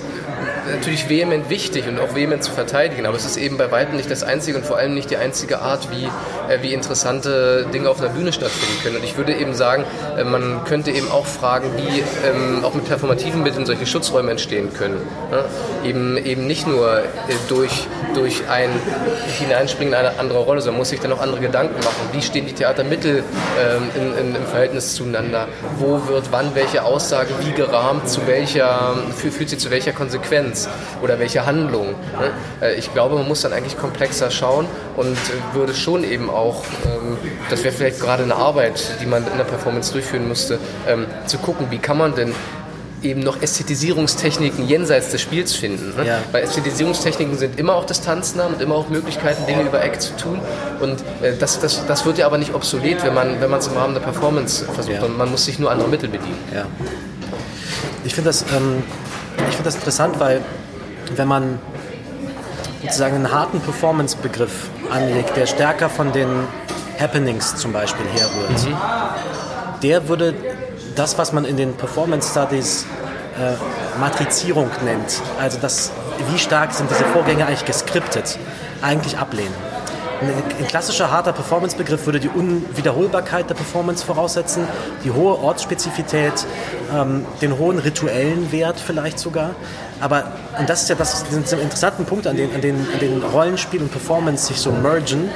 natürlich 0.70 1.09
vehement 1.09 1.50
wichtig 1.50 1.87
und 1.88 2.00
auch 2.00 2.14
vehement 2.14 2.42
zu 2.42 2.50
verteidigen, 2.50 3.07
aber 3.07 3.16
es 3.16 3.24
ist 3.24 3.37
eben 3.37 3.59
bei 3.59 3.70
weitem 3.70 3.96
nicht 3.96 4.11
das 4.11 4.22
einzige 4.22 4.59
und 4.59 4.64
vor 4.64 4.77
allem 4.77 4.94
nicht 4.94 5.11
die 5.11 5.16
einzige 5.16 5.61
Art, 5.61 5.88
wie, 5.90 6.05
äh, 6.05 6.62
wie 6.62 6.72
interessante 6.72 7.66
Dinge 7.72 7.88
auf 7.88 8.00
einer 8.00 8.11
Bühne 8.11 8.33
stattfinden 8.33 8.83
können. 8.83 8.96
Und 8.96 9.05
ich 9.05 9.16
würde 9.16 9.35
eben 9.35 9.55
sagen, 9.55 9.85
äh, 10.16 10.24
man 10.24 10.64
könnte 10.64 10.90
eben 10.90 11.11
auch 11.11 11.27
fragen, 11.27 11.70
wie 11.77 12.03
ähm, 12.27 12.64
auch 12.64 12.74
mit 12.74 12.85
performativen 12.87 13.42
Mitteln 13.42 13.66
solche 13.66 13.87
Schutzräume 13.87 14.31
entstehen 14.31 14.72
können. 14.72 15.00
Ne? 15.31 15.44
Eben, 15.85 16.16
eben 16.16 16.46
nicht 16.46 16.66
nur 16.66 16.98
äh, 16.98 17.03
durch, 17.48 17.87
durch 18.14 18.42
ein 18.48 18.70
Hineinspringen 19.38 19.94
in 19.94 19.98
eine 19.98 20.18
andere 20.18 20.38
Rolle, 20.38 20.61
sondern 20.61 20.79
muss 20.79 20.90
sich 20.90 21.00
dann 21.00 21.12
auch 21.12 21.20
andere 21.20 21.40
Gedanken 21.40 21.79
machen. 21.79 22.09
Wie 22.12 22.22
stehen 22.22 22.46
die 22.46 22.55
Theatermittel 22.55 23.22
ähm, 23.59 23.90
in, 23.94 24.29
in, 24.29 24.35
im 24.35 24.46
Verhältnis 24.46 24.94
zueinander? 24.94 25.48
Wo 25.79 26.07
wird 26.09 26.29
wann 26.31 26.55
welche 26.55 26.85
Aussage 26.85 27.31
wie 27.40 27.53
gerahmt, 27.53 28.09
zu 28.09 28.27
welcher, 28.27 28.96
führt 29.16 29.50
sie 29.50 29.59
zu 29.59 29.70
welcher 29.70 29.92
Konsequenz? 29.92 30.54
Sequenz 30.55 30.69
oder 31.03 31.19
welche 31.19 31.47
Handlung. 31.47 31.88
Ne? 31.88 32.31
Äh, 32.61 32.75
ich 32.75 32.93
glaube, 32.93 33.17
man 33.17 33.29
muss 33.29 33.43
dann 33.43 33.53
eigentlich 33.53 33.79
komplexer 33.79 34.31
schauen 34.31 34.67
und 34.97 35.17
würde 35.53 35.75
schon 35.75 36.05
eben 36.05 36.31
auch, 36.31 36.62
ähm, 36.85 37.17
das 37.51 37.64
wäre 37.64 37.75
vielleicht 37.75 38.01
gerade 38.01 38.23
eine 38.23 38.37
Arbeit, 38.37 38.97
die 39.01 39.07
man 39.07 39.27
in 39.27 39.37
der 39.37 39.45
Performance 39.45 39.93
durchführen 39.93 40.29
müsste, 40.29 40.59
ähm, 40.88 41.07
zu 41.27 41.38
gucken, 41.38 41.67
wie 41.71 41.79
kann 41.79 41.99
man 41.99 42.14
denn 42.14 42.35
eben 43.03 43.21
noch 43.21 43.43
Ästhetisierungstechniken 43.43 44.67
jenseits 44.67 45.11
des 45.11 45.21
Spiels 45.21 45.55
finden. 45.55 45.95
Ne? 45.95 46.07
Ja. 46.07 46.19
Weil 46.33 46.45
Ästhetisierungstechniken 46.45 47.37
sind 47.37 47.59
immer 47.59 47.75
auch 47.75 47.85
Distanznah 47.85 48.47
und 48.47 48.62
immer 48.62 48.77
auch 48.77 48.88
Möglichkeiten, 48.88 49.45
Dinge 49.45 49.64
über 49.64 49.85
Act 49.85 50.01
zu 50.01 50.17
tun. 50.17 50.40
Und 50.81 51.03
äh, 51.21 51.37
das, 51.38 51.61
das, 51.61 51.85
das 51.87 52.07
wird 52.07 52.17
ja 52.17 52.25
aber 52.25 52.38
nicht 52.38 52.55
obsolet, 52.55 53.05
wenn 53.05 53.12
man 53.12 53.43
wenn 53.43 53.53
es 53.53 53.67
im 53.67 53.77
Rahmen 53.77 53.93
der 53.93 54.01
Performance 54.01 54.64
versucht. 54.64 55.03
Ja. 55.03 55.09
man 55.09 55.31
muss 55.31 55.45
sich 55.45 55.59
nur 55.59 55.71
andere 55.71 55.88
Mittel 55.88 56.09
bedienen. 56.09 56.38
Ja. 56.55 56.64
Ich 58.07 58.14
finde 58.14 58.31
das 58.31 58.43
ähm, 58.57 58.83
ich 59.37 59.57
finde 59.57 59.64
das 59.64 59.75
interessant, 59.77 60.18
weil 60.20 60.42
wenn 61.16 61.29
man 61.29 61.59
sozusagen 62.83 63.16
einen 63.16 63.33
harten 63.33 63.61
Performance-Begriff 63.61 64.68
anlegt, 64.90 65.37
der 65.37 65.47
stärker 65.47 65.88
von 65.88 66.12
den 66.12 66.29
Happenings 66.99 67.57
zum 67.57 67.73
Beispiel 67.73 68.07
herrührt, 68.07 68.66
mhm. 68.66 68.77
der 69.83 70.09
würde 70.09 70.35
das, 70.94 71.18
was 71.18 71.33
man 71.33 71.44
in 71.44 71.57
den 71.57 71.75
Performance 71.75 72.31
Studies 72.31 72.87
äh, 73.38 73.99
Matrizierung 73.99 74.70
nennt, 74.85 75.20
also 75.40 75.59
das, 75.61 75.90
wie 76.31 76.38
stark 76.38 76.73
sind 76.73 76.90
diese 76.90 77.05
Vorgänge 77.05 77.47
eigentlich 77.47 77.64
geskriptet, 77.64 78.38
eigentlich 78.83 79.18
ablehnen. 79.18 79.55
Ein 80.20 80.66
klassischer 80.68 81.11
harter 81.11 81.33
Performance-Begriff 81.33 82.07
würde 82.07 82.20
die 82.20 82.29
Unwiederholbarkeit 82.29 83.50
der 83.50 83.55
Performance 83.55 84.05
voraussetzen, 84.05 84.66
die 85.05 85.11
hohe 85.11 85.38
Ortsspezifität, 85.38 86.46
ähm, 86.94 87.27
den 87.42 87.59
hohen 87.59 87.79
rituellen 87.79 88.53
Wert 88.53 88.79
vielleicht 88.79 89.18
sogar. 89.18 89.55
Aber, 90.00 90.33
und 90.59 90.68
das 90.68 90.83
ist 90.83 90.88
ja 90.88 90.94
das, 90.94 91.24
das 91.24 91.50
sind 91.50 91.61
interessanten 91.61 92.05
Punkte, 92.05 92.31
an 92.31 92.37
denen, 92.37 92.55
an 92.55 92.61
denen, 92.61 92.87
an 92.92 92.98
denen 93.00 93.22
Rollenspiel 93.22 93.81
und 93.81 93.90
Performance 93.90 94.46
sich 94.46 94.59
so 94.59 94.70
mergen, 94.70 95.31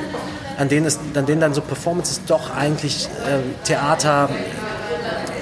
an 0.59 0.69
denen, 0.69 0.87
es, 0.87 0.99
an 1.14 1.27
denen 1.27 1.41
dann 1.41 1.55
so 1.55 1.61
Performances 1.61 2.21
doch 2.27 2.55
eigentlich 2.55 3.09
äh, 3.27 3.64
Theater, 3.64 4.29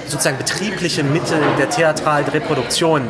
sozusagen 0.07 0.39
betriebliche 0.39 1.03
Mittel 1.03 1.41
der 1.59 1.69
theatralen 1.71 2.27
Reproduktion 2.27 3.09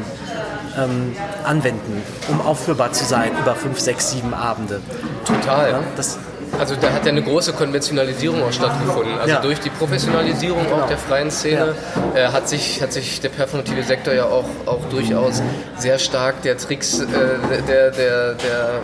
ähm, 0.77 1.15
anwenden, 1.45 2.03
um 2.29 2.41
aufführbar 2.41 2.93
zu 2.93 3.05
sein 3.05 3.33
über 3.39 3.55
fünf, 3.55 3.79
sechs, 3.81 4.11
sieben 4.11 4.35
Abende. 4.35 4.81
Total. 5.25 5.71
Ja, 5.71 5.81
das, 5.97 6.19
also 6.59 6.75
da 6.81 6.93
hat 6.93 7.05
ja 7.05 7.13
eine 7.13 7.23
große 7.23 7.53
Konventionalisierung 7.53 8.43
auch 8.43 8.53
stattgefunden. 8.53 9.19
Also 9.19 9.35
ja. 9.35 9.41
durch 9.41 9.61
die 9.61 9.71
Professionalisierung 9.71 10.65
genau. 10.65 10.83
auch 10.83 10.89
der 10.89 10.99
freien 10.99 11.31
Szene 11.31 11.75
ja. 12.15 12.29
äh, 12.29 12.29
hat, 12.29 12.49
sich, 12.49 12.83
hat 12.83 12.93
sich 12.93 13.21
der 13.21 13.29
performative 13.29 13.83
Sektor 13.83 14.15
ja 14.15 14.25
auch, 14.27 14.49
auch 14.67 14.85
durchaus 14.91 15.43
sehr 15.79 15.99
stark 15.99 16.43
der 16.43 16.57
Tricks 16.57 17.01
äh, 17.01 17.07
der, 17.69 17.91
der, 17.91 18.35
der 18.35 18.81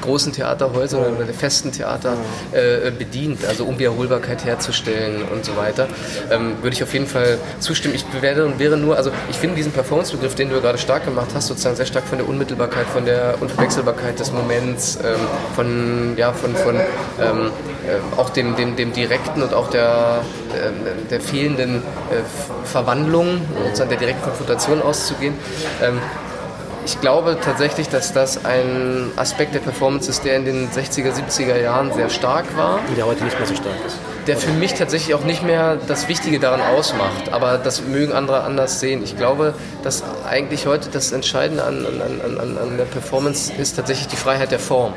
großen 0.00 0.32
Theaterhäuser 0.32 1.00
oder 1.00 1.24
der 1.24 1.34
festen 1.34 1.72
Theater 1.72 2.16
äh, 2.52 2.90
bedient, 2.90 3.44
also 3.46 3.64
um 3.64 3.78
Wiederholbarkeit 3.78 4.44
herzustellen 4.44 5.22
und 5.32 5.44
so 5.44 5.56
weiter. 5.56 5.88
Ähm, 6.30 6.54
würde 6.62 6.74
ich 6.74 6.82
auf 6.82 6.92
jeden 6.92 7.06
Fall 7.06 7.38
zustimmen. 7.58 7.94
Ich 7.94 8.04
werde 8.22 8.46
und 8.46 8.58
wäre 8.58 8.76
nur, 8.76 8.96
also 8.96 9.10
ich 9.30 9.36
finde 9.36 9.56
diesen 9.56 9.72
Performance-Begriff, 9.72 10.34
den 10.34 10.50
du 10.50 10.60
gerade 10.60 10.78
stark 10.78 11.04
gemacht 11.04 11.28
hast, 11.34 11.48
sozusagen 11.48 11.76
sehr 11.76 11.86
stark 11.86 12.04
von 12.04 12.18
der 12.18 12.28
Unmittelbarkeit, 12.28 12.86
von 12.86 13.04
der 13.04 13.34
Unverwechselbarkeit 13.40 14.18
des 14.18 14.32
Moments, 14.32 14.98
ähm, 15.04 15.20
von, 15.54 16.14
ja, 16.16 16.32
von, 16.32 16.54
von 16.56 16.76
ähm, 17.20 17.50
äh, 17.86 18.20
auch 18.20 18.30
dem, 18.30 18.56
dem, 18.56 18.76
dem 18.76 18.92
direkten 18.92 19.42
und 19.42 19.54
auch 19.54 19.70
der, 19.70 20.22
äh, 20.52 21.08
der 21.10 21.20
fehlenden 21.20 21.76
äh, 21.76 22.22
Verwandlung, 22.64 23.40
sozusagen 23.64 23.90
der 23.90 23.98
direkten 23.98 24.22
Konfrontation 24.24 24.82
auszugehen. 24.82 25.34
Ähm, 25.82 25.98
ich 26.86 27.00
glaube 27.00 27.38
tatsächlich, 27.42 27.88
dass 27.88 28.12
das 28.12 28.44
ein 28.44 29.10
Aspekt 29.16 29.54
der 29.54 29.60
Performance 29.60 30.10
ist, 30.10 30.24
der 30.24 30.36
in 30.36 30.44
den 30.44 30.70
60er, 30.70 31.12
70er 31.12 31.60
Jahren 31.60 31.92
sehr 31.92 32.08
stark 32.08 32.56
war. 32.56 32.80
Und 32.88 32.96
der 32.96 33.06
heute 33.06 33.24
nicht 33.24 33.38
mehr 33.38 33.46
so 33.46 33.54
stark 33.54 33.74
ist. 33.86 33.96
Der 34.26 34.36
für 34.36 34.50
mich 34.50 34.74
tatsächlich 34.74 35.14
auch 35.14 35.24
nicht 35.24 35.42
mehr 35.42 35.76
das 35.86 36.08
Wichtige 36.08 36.40
daran 36.40 36.60
ausmacht. 36.60 37.32
Aber 37.32 37.58
das 37.58 37.82
mögen 37.84 38.12
andere 38.12 38.42
anders 38.42 38.80
sehen. 38.80 39.02
Ich 39.04 39.16
glaube, 39.16 39.54
dass 39.82 40.02
eigentlich 40.28 40.66
heute 40.66 40.88
das 40.90 41.12
Entscheidende 41.12 41.64
an, 41.64 41.86
an, 41.86 42.38
an, 42.38 42.58
an 42.58 42.76
der 42.76 42.84
Performance 42.84 43.52
ist 43.52 43.76
tatsächlich 43.76 44.08
die 44.08 44.16
Freiheit 44.16 44.50
der 44.50 44.58
Form. 44.58 44.94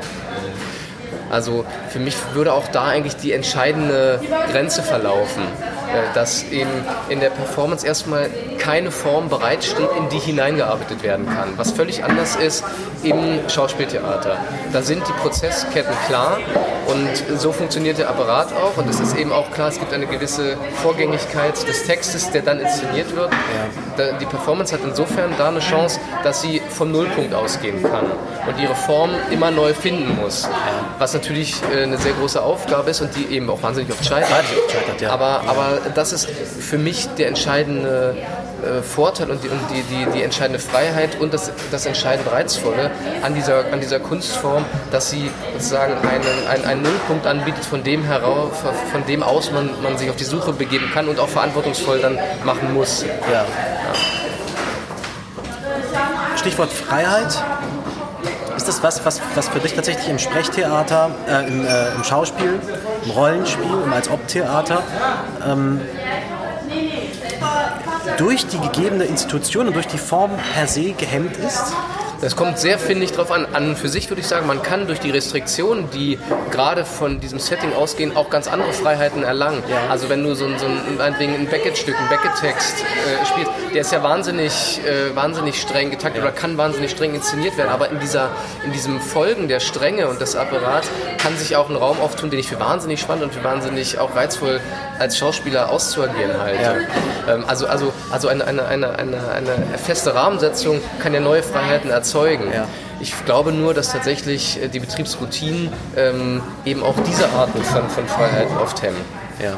Also 1.30 1.64
für 1.88 1.98
mich 1.98 2.16
würde 2.34 2.52
auch 2.52 2.68
da 2.68 2.84
eigentlich 2.84 3.16
die 3.16 3.32
entscheidende 3.32 4.20
Grenze 4.50 4.82
verlaufen, 4.82 5.42
äh, 5.42 6.14
dass 6.14 6.44
eben 6.44 6.70
in 7.08 7.20
der 7.20 7.30
Performance 7.30 7.86
erstmal 7.86 8.28
keine 8.58 8.90
Form 8.90 9.28
bereitsteht, 9.28 9.88
in 9.98 10.08
die 10.08 10.18
hineingearbeitet 10.18 11.02
werden 11.02 11.26
kann. 11.26 11.54
Was 11.56 11.72
völlig 11.72 12.04
anders 12.04 12.36
ist 12.36 12.64
im 13.04 13.48
Schauspieltheater. 13.48 14.38
Da 14.72 14.82
sind 14.82 15.06
die 15.06 15.12
Prozessketten 15.12 15.94
klar 16.06 16.38
und 16.86 17.38
so 17.38 17.52
funktioniert 17.52 17.98
der 17.98 18.10
Apparat 18.10 18.48
auch 18.52 18.76
und 18.76 18.88
es 18.88 19.00
ist 19.00 19.16
eben 19.16 19.32
auch 19.32 19.50
klar, 19.50 19.68
es 19.68 19.78
gibt 19.78 19.92
eine 19.92 20.06
gewisse 20.06 20.56
Vorgängigkeit 20.82 21.66
des 21.66 21.84
Textes, 21.84 22.30
der 22.30 22.42
dann 22.42 22.60
inszeniert 22.60 23.14
wird. 23.14 23.30
Ja. 23.32 24.12
Die 24.18 24.26
Performance 24.26 24.74
hat 24.74 24.80
insofern 24.84 25.30
da 25.38 25.48
eine 25.48 25.60
Chance, 25.60 26.00
dass 26.22 26.42
sie 26.42 26.60
vom 26.68 26.92
Nullpunkt 26.92 27.34
ausgehen 27.34 27.82
kann 27.82 28.06
und 28.46 28.60
ihre 28.60 28.74
Form 28.74 29.10
immer 29.30 29.50
neu 29.50 29.72
finden 29.72 30.16
muss. 30.20 30.48
Was 30.98 31.14
natürlich 31.14 31.54
äh, 31.72 31.84
eine 31.84 31.98
sehr 31.98 32.12
große 32.12 32.42
Aufgabe 32.42 32.90
ist 32.90 33.00
und 33.00 33.14
die 33.16 33.34
eben 33.34 33.48
auch 33.50 33.62
wahnsinnig 33.62 33.92
oft 33.92 34.04
scheitert. 34.04 34.44
Aber, 35.08 35.42
aber 35.46 35.78
das 35.94 36.12
ist 36.12 36.28
für 36.28 36.78
mich 36.78 37.08
der 37.16 37.28
entscheidende 37.28 38.16
äh, 38.62 38.82
Vorteil 38.82 39.30
und, 39.30 39.42
die, 39.42 39.48
und 39.48 39.60
die, 39.70 39.82
die, 39.82 40.06
die, 40.12 40.22
entscheidende 40.22 40.58
Freiheit 40.58 41.20
und 41.20 41.34
das, 41.34 41.50
das 41.70 41.86
entscheidende 41.86 42.32
Reizvolle 42.32 42.90
an 43.22 43.34
dieser, 43.34 43.72
an 43.72 43.80
dieser 43.80 44.00
Kunstform, 44.00 44.64
dass 44.90 45.10
sie 45.10 45.30
sozusagen 45.52 45.94
einen, 46.06 46.48
einen, 46.48 46.64
einen 46.64 46.82
Nullpunkt 46.82 47.26
anbietet, 47.26 47.64
von 47.64 47.82
dem 47.82 48.04
heraus, 48.04 48.52
von 48.92 49.04
dem 49.06 49.22
aus 49.22 49.50
man, 49.50 49.70
man 49.82 49.98
sich 49.98 50.10
auf 50.10 50.16
die 50.16 50.24
Suche 50.24 50.52
begeben 50.52 50.90
kann 50.92 51.08
und 51.08 51.18
auch 51.18 51.28
verantwortungsvoll 51.28 52.00
dann 52.00 52.18
machen 52.44 52.72
muss. 52.74 53.04
Ja. 53.30 53.32
ja. 53.32 53.44
Stichwort 56.36 56.72
Freiheit. 56.72 57.42
Ist 58.56 58.68
das 58.68 58.82
was, 58.82 59.04
was, 59.04 59.20
was 59.34 59.48
für 59.48 59.58
dich 59.58 59.74
tatsächlich 59.74 60.08
im 60.08 60.18
Sprechtheater, 60.18 61.10
äh, 61.28 61.46
im, 61.46 61.66
äh, 61.66 61.94
im, 61.96 62.04
Schauspiel, 62.04 62.60
im 63.04 63.10
Rollenspiel, 63.10 63.82
im 63.84 63.92
Als-Ob-Theater 63.92 64.82
ähm, 65.44 65.80
durch 68.18 68.46
die 68.46 68.58
gegebene 68.58 69.04
Institution 69.04 69.66
und 69.68 69.74
durch 69.74 69.86
die 69.86 69.98
Form 69.98 70.30
per 70.54 70.66
se 70.66 70.92
gehemmt 70.92 71.36
ist? 71.36 71.74
Das 72.20 72.36
kommt 72.36 72.58
sehr, 72.58 72.78
finde 72.78 73.04
ich, 73.04 73.12
darauf 73.12 73.30
an. 73.30 73.46
An 73.52 73.76
für 73.76 73.88
sich 73.88 74.08
würde 74.08 74.20
ich 74.20 74.26
sagen, 74.26 74.46
man 74.46 74.62
kann 74.62 74.86
durch 74.86 75.00
die 75.00 75.10
Restriktionen, 75.10 75.90
die 75.90 76.18
gerade 76.50 76.84
von 76.84 77.20
diesem 77.20 77.38
Setting 77.38 77.72
ausgehen, 77.74 78.16
auch 78.16 78.30
ganz 78.30 78.48
andere 78.48 78.72
Freiheiten 78.72 79.22
erlangen. 79.22 79.62
Ja. 79.68 79.90
Also 79.90 80.08
wenn 80.08 80.22
du 80.24 80.34
so 80.34 80.46
ein, 80.46 80.58
so 80.58 80.66
ein, 80.66 81.00
ein 81.00 81.46
Beckett-Stück, 81.46 81.94
ein 81.98 82.08
Beckett-Text 82.08 82.76
äh, 82.80 83.26
spielst, 83.26 83.50
der 83.74 83.80
ist 83.82 83.92
ja 83.92 84.02
wahnsinnig, 84.02 84.80
äh, 84.86 85.14
wahnsinnig 85.14 85.60
streng 85.60 85.90
getaktet 85.90 86.22
ja. 86.22 86.28
oder 86.28 86.32
kann 86.32 86.56
wahnsinnig 86.56 86.92
streng 86.92 87.14
inszeniert 87.14 87.58
werden. 87.58 87.68
Aber 87.68 87.90
in, 87.90 88.00
dieser, 88.00 88.30
in 88.64 88.72
diesem 88.72 89.00
Folgen 89.00 89.48
der 89.48 89.60
Strenge 89.60 90.08
und 90.08 90.20
des 90.20 90.34
Apparats 90.34 90.88
kann 91.18 91.36
sich 91.36 91.56
auch 91.56 91.68
ein 91.68 91.76
Raum 91.76 92.00
auftun, 92.00 92.30
den 92.30 92.40
ich 92.40 92.48
für 92.48 92.60
wahnsinnig 92.60 93.00
spannend 93.00 93.24
und 93.24 93.34
für 93.34 93.44
wahnsinnig 93.44 93.98
auch 93.98 94.16
reizvoll 94.16 94.60
als 94.98 95.18
Schauspieler 95.18 95.70
auszuagieren 95.70 96.40
halte. 96.40 96.62
Ja. 96.62 97.34
Ähm, 97.34 97.44
also, 97.46 97.66
also, 97.66 97.92
also 98.10 98.28
eine, 98.28 98.46
eine, 98.46 98.66
eine, 98.66 98.98
eine, 98.98 99.20
eine 99.36 99.78
feste 99.78 100.14
Rahmensetzung 100.14 100.80
kann 101.00 101.12
ja 101.12 101.20
neue 101.20 101.42
Freiheiten 101.42 101.90
erzeugen 101.90 102.13
erzeugen. 102.14 102.52
Ja. 102.52 102.66
Ich 103.00 103.12
glaube 103.24 103.52
nur, 103.52 103.74
dass 103.74 103.92
tatsächlich 103.92 104.62
äh, 104.62 104.68
die 104.68 104.80
Betriebsroutinen 104.80 105.72
ähm, 105.96 106.42
eben 106.64 106.82
auch 106.82 106.94
diese 107.06 107.28
Arten 107.30 107.62
von, 107.62 107.88
von 107.88 108.06
Freiheiten 108.06 108.56
oft 108.58 108.82
hemmen. 108.82 109.00
Ja. 109.42 109.54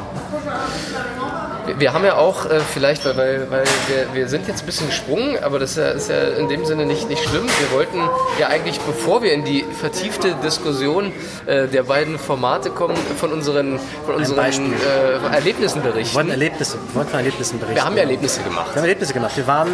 Wir 1.77 1.93
haben 1.93 2.03
ja 2.05 2.15
auch 2.15 2.45
äh, 2.45 2.61
vielleicht, 2.61 3.05
weil, 3.05 3.15
weil, 3.15 3.49
weil 3.51 3.63
wir, 3.87 4.13
wir 4.13 4.27
sind 4.27 4.47
jetzt 4.47 4.61
ein 4.63 4.65
bisschen 4.65 4.87
gesprungen, 4.87 5.37
aber 5.43 5.59
das 5.59 5.77
ist 5.77 6.09
ja 6.09 6.29
in 6.29 6.47
dem 6.47 6.65
Sinne 6.65 6.85
nicht, 6.85 7.09
nicht 7.09 7.23
schlimm. 7.23 7.43
Wir 7.43 7.77
wollten 7.77 7.99
ja 8.39 8.47
eigentlich, 8.47 8.79
bevor 8.79 9.21
wir 9.21 9.33
in 9.33 9.43
die 9.43 9.63
vertiefte 9.79 10.33
Diskussion 10.43 11.11
äh, 11.45 11.67
der 11.67 11.83
beiden 11.83 12.17
Formate 12.17 12.69
kommen, 12.71 12.95
von 13.17 13.33
unseren, 13.33 13.79
von 14.05 14.15
unseren 14.15 14.73
äh, 14.73 15.35
Erlebnissen 15.35 15.83
berichten. 15.83 16.13
Wir 16.13 16.15
wollten, 16.15 16.31
Erlebnisse, 16.31 16.77
wollten 16.93 17.15
Erlebnissen 17.15 17.59
berichten. 17.59 17.75
Wir 17.75 17.85
haben 17.85 17.95
ja 17.97 18.03
Erlebnisse 18.03 18.41
gemacht. 18.41 18.67
Wir 18.69 18.75
haben 18.77 18.87
Erlebnisse 18.87 19.13
gemacht. 19.13 19.37
Wir 19.37 19.47
waren 19.47 19.69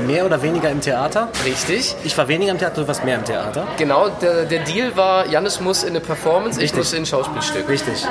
mehr 0.00 0.26
oder 0.26 0.42
weniger 0.42 0.70
im 0.70 0.80
Theater. 0.80 1.28
Richtig. 1.44 1.94
Ich 2.04 2.16
war 2.16 2.28
weniger 2.28 2.52
im 2.52 2.58
Theater, 2.58 2.82
du 2.82 2.88
warst 2.88 3.04
mehr 3.04 3.16
im 3.16 3.24
Theater. 3.24 3.66
Genau, 3.76 4.08
der, 4.08 4.44
der 4.44 4.60
Deal 4.60 4.96
war, 4.96 5.26
Jannis 5.26 5.60
muss 5.60 5.82
in 5.82 5.90
eine 5.90 6.00
Performance, 6.00 6.60
Richtig. 6.60 6.72
ich 6.72 6.76
muss 6.76 6.92
in 6.92 7.02
ein 7.02 7.06
Schauspielstück. 7.06 7.68
Richtig. 7.68 8.06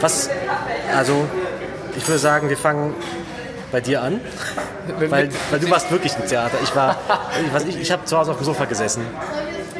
Was, 0.00 0.30
also, 0.96 1.26
ich 1.96 2.06
würde 2.06 2.18
sagen, 2.18 2.48
wir 2.48 2.56
fangen 2.56 2.94
bei 3.70 3.80
dir 3.80 4.02
an, 4.02 4.20
weil, 4.98 5.30
weil 5.50 5.60
du 5.60 5.70
warst 5.70 5.90
wirklich 5.90 6.14
im 6.16 6.26
Theater. 6.26 6.58
Ich 6.62 6.74
war, 6.76 6.96
ich, 7.58 7.68
ich, 7.68 7.80
ich 7.82 7.92
habe 7.92 8.04
zu 8.04 8.18
Hause 8.18 8.32
auf 8.32 8.38
dem 8.38 8.44
Sofa 8.44 8.66
gesessen 8.66 9.02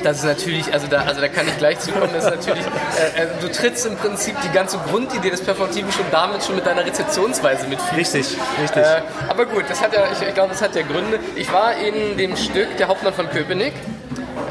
das 0.03 0.19
ist 0.19 0.25
natürlich, 0.25 0.73
also 0.73 0.87
da, 0.87 1.03
also 1.03 1.21
da 1.21 1.29
kann 1.29 1.47
ich 1.47 1.57
gleich 1.59 1.79
zukommen, 1.81 2.11
das 2.13 2.25
ist 2.25 2.31
natürlich, 2.31 2.65
äh, 2.65 3.23
äh, 3.23 3.27
du 3.41 3.51
trittst 3.51 3.87
im 3.87 3.97
Prinzip 3.97 4.37
die 4.43 4.51
ganze 4.51 4.79
Grundidee 4.79 5.31
des 5.31 5.43
Performativen 5.43 5.91
schon 5.93 6.07
damit 6.11 6.43
schon 6.45 6.57
mit 6.57 6.67
deiner 6.67 6.85
Rezeptionsweise 6.85 7.67
mit. 7.69 7.79
Richtig, 7.97 8.37
richtig. 8.61 8.83
Äh, 8.83 9.03
aber 9.29 9.47
gut, 9.47 9.65
das 9.69 9.81
hat 9.81 9.93
ja, 9.95 10.05
ich, 10.13 10.27
ich 10.27 10.35
glaube, 10.35 10.51
das 10.51 10.63
hat 10.63 10.75
ja 10.75 10.83
Gründe. 10.83 11.19
Ich 11.37 11.53
war 11.53 11.75
in 11.77 12.17
dem 12.17 12.37
Stück 12.37 12.77
Der 12.79 12.89
Hauptmann 12.89 13.15
von 13.15 13.29
Köpenick. 13.31 13.75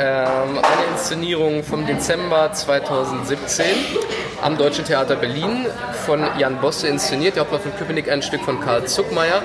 Ähm, 0.02 0.58
eine 0.58 0.92
Inszenierung 0.94 1.64
vom 1.64 1.86
Dezember 1.86 2.52
2017 2.52 3.66
am 4.42 4.58
Deutschen 4.58 4.84
Theater 4.84 5.16
Berlin 5.16 5.68
von 6.08 6.26
Jan 6.40 6.60
Bosse 6.60 6.88
inszeniert. 6.88 7.36
Der 7.36 7.42
Hauptmann 7.42 7.62
von 7.62 7.76
Köpenick 7.76 8.10
ein 8.10 8.24
Stück 8.24 8.42
von 8.42 8.60
Karl 8.60 8.86
Zuckmeier. 8.86 9.44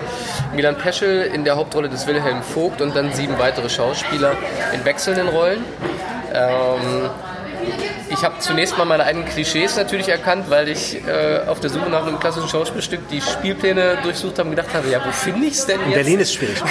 Milan 0.54 0.78
Peschel 0.78 1.24
in 1.24 1.44
der 1.44 1.56
Hauptrolle 1.56 1.90
des 1.90 2.06
Wilhelm 2.06 2.42
Vogt 2.42 2.80
und 2.80 2.96
dann 2.96 3.12
sieben 3.12 3.38
weitere 3.38 3.68
Schauspieler 3.68 4.32
in 4.72 4.82
wechselnden 4.86 5.28
Rollen. 5.28 5.62
Ähm, 6.32 7.10
ich 8.08 8.24
habe 8.24 8.38
zunächst 8.38 8.78
mal 8.78 8.86
meine 8.86 9.04
eigenen 9.04 9.28
Klischees 9.28 9.76
natürlich 9.76 10.08
erkannt, 10.08 10.48
weil 10.48 10.70
ich 10.70 11.06
äh, 11.06 11.40
auf 11.46 11.60
der 11.60 11.68
Suche 11.68 11.90
nach 11.90 12.06
einem 12.06 12.18
klassischen 12.18 12.48
Schauspielstück 12.48 13.06
die 13.10 13.20
Spielpläne 13.20 13.98
durchsucht 14.02 14.38
habe 14.38 14.48
und 14.48 14.56
gedacht 14.56 14.74
habe, 14.74 14.88
ja, 14.88 15.04
wo 15.04 15.10
finde 15.10 15.48
ich 15.48 15.52
es 15.54 15.66
denn 15.66 15.80
jetzt? 15.80 15.88
In 15.88 15.94
Berlin 15.94 16.20
ist 16.20 16.32
schwierig. 16.32 16.62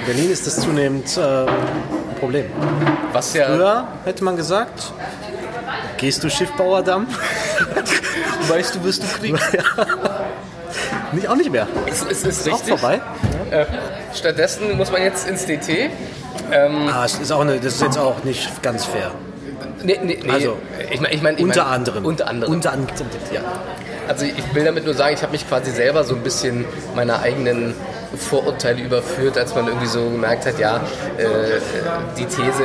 In 0.00 0.06
Berlin 0.06 0.30
ist 0.30 0.46
das 0.46 0.58
zunehmend 0.58 1.14
äh, 1.18 1.46
Problem. 2.16 2.46
Was 3.12 3.34
ja 3.34 3.46
Früher 3.46 3.88
hätte 4.04 4.24
man 4.24 4.36
gesagt, 4.36 4.92
gehst 5.98 6.22
du 6.24 6.30
Schiffbauerdamm? 6.30 7.06
weißt 8.48 8.74
du, 8.74 8.84
wirst 8.84 9.02
du 9.02 9.06
kriegen. 9.06 9.38
nicht, 11.12 11.28
auch 11.28 11.36
nicht 11.36 11.50
mehr. 11.50 11.66
Es, 11.86 12.02
es 12.02 12.10
ist, 12.10 12.26
ist 12.26 12.46
richtig. 12.46 12.72
Auch 12.72 12.78
vorbei. 12.78 13.00
Äh, 13.50 13.66
stattdessen 14.14 14.76
muss 14.76 14.90
man 14.90 15.02
jetzt 15.02 15.28
ins 15.28 15.46
DT. 15.46 15.90
Ähm, 16.50 16.88
ah, 16.88 17.04
ist 17.04 17.32
auch 17.32 17.40
eine, 17.40 17.56
das 17.56 17.74
ist 17.74 17.82
jetzt 17.82 17.98
auch 17.98 18.22
nicht 18.24 18.62
ganz 18.62 18.84
fair. 18.84 19.10
Nee, 19.82 19.98
nee, 20.02 20.18
nee. 20.22 20.30
Also, 20.30 20.56
ich 20.90 21.00
mein, 21.00 21.12
ich 21.12 21.22
mein, 21.22 21.36
ich 21.36 21.44
unter 21.44 21.64
mein, 21.64 21.72
anderem. 21.74 22.04
Unter 22.04 22.28
anderem. 22.28 22.52
Unter 22.52 22.72
anderem, 22.72 23.06
ja. 23.32 23.40
Also 24.08 24.24
ich 24.24 24.54
will 24.54 24.64
damit 24.64 24.84
nur 24.84 24.94
sagen, 24.94 25.14
ich 25.14 25.22
habe 25.22 25.32
mich 25.32 25.48
quasi 25.48 25.72
selber 25.72 26.04
so 26.04 26.14
ein 26.14 26.22
bisschen 26.22 26.64
meiner 26.94 27.20
eigenen 27.20 27.74
Vorurteile 28.16 28.82
überführt, 28.82 29.38
als 29.38 29.54
man 29.54 29.66
irgendwie 29.66 29.86
so 29.86 30.02
gemerkt 30.10 30.46
hat, 30.46 30.58
ja, 30.58 30.76
äh, 31.16 31.60
die 32.16 32.26
These, 32.26 32.64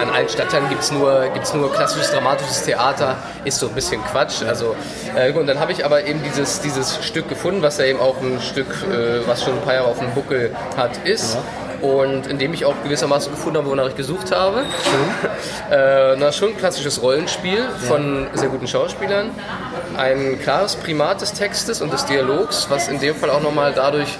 an 0.00 0.10
allen 0.10 0.28
Stadtteilen 0.28 0.68
gibt 0.68 0.82
es 0.82 0.92
nur, 0.92 1.28
gibt's 1.32 1.54
nur 1.54 1.72
klassisches 1.72 2.10
dramatisches 2.10 2.62
Theater, 2.64 3.16
ist 3.44 3.58
so 3.58 3.68
ein 3.68 3.74
bisschen 3.74 4.02
Quatsch. 4.04 4.42
Also, 4.46 4.74
äh, 5.14 5.32
und 5.32 5.46
dann 5.46 5.60
habe 5.60 5.72
ich 5.72 5.84
aber 5.84 6.04
eben 6.04 6.22
dieses, 6.22 6.60
dieses 6.60 7.04
Stück 7.04 7.28
gefunden, 7.28 7.62
was 7.62 7.78
ja 7.78 7.84
eben 7.84 8.00
auch 8.00 8.20
ein 8.20 8.40
Stück, 8.40 8.68
äh, 8.90 9.26
was 9.26 9.44
schon 9.44 9.54
ein 9.54 9.62
paar 9.62 9.74
Jahre 9.74 9.88
auf 9.88 9.98
dem 9.98 10.12
Buckel 10.12 10.54
hat, 10.76 10.98
ist. 11.04 11.34
Ja 11.34 11.42
und 11.80 12.26
in 12.26 12.38
dem 12.38 12.54
ich 12.54 12.64
auch 12.64 12.74
gewissermaßen 12.82 13.32
gefunden 13.32 13.58
habe, 13.58 13.70
wonach 13.70 13.88
ich 13.88 13.96
gesucht 13.96 14.34
habe. 14.34 14.60
äh, 15.70 16.16
na, 16.16 16.32
schon 16.32 16.50
ein 16.50 16.56
klassisches 16.56 17.02
Rollenspiel 17.02 17.68
von 17.86 18.28
sehr 18.34 18.48
guten 18.48 18.66
Schauspielern. 18.66 19.30
Ein 19.96 20.38
klares 20.40 20.76
Primat 20.76 21.20
des 21.20 21.32
Textes 21.32 21.80
und 21.80 21.92
des 21.92 22.04
Dialogs, 22.06 22.66
was 22.70 22.88
in 22.88 23.00
dem 23.00 23.14
Fall 23.14 23.30
auch 23.30 23.40
nochmal 23.40 23.72
dadurch 23.74 24.18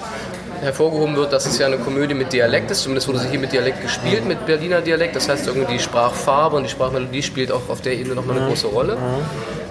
hervorgehoben 0.61 1.15
wird, 1.15 1.33
dass 1.33 1.45
es 1.45 1.57
ja 1.57 1.67
eine 1.67 1.77
Komödie 1.77 2.13
mit 2.13 2.33
Dialekt 2.33 2.71
ist. 2.71 2.81
Zumindest 2.81 3.07
wurde 3.07 3.19
sie 3.19 3.29
hier 3.29 3.39
mit 3.39 3.51
Dialekt 3.51 3.81
gespielt, 3.81 4.25
mit 4.25 4.45
Berliner 4.45 4.81
Dialekt. 4.81 5.15
Das 5.15 5.29
heißt, 5.29 5.47
irgendwie 5.47 5.73
die 5.73 5.79
Sprachfarbe 5.79 6.55
und 6.57 6.63
die 6.63 6.69
Sprachmelodie 6.69 7.23
spielt 7.23 7.51
auch 7.51 7.69
auf 7.69 7.81
der 7.81 7.93
Ebene 7.93 8.15
nochmal 8.15 8.37
eine 8.37 8.47
große 8.47 8.67
Rolle. 8.67 8.97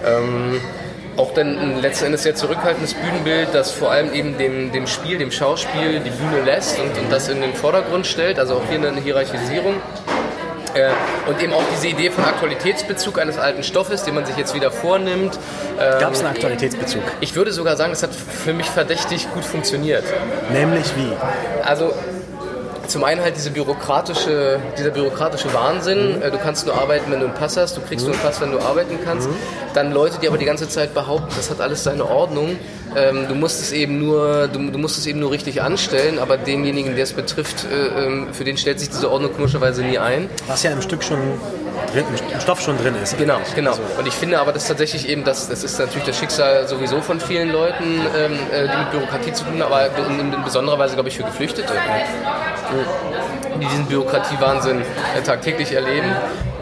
Ähm, 0.04 0.60
auch 1.16 1.32
dann 1.32 1.80
letzten 1.80 2.06
Endes 2.06 2.24
sehr 2.24 2.34
zurückhaltendes 2.34 2.94
Bühnenbild, 2.94 3.48
das 3.52 3.70
vor 3.70 3.90
allem 3.90 4.12
eben 4.12 4.36
dem, 4.36 4.70
dem 4.72 4.86
Spiel, 4.86 5.16
dem 5.18 5.30
Schauspiel 5.30 6.00
die 6.00 6.10
Bühne 6.10 6.44
lässt 6.44 6.78
und, 6.78 6.96
und 6.98 7.10
das 7.10 7.28
in 7.28 7.40
den 7.40 7.54
Vordergrund 7.54 8.06
stellt. 8.06 8.38
Also 8.38 8.56
auch 8.56 8.68
hier 8.68 8.86
eine 8.86 9.00
Hierarchisierung. 9.00 9.76
Und 11.26 11.42
eben 11.42 11.52
auch 11.52 11.62
diese 11.74 11.88
Idee 11.88 12.10
von 12.10 12.24
Aktualitätsbezug 12.24 13.18
eines 13.18 13.38
alten 13.38 13.62
Stoffes, 13.62 14.04
den 14.04 14.14
man 14.14 14.26
sich 14.26 14.36
jetzt 14.36 14.54
wieder 14.54 14.70
vornimmt. 14.70 15.38
Ähm, 15.78 16.00
Gab 16.00 16.12
es 16.12 16.20
einen 16.20 16.28
Aktualitätsbezug? 16.28 17.02
Ich 17.20 17.34
würde 17.34 17.52
sogar 17.52 17.76
sagen, 17.76 17.90
das 17.92 18.02
hat 18.02 18.14
für 18.14 18.52
mich 18.52 18.70
verdächtig 18.70 19.28
gut 19.32 19.44
funktioniert. 19.44 20.04
Nämlich 20.52 20.86
wie? 20.96 21.12
Also 21.64 21.92
zum 22.86 23.04
einen 23.04 23.20
halt 23.20 23.36
diese 23.36 23.50
bürokratische, 23.50 24.60
dieser 24.78 24.90
bürokratische 24.90 25.52
Wahnsinn. 25.52 26.16
Mhm. 26.16 26.22
Äh, 26.22 26.30
du 26.30 26.38
kannst 26.38 26.66
nur 26.66 26.74
arbeiten, 26.76 27.10
wenn 27.10 27.20
du 27.20 27.26
einen 27.26 27.34
Pass 27.34 27.56
hast. 27.56 27.76
Du 27.76 27.80
kriegst 27.80 28.04
mhm. 28.04 28.12
nur 28.12 28.20
einen 28.20 28.28
Pass, 28.28 28.40
wenn 28.40 28.52
du 28.52 28.58
arbeiten 28.58 28.98
kannst. 29.04 29.28
Mhm. 29.28 29.34
Dann 29.74 29.92
Leute, 29.92 30.18
die 30.20 30.28
aber 30.28 30.38
die 30.38 30.44
ganze 30.44 30.68
Zeit 30.68 30.94
behaupten, 30.94 31.32
das 31.36 31.50
hat 31.50 31.60
alles 31.60 31.84
seine 31.84 32.08
Ordnung. 32.08 32.58
Ähm, 32.96 33.26
du 33.28 33.34
musst 33.34 33.60
es 33.60 33.72
eben 33.72 33.98
nur, 33.98 34.48
du, 34.48 34.70
du, 34.70 34.78
musst 34.78 34.98
es 34.98 35.06
eben 35.06 35.20
nur 35.20 35.30
richtig 35.30 35.62
anstellen, 35.62 36.18
aber 36.18 36.36
denjenigen, 36.38 36.94
der 36.94 37.04
es 37.04 37.12
betrifft, 37.12 37.66
äh, 37.70 38.04
ähm, 38.04 38.28
für 38.32 38.44
den 38.44 38.56
stellt 38.56 38.80
sich 38.80 38.88
diese 38.88 39.10
Ordnung 39.10 39.32
komischerweise 39.34 39.82
nie 39.82 39.98
ein. 39.98 40.30
Was 40.46 40.62
ja 40.62 40.70
im 40.70 40.82
Stück 40.82 41.02
schon 41.02 41.18
drin, 41.92 42.04
im 42.32 42.40
Stoff 42.40 42.60
schon 42.60 42.78
drin 42.78 42.94
ist. 43.02 43.16
Genau, 43.16 43.38
genau. 43.54 43.70
Also. 43.70 43.82
Und 43.98 44.06
ich 44.06 44.14
finde 44.14 44.40
aber, 44.40 44.52
dass 44.52 44.66
tatsächlich 44.66 45.08
eben, 45.08 45.24
das, 45.24 45.48
das 45.48 45.64
ist 45.64 45.78
natürlich 45.78 46.04
das 46.04 46.18
Schicksal 46.18 46.66
sowieso 46.68 47.00
von 47.00 47.20
vielen 47.20 47.50
Leuten, 47.50 48.00
ähm, 48.16 48.32
äh, 48.52 48.68
die 48.68 48.76
mit 48.76 48.90
Bürokratie 48.90 49.32
zu 49.32 49.44
tun 49.44 49.62
haben, 49.62 49.72
aber 49.72 49.86
in, 50.08 50.32
in 50.32 50.44
besonderer 50.44 50.78
Weise, 50.78 50.94
glaube 50.94 51.08
ich, 51.08 51.16
für 51.16 51.24
Geflüchtete, 51.24 51.72
die 53.60 53.66
diesen 53.66 53.86
Bürokratiewahnsinn 53.86 54.80
äh, 54.80 55.22
tagtäglich 55.22 55.72
erleben. 55.72 56.14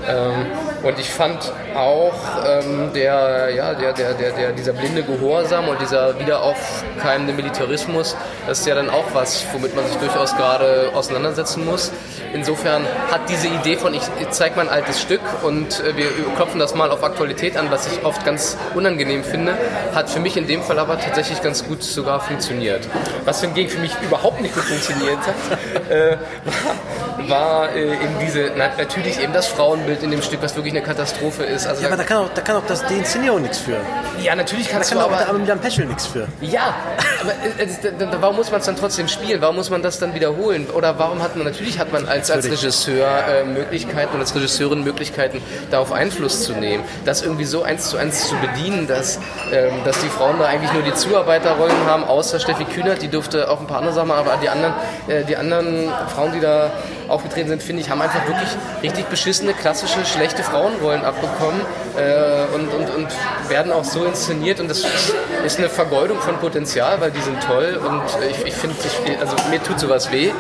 Ähm, 0.07 0.47
und 0.85 0.99
ich 0.99 1.09
fand 1.09 1.53
auch 1.75 2.15
ähm, 2.47 2.91
der, 2.95 3.51
ja, 3.55 3.75
der, 3.75 3.93
der, 3.95 4.15
der, 4.15 4.33
der, 4.33 4.53
dieser 4.53 4.75
blinde 4.75 5.03
Gehorsam 5.03 5.69
und 5.69 5.81
dieser 5.81 6.19
wiederaufkeimende 6.21 7.33
Militarismus, 7.33 8.17
das 8.47 8.61
ist 8.61 8.67
ja 8.67 8.75
dann 8.75 8.91
auch 8.91 9.07
was, 9.15 9.47
womit 9.53 9.75
man 9.75 9.87
sich 9.87 9.97
durchaus 9.97 10.37
gerade 10.37 10.91
auseinandersetzen 10.95 11.65
muss. 11.65 11.91
Insofern 12.35 12.85
hat 13.11 13.29
diese 13.29 13.49
Idee 13.49 13.77
von, 13.77 13.95
ich, 13.95 14.03
ich 14.21 14.29
zeige 14.31 14.57
mein 14.57 14.69
altes 14.69 15.01
Stück 15.01 15.21
und 15.43 15.81
äh, 15.81 15.97
wir 15.97 16.09
klopfen 16.37 16.61
das 16.61 16.75
mal 16.75 16.91
auf 16.91 17.03
Aktualität 17.03 17.57
an, 17.57 17.71
was 17.71 17.87
ich 17.87 18.05
oft 18.05 18.25
ganz 18.25 18.57
unangenehm 18.75 19.25
finde, 19.25 19.57
hat 19.95 20.11
für 20.11 20.21
mich 20.21 20.37
in 20.37 20.47
dem 20.47 20.63
Fall 20.63 20.79
aber 20.79 20.99
tatsächlich 20.99 21.41
ganz 21.43 21.65
gut 21.67 21.83
sogar 21.83 22.21
funktioniert. 22.21 22.87
Was 23.25 23.41
hingegen 23.41 23.71
für 23.71 23.79
mich 23.79 23.93
überhaupt 24.03 24.41
nicht 24.41 24.55
gut 24.55 24.65
funktioniert 24.65 25.19
hat, 25.19 25.91
äh, 25.91 26.17
war, 26.45 27.14
war 27.29 27.75
äh, 27.75 27.95
eben 27.95 28.19
diese, 28.21 28.53
na, 28.57 28.71
natürlich 28.77 29.21
eben 29.21 29.33
das 29.33 29.47
Frauenbild 29.47 30.03
in 30.03 30.11
dem 30.11 30.23
Stück, 30.23 30.43
was 30.43 30.57
wirklich 30.57 30.75
eine 30.75 30.83
Katastrophe 30.83 31.45
ist. 31.45 31.67
Also 31.67 31.83
ja, 31.83 31.89
aber 31.89 31.97
da 31.97 32.05
kann 32.05 32.19
auch, 32.19 32.31
da 32.35 32.41
kann 32.41 32.57
auch 32.57 32.67
das, 32.67 32.85
die 32.87 32.95
Inszenierung 32.95 33.43
nichts 33.43 33.59
für. 33.59 33.77
Ja, 34.21 34.35
natürlich 34.35 34.69
kann 34.69 34.83
da 34.83 34.89
kann 34.89 34.99
auch 34.99 35.05
aber, 35.05 35.17
der 35.17 35.29
Armin 35.29 35.47
Peschel 35.61 35.87
nichts 35.87 36.07
für. 36.07 36.27
Ja, 36.41 36.75
aber 37.21 37.33
äh, 37.33 37.65
äh 37.65 38.07
warum 38.21 38.37
muss 38.37 38.51
man 38.51 38.61
es 38.61 38.67
dann 38.67 38.77
trotzdem 38.77 39.09
spielen? 39.09 39.41
Warum 39.41 39.57
muss 39.57 39.71
man 39.71 39.83
das 39.83 39.99
dann 39.99 40.15
wiederholen? 40.15 40.67
Oder 40.71 40.99
warum 40.99 41.23
hat 41.23 41.37
man, 41.37 41.45
natürlich 41.45 41.79
hat 41.79 41.93
man 41.93 42.07
als, 42.07 42.31
als 42.31 42.47
Regisseur 42.47 43.07
äh, 43.29 43.45
Möglichkeiten 43.45 44.15
und 44.15 44.21
als 44.21 44.35
Regisseurin 44.35 44.85
Möglichkeiten, 44.85 45.41
darauf 45.71 45.93
Einfluss 45.93 46.45
zu 46.45 46.53
nehmen. 46.53 46.85
Das 47.05 47.23
irgendwie 47.23 47.45
so 47.45 47.63
eins 47.63 47.89
zu 47.91 47.97
eins 47.97 48.29
zu 48.29 48.37
bedienen, 48.37 48.87
dass, 48.87 49.19
ähm, 49.53 49.73
dass 49.85 50.01
die 50.01 50.09
Frauen 50.09 50.39
da 50.39 50.47
eigentlich 50.47 50.73
nur 50.73 50.83
die 50.83 50.95
Zuarbeiterrollen 50.95 51.87
haben, 51.87 52.05
außer 52.05 52.41
Steffi 52.41 52.65
Kühnert, 52.65 53.03
die 53.03 53.09
durfte 53.09 53.51
auch 53.51 53.61
ein 53.61 53.67
paar 53.67 53.79
andere 53.79 53.95
Sachen 53.95 54.09
machen, 54.09 54.27
aber 54.27 54.39
die 54.43 54.49
anderen, 54.49 54.75
äh, 55.09 55.25
die 55.25 55.37
anderen 55.37 55.89
Frauen, 56.15 56.33
die 56.33 56.41
da 56.41 56.71
aufgetreten 57.09 57.49
sind, 57.49 57.63
finde 57.63 57.83
ich, 57.83 57.91
haben 57.91 58.03
einfach 58.03 58.27
wirklich 58.27 58.49
richtig 58.83 59.07
beschissene, 59.07 59.53
klassische, 59.55 60.05
schlechte 60.05 60.43
Frauenrollen 60.43 61.05
abbekommen 61.05 61.61
äh, 61.97 62.55
und, 62.55 62.69
und, 62.69 62.95
und 62.95 63.09
werden 63.49 63.73
auch 63.73 63.85
so 63.85 64.05
inszeniert 64.05 64.61
und 64.61 64.69
das 64.69 64.79
ist, 64.79 65.15
ist, 65.45 65.59
eine 65.59 65.69
Vergeudung 65.69 66.19
von 66.21 66.37
Potenzial, 66.39 67.01
weil 67.01 67.11
die 67.11 67.21
sind 67.21 67.41
toll 67.43 67.81
und 67.87 68.03
ich, 68.31 68.47
ich 68.47 68.55
finde, 68.55 68.77
also 69.21 69.37
mir 69.51 69.63
tut 69.63 69.79
sowas 69.79 70.11
weh 70.11 70.31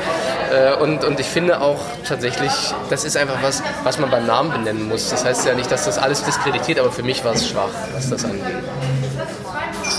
äh, 0.53 0.75
und, 0.81 1.05
und 1.05 1.21
ich 1.21 1.27
finde 1.27 1.61
auch 1.61 1.81
tatsächlich, 2.07 2.53
das 2.91 3.05
ist 3.05 3.17
einfach 3.17 3.43
was, 3.43 3.63
was 3.83 3.99
man 3.99 4.11
beim 4.11 4.27
Namen 4.27 4.51
benennen 4.51 4.89
muss. 4.89 5.11
Das 5.11 5.25
heißt 5.25 5.47
ja 5.47 5.55
nicht, 5.55 5.71
dass 5.71 5.85
das 5.85 5.99
alles 5.99 6.25
diskreditiert, 6.25 6.79
aber 6.79 6.91
für 6.91 7.03
mich 7.03 7.25
war 7.25 7.33
es 7.33 7.49
schwach, 7.49 7.71
was 7.95 8.11
das 8.11 8.25
angeht. 8.25 8.43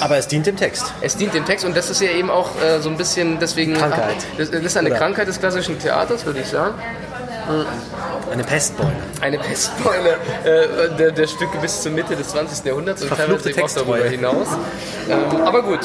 Aber 0.01 0.17
es 0.17 0.27
dient 0.27 0.45
dem 0.45 0.57
Text. 0.57 0.93
Es 1.01 1.17
dient 1.17 1.33
dem 1.33 1.45
Text 1.45 1.65
und 1.65 1.75
das 1.75 1.89
ist 1.89 2.01
ja 2.01 2.11
eben 2.11 2.29
auch 2.29 2.49
äh, 2.61 2.79
so 2.79 2.89
ein 2.89 2.97
bisschen 2.97 3.39
deswegen. 3.39 3.73
Krankheit. 3.73 4.17
Das, 4.37 4.51
das 4.51 4.61
ist 4.61 4.77
eine 4.77 4.89
Oder? 4.89 4.97
Krankheit 4.97 5.27
des 5.27 5.39
klassischen 5.39 5.79
Theaters, 5.79 6.25
würde 6.25 6.39
ich 6.39 6.47
sagen. 6.47 6.75
Eine 8.31 8.43
Pestbeule. 8.43 8.91
Eine 9.21 9.37
Pestbeule 9.37 10.17
äh, 10.43 10.95
der, 10.97 11.11
der, 11.11 11.27
Stücke 11.27 11.57
bis 11.59 11.81
zur 11.81 11.91
Mitte 11.91 12.15
des 12.15 12.29
20. 12.29 12.65
Jahrhunderts 12.65 13.03
und 13.03 13.09
teilweise 13.09 13.63
auch 13.63 13.71
darüber 13.71 14.09
hinaus. 14.09 14.47
Ähm, 15.07 15.41
aber 15.43 15.61
gut, 15.61 15.81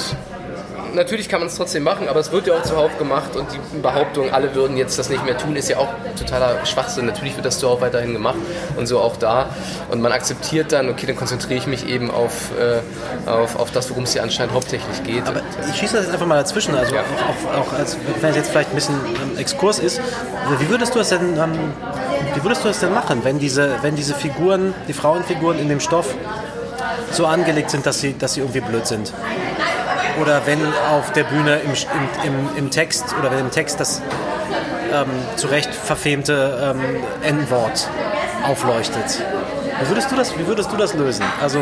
natürlich 0.94 1.28
kann 1.28 1.40
man 1.40 1.48
es 1.48 1.56
trotzdem 1.56 1.82
machen, 1.82 2.08
aber 2.08 2.20
es 2.20 2.32
wird 2.32 2.46
ja 2.46 2.54
auch 2.54 2.62
zuhauf 2.62 2.96
gemacht 2.98 3.36
und 3.36 3.46
die 3.52 3.78
Behauptung, 3.78 4.30
alle 4.32 4.54
würden 4.54 4.76
jetzt 4.76 4.98
das 4.98 5.08
nicht 5.08 5.24
mehr 5.24 5.36
tun, 5.36 5.56
ist 5.56 5.68
ja 5.68 5.78
auch 5.78 5.88
totaler 6.18 6.64
Schwachsinn. 6.66 7.06
Natürlich 7.06 7.36
wird 7.36 7.46
das 7.46 7.58
zuhauf 7.58 7.80
weiterhin 7.80 8.12
gemacht 8.12 8.38
und 8.76 8.86
so 8.86 9.00
auch 9.00 9.16
da. 9.16 9.50
Und 9.90 10.00
man 10.00 10.12
akzeptiert 10.12 10.72
dann, 10.72 10.88
okay, 10.88 11.06
dann 11.06 11.16
konzentriere 11.16 11.58
ich 11.58 11.66
mich 11.66 11.88
eben 11.88 12.10
auf, 12.10 12.50
äh, 12.58 13.28
auf, 13.28 13.56
auf 13.56 13.70
das, 13.70 13.90
worum 13.90 14.04
es 14.04 14.12
hier 14.12 14.22
anscheinend 14.22 14.54
hauptsächlich 14.54 15.02
geht. 15.02 15.26
Aber 15.26 15.40
ich 15.68 15.78
schieße 15.78 15.96
das 15.96 16.04
jetzt 16.06 16.12
einfach 16.12 16.26
mal 16.26 16.36
dazwischen, 16.36 16.74
also 16.74 16.94
ja. 16.94 17.02
auch, 17.02 17.60
auch, 17.60 17.72
als, 17.72 17.96
wenn 18.20 18.30
es 18.30 18.36
jetzt 18.36 18.50
vielleicht 18.50 18.70
ein 18.70 18.74
bisschen 18.74 18.94
ähm, 18.94 19.38
Exkurs 19.38 19.78
ist, 19.78 20.00
wie 20.58 20.68
würdest 20.68 20.94
du 20.94 20.98
das 20.98 21.10
denn 21.10 21.36
ähm, 21.36 21.72
wie 22.34 22.44
würdest 22.44 22.64
du 22.64 22.68
das 22.68 22.80
denn 22.80 22.94
machen, 22.94 23.24
wenn 23.24 23.38
diese, 23.38 23.76
wenn 23.82 23.96
diese 23.96 24.14
Figuren, 24.14 24.74
die 24.88 24.92
Frauenfiguren 24.92 25.58
in 25.58 25.68
dem 25.68 25.80
Stoff 25.80 26.14
so 27.10 27.26
angelegt 27.26 27.70
sind, 27.70 27.86
dass 27.86 28.00
sie, 28.00 28.16
dass 28.16 28.34
sie 28.34 28.40
irgendwie 28.40 28.60
blöd 28.60 28.86
sind? 28.86 29.12
Oder 30.20 30.46
wenn 30.46 30.60
auf 30.90 31.12
der 31.12 31.24
Bühne 31.24 31.60
im, 31.60 31.72
im, 32.24 32.56
im 32.56 32.70
Text 32.70 33.14
oder 33.18 33.30
wenn 33.30 33.40
im 33.40 33.50
Text 33.50 33.80
das 33.80 34.02
ähm, 34.92 35.08
zu 35.36 35.46
Recht 35.48 35.74
verfemte 35.74 36.74
ähm, 36.74 37.02
N-Wort 37.22 37.88
aufleuchtet. 38.46 39.22
Wie 39.80 39.88
würdest, 39.88 40.10
du 40.10 40.16
das, 40.16 40.38
wie 40.38 40.46
würdest 40.46 40.70
du 40.72 40.76
das 40.76 40.94
lösen? 40.94 41.24
Also 41.40 41.60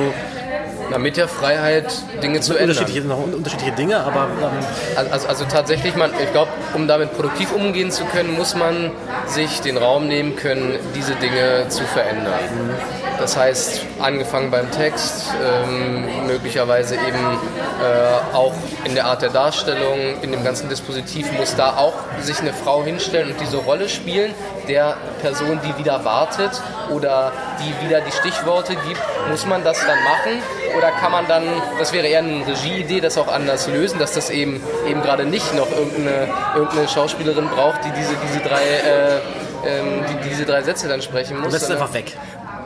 na, 0.90 0.98
mit 0.98 1.16
der 1.16 1.28
Freiheit, 1.28 1.92
Dinge 2.22 2.40
zu 2.40 2.56
ändern. 2.56 2.78
Unterschiedliche, 2.78 3.06
noch 3.06 3.18
unterschiedliche 3.22 3.72
Dinge, 3.72 4.00
aber. 4.00 4.28
Ähm 4.40 5.11
also, 5.11 5.28
also, 5.28 5.44
tatsächlich, 5.44 5.94
man, 5.96 6.11
ich 6.22 6.32
glaube, 6.32 6.50
um 6.74 6.88
damit 6.88 7.12
produktiv 7.12 7.52
umgehen 7.52 7.90
zu 7.90 8.04
können, 8.06 8.34
muss 8.34 8.54
man 8.54 8.90
sich 9.26 9.61
den 9.61 9.76
Raum 9.76 10.09
nehmen 10.09 10.34
können, 10.36 10.78
diese 10.94 11.14
Dinge 11.16 11.68
zu 11.68 11.84
verändern. 11.84 12.40
Mhm. 12.50 13.07
Das 13.18 13.36
heißt, 13.36 13.80
angefangen 14.00 14.50
beim 14.50 14.70
Text, 14.70 15.26
ähm, 15.42 16.26
möglicherweise 16.26 16.94
eben 16.94 17.38
äh, 17.82 18.34
auch 18.34 18.54
in 18.84 18.94
der 18.94 19.06
Art 19.06 19.22
der 19.22 19.30
Darstellung, 19.30 20.22
in 20.22 20.30
dem 20.30 20.44
ganzen 20.44 20.68
Dispositiv 20.68 21.30
muss 21.32 21.56
da 21.56 21.76
auch 21.76 21.94
sich 22.20 22.38
eine 22.40 22.52
Frau 22.52 22.84
hinstellen 22.84 23.32
und 23.32 23.40
diese 23.40 23.56
Rolle 23.56 23.88
spielen, 23.88 24.34
der 24.68 24.96
Person, 25.20 25.60
die 25.64 25.78
wieder 25.78 26.04
wartet 26.04 26.50
oder 26.90 27.32
die 27.60 27.86
wieder 27.86 28.00
die 28.00 28.12
Stichworte 28.12 28.74
gibt. 28.86 29.00
Muss 29.28 29.46
man 29.46 29.64
das 29.64 29.78
dann 29.80 29.98
machen 30.04 30.42
oder 30.76 30.90
kann 30.92 31.10
man 31.10 31.26
dann, 31.26 31.44
das 31.78 31.92
wäre 31.92 32.06
eher 32.06 32.20
eine 32.20 32.46
Regieidee, 32.46 33.00
das 33.00 33.18
auch 33.18 33.28
anders 33.28 33.66
lösen, 33.66 33.98
dass 33.98 34.12
das 34.12 34.30
eben, 34.30 34.60
eben 34.88 35.02
gerade 35.02 35.24
nicht 35.24 35.54
noch 35.54 35.70
irgendeine, 35.70 36.28
irgendeine 36.54 36.88
Schauspielerin 36.88 37.48
braucht, 37.48 37.84
die 37.84 37.90
diese, 37.90 38.14
diese 38.22 38.40
drei 38.40 38.62
äh, 38.62 39.20
ähm, 39.66 40.04
die 40.08 40.28
diese 40.28 40.44
drei 40.44 40.62
Sätze 40.62 40.88
dann 40.88 41.02
sprechen 41.02 41.36
muss. 41.36 41.46
Und 41.46 41.54
das 41.54 41.62
ist 41.62 41.70
einfach 41.70 41.92
weg. 41.92 42.16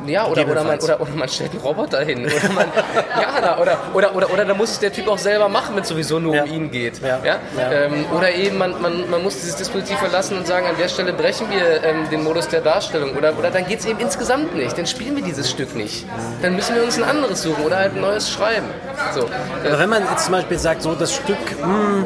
Ja, 0.07 0.27
oder, 0.27 0.47
oder, 0.49 0.65
man, 0.65 0.79
oder, 0.79 1.01
oder 1.01 1.11
man 1.13 1.29
stellt 1.29 1.53
einen 1.53 1.61
Roboter 1.61 2.01
hin. 2.05 2.25
Oder, 2.25 2.53
man, 2.53 2.67
ja, 3.21 3.59
oder, 3.59 3.79
oder, 3.95 4.15
oder, 4.15 4.31
oder 4.33 4.45
da 4.45 4.55
muss 4.55 4.71
es 4.71 4.79
der 4.79 4.93
Typ 4.93 5.09
auch 5.09 5.19
selber 5.19 5.49
machen, 5.49 5.75
wenn 5.75 5.83
es 5.83 5.89
sowieso 5.89 6.19
nur 6.19 6.35
ja. 6.35 6.45
um 6.45 6.51
ihn 6.53 6.71
geht. 6.71 7.01
Ja. 7.01 7.21
ja? 7.25 7.39
Ähm, 7.71 8.05
oder 8.17 8.33
eben 8.35 8.59
man, 8.59 8.81
man, 8.81 9.09
man 9.11 9.23
muss 9.23 9.41
dieses 9.41 9.57
Dispositiv 9.57 9.99
verlassen 9.99 10.37
und 10.39 10.47
sagen, 10.47 10.67
an 10.67 10.77
der 10.79 10.89
Stelle 10.89 11.13
brechen 11.13 11.51
wir 11.51 11.83
ähm, 11.85 12.09
den 12.11 12.23
Modus 12.25 12.49
der 12.49 12.61
Darstellung. 12.61 13.17
Oder, 13.17 13.39
oder 13.39 13.51
dann 13.51 13.67
geht 13.67 13.81
es 13.81 13.87
eben 13.87 13.99
insgesamt 13.99 14.55
nicht. 14.55 14.77
Dann 14.77 14.87
spielen 14.87 15.17
wir 15.17 15.23
dieses 15.23 15.51
Stück 15.51 15.75
nicht. 15.75 16.07
Dann 16.43 16.55
müssen 16.57 16.75
wir 16.75 16.83
uns 16.83 16.97
ein 16.99 17.05
anderes 17.05 17.43
suchen 17.43 17.65
oder 17.65 17.77
halt 17.77 17.95
ein 17.95 18.01
neues 18.01 18.31
schreiben. 18.31 18.67
So. 19.15 19.29
Aber 19.65 19.79
wenn 19.79 19.89
man 19.89 20.03
jetzt 20.11 20.25
zum 20.25 20.33
Beispiel 20.33 20.59
sagt, 20.59 20.83
so 20.83 20.95
das 20.95 21.15
Stück, 21.15 21.39
mh, 21.61 21.67
hm, 21.67 22.05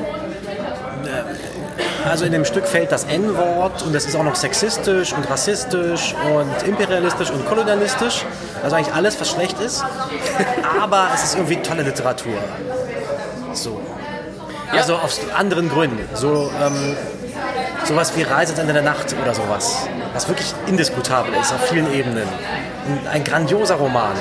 also 2.07 2.25
in 2.25 2.33
dem 2.33 2.45
Stück 2.45 2.67
fällt 2.67 2.93
das 2.93 3.05
N-Wort 3.05 3.83
und 3.83 3.95
es 3.95 4.07
ist 4.07 4.17
auch 4.17 4.23
noch 4.23 4.37
sexistisch 4.37 5.13
und 5.13 5.29
rassistisch 5.29 6.15
und 6.35 6.67
imperialistisch 6.67 7.31
und 7.31 7.47
kolonialistisch. 7.47 8.25
Also 8.63 8.77
eigentlich 8.77 8.95
alles, 8.95 9.21
was 9.21 9.31
schlecht 9.31 9.61
ist. 9.61 9.85
Aber 10.81 11.09
es 11.15 11.25
ist 11.25 11.35
irgendwie 11.35 11.57
tolle 11.57 11.83
Literatur. 11.83 12.39
So. 13.53 13.81
Also 14.73 14.95
ja. 14.95 14.99
aus 15.01 15.21
anderen 15.37 15.69
Gründen. 15.69 16.09
So, 16.15 16.51
ähm, 16.63 16.97
sowas 17.85 18.13
wie 18.17 18.23
Reise 18.23 18.53
ins 18.53 18.61
Ende 18.61 18.73
der 18.73 18.83
Nacht 18.83 19.15
oder 19.21 19.35
sowas. 19.35 19.89
Was 20.15 20.29
wirklich 20.29 20.55
indiskutabel 20.67 21.35
ist 21.35 21.53
auf 21.53 21.69
vielen 21.69 21.93
Ebenen. 21.93 22.29
ein 23.13 23.25
grandioser 23.25 23.77
Roman. 23.77 24.17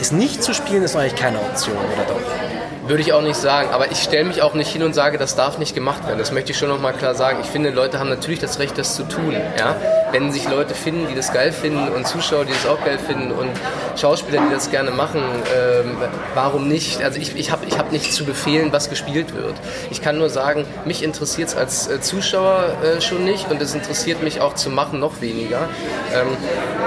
Ist 0.00 0.12
nicht 0.12 0.42
zu 0.42 0.54
spielen, 0.54 0.82
ist 0.82 0.96
eigentlich 0.96 1.16
keine 1.16 1.40
Option, 1.40 1.76
oder 1.76 2.04
doch? 2.14 2.47
Würde 2.88 3.02
ich 3.02 3.12
auch 3.12 3.20
nicht 3.20 3.36
sagen, 3.36 3.68
aber 3.70 3.92
ich 3.92 4.02
stelle 4.02 4.24
mich 4.24 4.40
auch 4.40 4.54
nicht 4.54 4.72
hin 4.72 4.82
und 4.82 4.94
sage, 4.94 5.18
das 5.18 5.36
darf 5.36 5.58
nicht 5.58 5.74
gemacht 5.74 6.06
werden. 6.06 6.18
Das 6.18 6.32
möchte 6.32 6.52
ich 6.52 6.58
schon 6.58 6.70
nochmal 6.70 6.94
klar 6.94 7.14
sagen. 7.14 7.38
Ich 7.42 7.50
finde, 7.50 7.68
Leute 7.68 7.98
haben 7.98 8.08
natürlich 8.08 8.38
das 8.38 8.58
Recht, 8.60 8.78
das 8.78 8.96
zu 8.96 9.02
tun. 9.02 9.36
Ja? 9.58 9.76
Wenn 10.12 10.32
sich 10.32 10.48
Leute 10.48 10.74
finden, 10.74 11.06
die 11.08 11.14
das 11.14 11.32
geil 11.32 11.52
finden 11.52 11.88
und 11.88 12.06
Zuschauer, 12.06 12.44
die 12.44 12.52
das 12.52 12.66
auch 12.66 12.82
geil 12.84 12.98
finden 12.98 13.32
und 13.32 13.50
Schauspieler, 13.96 14.40
die 14.48 14.54
das 14.54 14.70
gerne 14.70 14.90
machen, 14.90 15.20
ähm, 15.54 15.96
warum 16.34 16.68
nicht? 16.68 17.02
Also 17.02 17.20
ich, 17.20 17.36
ich 17.36 17.50
habe 17.50 17.66
ich 17.66 17.78
hab 17.78 17.92
nichts 17.92 18.14
zu 18.14 18.24
befehlen, 18.24 18.72
was 18.72 18.90
gespielt 18.90 19.34
wird. 19.34 19.54
Ich 19.90 20.02
kann 20.02 20.18
nur 20.18 20.30
sagen, 20.30 20.64
mich 20.84 21.02
interessiert 21.02 21.48
es 21.48 21.56
als 21.56 21.88
äh, 21.88 22.00
Zuschauer 22.00 22.76
äh, 22.82 23.00
schon 23.00 23.24
nicht 23.24 23.50
und 23.50 23.60
es 23.60 23.74
interessiert 23.74 24.22
mich 24.22 24.40
auch 24.40 24.54
zu 24.54 24.70
machen 24.70 25.00
noch 25.00 25.20
weniger. 25.20 25.68
Ähm, 26.14 26.28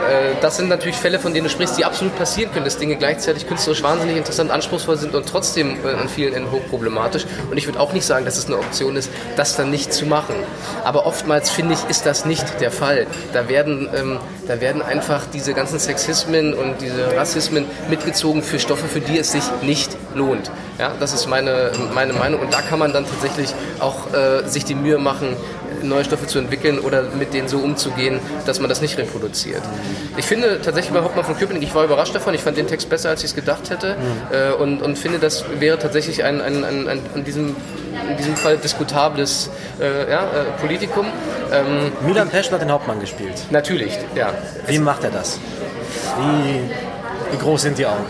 äh, 0.10 0.36
das 0.42 0.58
sind 0.58 0.70
natürlich 0.70 0.98
Fälle, 0.98 1.20
von 1.20 1.34
denen 1.34 1.46
du 1.46 1.50
sprichst, 1.50 1.78
die 1.78 1.86
absolut 1.86 2.16
passieren 2.18 2.52
können, 2.52 2.66
dass 2.66 2.78
Dinge 2.78 2.96
gleichzeitig 2.96 3.48
künstlerisch 3.48 3.84
wahnsinnig 3.84 4.18
interessant, 4.18 4.52
anspruchsvoll 4.52 4.98
sind 4.98 5.16
und 5.16 5.28
trotzdem 5.28 5.78
äh, 5.86 5.90
an 5.90 6.10
vielen 6.10 6.34
Enden 6.34 6.52
hochproblematisch. 6.52 7.26
Und 7.50 7.58
ich 7.58 7.66
würde 7.68 7.80
auch 7.80 7.94
nicht 7.94 8.06
sagen, 8.06 8.26
dass 8.26 8.38
es 8.38 8.48
eine 8.48 8.58
Option 8.58 8.96
ist, 8.96 9.12
das 9.36 9.56
dann 9.56 9.70
nicht 9.70 9.94
zu 9.94 10.06
machen. 10.06 10.36
Aber 10.84 11.06
oftmals 11.06 11.50
finde 11.50 11.74
ich, 11.74 11.90
ist 11.90 12.06
das 12.06 12.26
nicht 12.26 12.62
der 12.62 12.72
Fall. 12.72 13.08
Da 13.34 13.50
werden, 13.50 13.90
ähm, 13.96 14.20
da 14.48 14.60
werden 14.62 14.82
einfach 14.82 15.26
diese 15.34 15.54
ganzen 15.54 15.80
Sexismen 15.80 16.54
und 16.54 16.82
diese 16.82 17.16
Rassismen 17.16 17.66
mitgezogen 17.90 18.44
für 18.44 18.60
Stoffe, 18.60 18.88
für 18.88 19.02
die 19.02 19.18
es 19.18 19.32
sich 19.32 19.44
nicht 19.62 19.98
lohnt. 20.16 20.52
Ja, 20.80 20.94
das 21.00 21.14
ist 21.14 21.28
meine, 21.28 21.72
meine 21.94 22.14
Meinung. 22.14 22.42
Und 22.42 22.54
da 22.54 22.62
kann 22.62 22.80
man 22.80 22.94
dann 22.94 23.06
tatsächlich 23.06 23.54
auch 23.80 24.14
äh, 24.14 24.48
sich 24.48 24.66
die 24.66 24.76
Mühe 24.76 24.98
machen, 24.98 25.36
neue 25.84 26.06
Stoffe 26.06 26.28
zu 26.28 26.40
entwickeln 26.40 26.80
oder 26.80 27.04
mit 27.18 27.34
denen 27.34 27.48
so 27.48 27.60
umzugehen, 27.60 28.20
dass 28.46 28.60
man 28.60 28.70
das 28.70 28.82
nicht 28.82 28.98
reproduziert. 28.98 29.62
Ich 30.18 30.26
finde 30.26 30.60
tatsächlich 30.62 30.94
bei 30.94 31.02
Hauptmann 31.02 31.26
von 31.26 31.38
Köpenick, 31.38 31.64
ich 31.64 31.74
war 31.74 31.84
überrascht 31.86 32.16
davon, 32.16 32.34
ich 32.34 32.42
fand 32.42 32.58
den 32.58 32.68
Text 32.68 32.90
besser, 32.90 33.10
als 33.10 33.22
ich 33.22 33.32
es 33.32 33.36
gedacht 33.36 33.70
hätte 33.70 33.96
äh, 34.32 34.54
und, 34.54 34.82
und 34.82 34.98
finde, 34.98 35.20
das 35.20 35.46
wäre 35.60 35.80
tatsächlich 35.80 36.24
ein, 36.24 36.42
ein, 36.42 36.64
ein, 36.64 36.88
ein, 36.88 37.00
in, 37.16 37.24
diesem, 37.24 37.56
in 38.10 38.18
diesem 38.18 38.36
Fall 38.36 38.58
diskutables 38.58 39.50
äh, 39.80 40.10
ja, 40.12 40.24
äh, 40.24 40.28
Politikum. 40.60 41.06
Ähm, 41.52 41.92
Milan 42.02 42.30
Peschel 42.30 42.54
hat 42.54 42.62
den 42.62 42.72
Hauptmann 42.72 43.00
gespielt. 43.00 43.34
Natürlich, 43.50 43.98
ja. 44.16 44.30
Wie 44.68 44.80
macht 44.80 45.04
er 45.04 45.12
das? 45.12 45.40
Wie, 46.18 46.70
wie 47.32 47.38
groß 47.38 47.62
sind 47.64 47.78
die 47.78 47.86
Augen? 47.86 48.06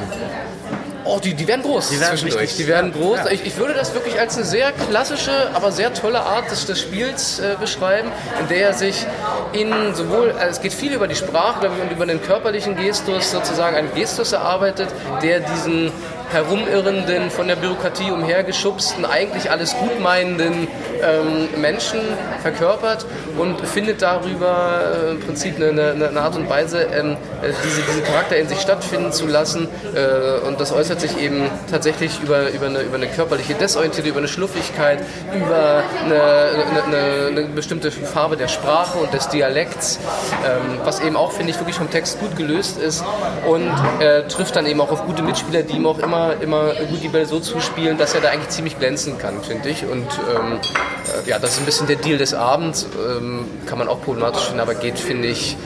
Oh, 1.04 1.20
die, 1.22 1.34
die 1.34 1.48
werden 1.48 1.64
groß 1.64 1.90
Die 1.90 2.00
werden 2.00 2.12
zwischendurch. 2.12 2.42
richtig- 2.44 2.66
Die 2.66 2.68
werden 2.72 2.94
groß. 2.94 3.18
ja. 3.26 3.32
Ich, 3.32 3.46
ich 3.46 3.58
würde 3.58 3.74
das 3.74 3.94
wirklich 3.94 4.20
als 4.20 4.36
eine 4.38 4.46
sehr 4.46 4.72
klassische, 4.72 5.32
aber 5.54 5.72
sehr 5.72 5.94
tolle 5.94 6.22
Art 6.22 6.50
des, 6.52 6.68
des 6.68 6.80
Spiels 6.80 7.40
äh, 7.40 7.56
beschreiben, 7.60 8.10
in 8.40 8.48
der 8.48 8.68
er 8.68 8.74
sich 8.74 9.06
in 9.52 9.74
sowohl, 9.96 10.32
also 10.32 10.52
es 10.52 10.62
geht 10.62 10.74
viel 10.74 10.94
über 10.94 11.08
die 11.08 11.16
Sprache 11.16 11.70
und 11.70 11.92
über 11.92 12.06
den 12.06 12.22
körperlichen 12.22 12.76
Gestus, 12.78 13.32
sozusagen 13.32 13.76
einen 13.76 13.94
Gestus 13.96 14.32
erarbeitet, 14.32 14.90
der 15.24 15.40
diesen 15.40 15.92
herumirrenden, 16.32 17.30
von 17.30 17.48
der 17.48 17.56
Bürokratie 17.56 18.12
umhergeschubsten, 18.12 19.06
eigentlich 19.06 19.52
alles 19.52 19.76
gutmeinenden 19.78 20.68
ähm, 21.02 21.62
Menschen 21.62 22.00
verkörpert 22.42 23.06
und 23.38 23.66
findet 23.68 24.02
darüber 24.02 24.82
äh, 25.08 25.12
im 25.12 25.20
Prinzip 25.20 25.56
eine, 25.58 25.92
eine, 25.92 26.08
eine 26.10 26.22
Art 26.22 26.36
und 26.36 26.50
Weise, 26.50 26.84
ähm, 26.94 27.18
äh, 27.42 27.52
diese, 27.64 27.82
diesen 27.82 28.04
Charakter 28.04 28.38
in 28.38 28.48
sich 28.48 28.60
stattfinden 28.60 29.12
zu 29.12 29.28
lassen. 29.28 29.68
Äh, 29.96 30.48
und 30.48 30.60
das 30.60 30.72
äußert 30.72 31.02
sich 31.02 31.18
eben 31.20 31.50
tatsächlich 31.70 32.20
über, 32.24 32.50
über, 32.52 32.68
eine, 32.68 32.82
über 32.82 32.96
eine 32.96 33.08
körperliche 33.08 33.54
Desorientierung, 33.54 34.12
über 34.12 34.20
eine 34.20 34.28
Schluffigkeit, 34.28 35.00
über 35.34 35.84
eine, 36.06 37.48
bestimmte 37.56 37.92
Farbe 37.92 38.38
der 38.38 38.48
Sprache 38.48 38.98
und 38.98 39.14
des 39.14 39.30
Dialekts, 39.30 40.00
ähm, 40.46 40.80
was 40.84 41.00
eben 41.00 41.16
auch, 41.16 41.32
finde 41.32 41.52
ich, 41.52 41.60
wirklich 41.60 41.76
vom 41.76 41.90
Text 41.90 42.20
gut 42.20 42.36
gelöst 42.36 42.80
ist 42.80 43.04
und 43.48 43.72
äh, 44.00 44.24
trifft 44.28 44.56
dann 44.56 44.66
eben 44.66 44.82
auch 44.82 44.92
auf 44.92 45.06
gute 45.06 45.24
Mitspieler, 45.24 45.64
die 45.64 45.76
ihm 45.76 45.86
auch 45.86 46.00
immer, 46.00 46.36
immer 46.42 46.74
gut 46.74 47.02
die 47.02 47.08
Bälle 47.08 47.26
so 47.26 47.40
zuspielen, 47.40 47.98
dass 47.98 48.14
er 48.14 48.22
da 48.22 48.30
eigentlich 48.30 48.50
ziemlich 48.50 48.78
glänzen 48.80 49.18
kann, 49.18 49.42
finde 49.44 49.70
ich. 49.70 49.86
Und 49.86 50.08
ähm, 50.36 50.60
äh, 50.60 50.91
ja, 51.26 51.40
das 51.40 51.54
ist 51.54 51.60
ein 51.60 51.66
bisschen 51.66 51.88
der 51.88 51.98
Deal 51.98 52.18
des 52.18 52.34
Abends. 52.34 52.88
Ähm, 53.08 53.46
kann 53.66 53.78
man 53.78 53.88
auch 53.88 54.02
problematisch 54.02 54.44
finden, 54.44 54.60
aber 54.60 54.76
geht, 54.76 55.00
finde 55.00 55.28
ich, 55.28 55.58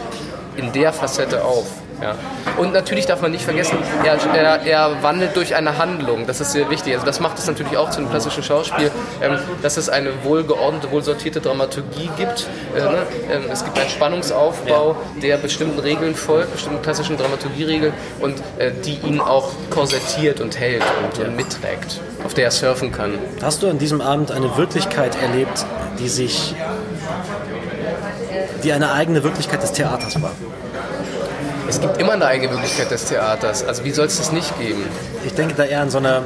in 0.57 0.71
der 0.71 0.93
Facette 0.93 1.43
auf. 1.43 1.67
Ja. 2.01 2.15
Und 2.57 2.73
natürlich 2.73 3.05
darf 3.05 3.21
man 3.21 3.31
nicht 3.31 3.43
vergessen, 3.43 3.77
er, 4.03 4.17
er, 4.35 4.61
er 4.65 5.03
wandelt 5.03 5.35
durch 5.35 5.55
eine 5.55 5.77
Handlung. 5.77 6.27
Das 6.27 6.41
ist 6.41 6.51
sehr 6.51 6.69
wichtig. 6.69 6.93
Also 6.93 7.05
das 7.05 7.19
macht 7.19 7.37
es 7.39 7.47
natürlich 7.47 7.77
auch 7.77 7.89
zu 7.89 7.99
einem 7.99 8.09
klassischen 8.09 8.43
Schauspiel, 8.43 8.91
ähm, 9.21 9.37
dass 9.61 9.77
es 9.77 9.89
eine 9.89 10.23
wohlgeordnete, 10.23 10.91
wohlsortierte 10.91 11.41
Dramaturgie 11.41 12.09
gibt. 12.17 12.47
Äh, 12.75 12.79
ne? 12.79 12.97
ähm, 13.31 13.43
es 13.51 13.63
gibt 13.63 13.79
einen 13.79 13.89
Spannungsaufbau, 13.89 14.97
der 15.21 15.37
bestimmten 15.37 15.79
Regeln 15.79 16.15
folgt, 16.15 16.51
bestimmten 16.53 16.81
klassischen 16.81 17.17
Dramaturgieregeln 17.17 17.93
und 18.19 18.39
äh, 18.57 18.71
die 18.85 18.99
ihn 19.07 19.19
auch 19.19 19.51
korsettiert 19.69 20.41
und 20.41 20.59
hält 20.59 20.83
und, 21.03 21.25
und 21.25 21.35
mitträgt, 21.35 22.01
auf 22.23 22.33
der 22.33 22.45
er 22.45 22.51
surfen 22.51 22.91
kann. 22.91 23.13
Hast 23.41 23.63
du 23.63 23.69
an 23.69 23.79
diesem 23.79 24.01
Abend 24.01 24.31
eine 24.31 24.57
Wirklichkeit 24.57 25.15
erlebt, 25.21 25.65
die 25.99 26.09
sich, 26.09 26.55
die 28.63 28.73
eine 28.73 28.91
eigene 28.91 29.23
Wirklichkeit 29.23 29.63
des 29.63 29.71
Theaters 29.71 30.21
war? 30.21 30.31
Es 31.67 31.81
gibt 31.81 31.97
immer 31.97 32.13
eine 32.13 32.25
eigene 32.25 32.53
Möglichkeit 32.53 32.91
des 32.91 33.05
Theaters. 33.05 33.63
Also 33.63 33.83
wie 33.83 33.91
soll 33.91 34.05
es 34.05 34.17
das 34.17 34.31
nicht 34.31 34.57
geben? 34.59 34.83
Ich 35.25 35.33
denke 35.33 35.55
da 35.55 35.63
eher 35.63 35.81
an 35.81 35.89
so 35.89 35.97
eine, 35.97 36.23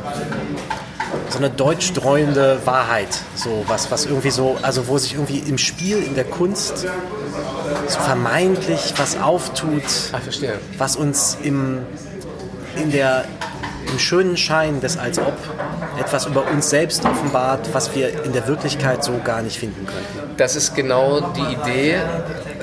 so 1.29 1.37
eine 1.37 1.49
deutschstreuende 1.49 2.59
Wahrheit, 2.65 3.07
so 3.35 3.63
was, 3.67 3.89
was 3.91 4.05
irgendwie 4.05 4.31
so, 4.31 4.57
also 4.61 4.87
wo 4.87 4.97
sich 4.97 5.13
irgendwie 5.13 5.39
im 5.39 5.57
Spiel, 5.57 6.03
in 6.03 6.15
der 6.15 6.25
Kunst 6.25 6.79
so 7.87 7.99
vermeintlich 7.99 8.93
was 8.97 9.19
auftut, 9.19 9.83
verstehe. 10.23 10.59
was 10.77 10.95
uns 10.95 11.37
im, 11.41 11.79
in 12.75 12.91
der, 12.91 13.25
im 13.91 13.99
schönen 13.99 14.37
Schein 14.37 14.81
des 14.81 14.97
Als 14.97 15.19
ob 15.19 15.33
etwas 15.99 16.25
über 16.25 16.47
uns 16.49 16.69
selbst 16.69 17.05
offenbart, 17.05 17.73
was 17.73 17.95
wir 17.95 18.23
in 18.23 18.33
der 18.33 18.47
Wirklichkeit 18.47 19.03
so 19.03 19.19
gar 19.23 19.41
nicht 19.41 19.57
finden 19.57 19.85
könnten. 19.85 20.35
Das 20.37 20.55
ist 20.55 20.75
genau 20.75 21.21
die 21.31 21.53
Idee, 21.53 22.01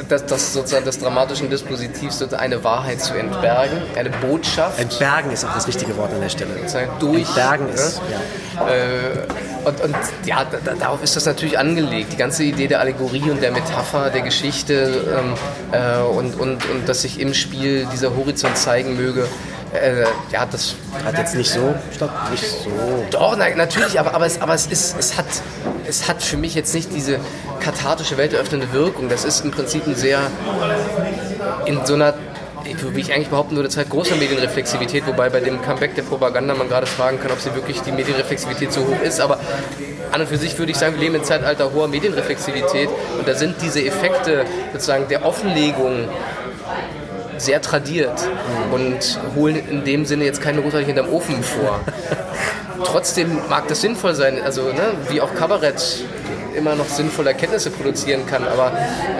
dass, 0.09 0.27
dass 0.27 0.53
sozusagen 0.53 0.85
des 0.85 0.99
dramatischen 0.99 1.51
Dispositivs 1.51 2.23
eine 2.33 2.63
Wahrheit 2.65 3.01
zu 3.01 3.15
entbergen, 3.15 3.83
eine 3.97 4.11
Botschaft 4.11 4.79
Entbergen 4.79 5.31
ist 5.31 5.45
auch 5.45 5.55
das 5.55 5.67
wichtige 5.67 5.97
Wort 5.97 6.13
an 6.13 6.21
der 6.21 6.29
Stelle. 6.29 6.51
durch. 6.99 7.27
Entbergen 7.27 7.69
ist, 7.69 8.01
ja. 8.11 8.69
Äh, 8.69 9.27
und, 9.67 9.81
und 9.81 9.97
ja, 10.25 10.45
da, 10.45 10.75
darauf 10.75 11.03
ist 11.03 11.17
das 11.17 11.27
natürlich 11.27 11.59
angelegt. 11.59 12.13
Die 12.13 12.17
ganze 12.17 12.45
Idee 12.45 12.69
der 12.69 12.81
Allegorie 12.81 13.31
und 13.31 13.43
der 13.43 13.51
Metapher, 13.51 14.11
der 14.11 14.23
Geschichte 14.23 15.05
ähm, 15.19 15.35
äh, 15.73 16.01
und, 16.03 16.39
und, 16.39 16.71
und 16.71 16.89
dass 16.89 17.03
sich 17.03 17.19
im 17.19 17.35
Spiel 17.35 17.87
dieser 17.93 18.15
Horizont 18.17 18.57
zeigen 18.57 18.97
möge. 18.97 19.27
Äh, 19.73 20.05
ja, 20.31 20.47
das 20.47 20.77
Hat 21.05 21.19
jetzt 21.19 21.35
nicht 21.35 21.51
so, 21.51 21.75
stopp, 21.95 22.11
nicht 22.31 22.45
so. 22.45 22.71
doch, 23.11 23.37
na, 23.37 23.49
natürlich, 23.55 23.99
aber, 23.99 24.14
aber, 24.14 24.27
es, 24.27 24.41
aber 24.41 24.55
es, 24.55 24.67
ist, 24.67 24.97
es, 24.99 25.19
hat, 25.19 25.27
es 25.87 26.09
hat 26.09 26.23
für 26.23 26.37
mich 26.37 26.55
jetzt 26.55 26.73
nicht 26.75 26.95
diese 26.95 27.19
kathartische, 27.61 28.17
welteröffnende 28.17 28.73
Wirkung. 28.73 29.09
Das 29.09 29.25
ist 29.25 29.45
im 29.45 29.51
Prinzip 29.51 29.87
ein 29.87 29.97
sehr 29.97 30.31
in 31.67 31.85
so 31.85 31.95
einer, 31.95 32.14
wie 32.64 33.01
ich 33.01 33.12
eigentlich 33.12 33.29
behaupten 33.29 33.57
würde, 33.57 33.69
Zeit 33.69 33.91
großer 33.91 34.17
Medienreflexivität, 34.17 35.07
wobei 35.07 35.31
bei 35.31 35.41
dem 35.41 35.61
Comeback 35.61 35.95
der 35.95 36.03
Propaganda 36.03 36.55
man 36.55 36.69
gerade 36.69 36.87
fragen 36.87 37.21
kann, 37.21 37.33
ob 37.33 37.41
sie 37.41 37.55
wirklich 37.55 37.81
die 37.81 37.93
Medienreflexivität 37.93 38.73
so 38.73 38.83
hoch 38.83 39.03
ist. 39.03 39.21
Aber 39.21 39.41
an 40.12 40.21
und 40.21 40.29
für 40.29 40.39
sich 40.39 40.59
würde 40.59 40.73
ich 40.73 40.79
sagen, 40.79 40.95
wir 40.95 41.01
leben 41.01 41.17
im 41.17 41.25
Zeitalter 41.25 41.73
hoher 41.73 41.89
Medienreflexivität 41.89 42.89
und 43.19 43.27
da 43.27 43.35
sind 43.35 43.57
diese 43.61 43.85
Effekte 43.85 44.45
sozusagen 44.73 45.09
der 45.09 45.25
Offenlegung 45.25 46.09
sehr 47.39 47.61
tradiert 47.62 48.28
und 48.72 49.20
holen 49.34 49.57
in 49.68 49.84
dem 49.84 50.05
Sinne 50.05 50.24
jetzt 50.24 50.41
keine 50.41 50.61
Rotwein 50.61 50.84
hinterm 50.84 51.09
Ofen 51.09 51.43
vor. 51.43 51.80
Trotzdem 52.84 53.39
mag 53.49 53.68
das 53.68 53.80
sinnvoll 53.80 54.14
sein, 54.14 54.41
also 54.43 54.62
ne, 54.62 54.93
wie 55.09 55.20
auch 55.20 55.34
Kabarett 55.34 56.05
immer 56.57 56.74
noch 56.74 56.89
sinnvolle 56.89 57.30
Erkenntnisse 57.30 57.70
produzieren 57.70 58.26
kann, 58.26 58.45
aber 58.45 58.72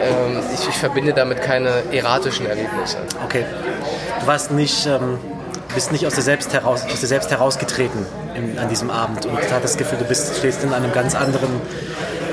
ähm, 0.03 0.41
ich, 0.55 0.69
ich 0.69 0.75
verbinde 0.75 1.13
damit 1.13 1.43
keine 1.43 1.71
erratischen 1.93 2.47
Erlebnisse. 2.47 2.97
Okay. 3.25 3.45
Du 4.21 4.27
warst 4.27 4.51
nicht, 4.51 4.87
ähm, 4.87 5.19
bist 5.75 5.93
nicht 5.93 6.07
aus 6.07 6.15
dir 6.15 6.23
selbst, 6.23 6.53
heraus, 6.53 6.85
aus 6.91 7.01
dir 7.01 7.07
selbst 7.07 7.31
herausgetreten 7.31 8.07
im, 8.35 8.59
an 8.59 8.69
diesem 8.69 8.91
Abend 8.91 9.27
und 9.27 9.37
hattest 9.37 9.75
das 9.75 9.77
Gefühl, 9.77 9.99
du 9.99 10.05
bist, 10.05 10.37
stehst 10.39 10.65
in 10.65 10.73
einem 10.73 10.93
ganz 10.93 11.15
anderen 11.15 11.61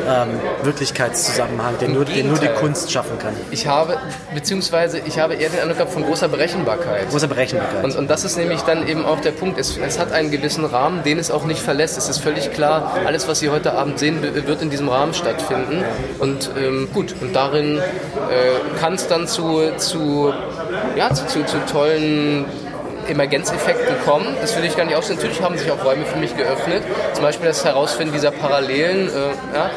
ähm, 0.08 0.40
Wirklichkeitszusammenhang, 0.64 1.76
Im 1.82 1.94
nur, 1.94 2.06
der 2.06 2.24
nur 2.24 2.38
die. 2.38 2.48
Kunst 2.48 2.92
schaffen 2.92 3.18
kann. 3.20 3.34
Ich 3.52 3.68
habe, 3.68 3.98
beziehungsweise 4.34 5.00
ich 5.00 5.20
habe 5.20 5.36
eher 5.36 5.50
den 5.50 5.60
Eindruck 5.60 5.78
gehabt 5.78 5.94
von 5.94 6.06
großer 6.06 6.28
Berechenbarkeit. 6.28 7.10
Große 7.10 7.28
Berechenbarkeit. 7.28 7.84
Und, 7.84 7.96
und 7.96 8.10
das 8.10 8.24
ist 8.24 8.38
nämlich 8.38 8.62
dann 8.62 8.88
eben 8.88 9.06
auch 9.06 9.20
der 9.20 9.32
Punkt. 9.32 9.60
Es, 9.60 9.78
es 9.78 10.00
hat 10.00 10.12
einen 10.12 10.32
gewissen 10.32 10.66
Rahmen, 10.66 11.04
den 11.04 11.20
es 11.20 11.32
auch 11.32 11.46
nicht 11.46 11.62
verlässt. 11.62 11.98
Es 11.98 12.10
ist 12.10 12.20
völlig 12.20 12.52
klar, 12.52 12.98
alles, 13.06 13.28
was 13.28 13.40
Sie 13.40 13.50
heute 13.50 13.74
Abend 13.74 14.00
sehen, 14.00 14.22
wird 14.22 14.62
in 14.62 14.70
diesem 14.70 14.90
Rahmen 14.90 15.14
stattfinden. 15.14 15.84
Und 16.20 16.52
ähm, 16.58 16.90
gut, 16.94 17.16
und 17.22 17.36
darin 17.36 17.78
äh, 17.78 18.80
kann 18.80 18.94
es 18.94 19.08
dann 19.08 19.28
zu, 19.28 19.72
zu, 19.78 20.34
ja, 20.96 21.14
zu, 21.14 21.26
zu, 21.28 21.46
zu 21.46 21.58
tollen 21.66 22.46
Emergenzeffekten 23.08 23.96
kommen. 24.06 24.36
Das 24.42 24.56
will 24.58 24.66
ich 24.66 24.76
gar 24.76 24.86
nicht 24.86 24.96
ausstellen. 24.96 25.20
Natürlich 25.20 25.42
haben 25.42 25.58
sich 25.58 25.72
auch 25.72 25.84
Räume 25.84 26.06
für 26.06 26.18
mich 26.18 26.36
geöffnet. 26.36 26.84
Zum 27.14 27.24
Beispiel 27.24 27.48
das 27.48 27.64
Herausfinden 27.64 28.14
dieser 28.14 28.32
Parallelen. 28.32 29.10
Äh, 29.10 29.56
ja. 29.56 29.70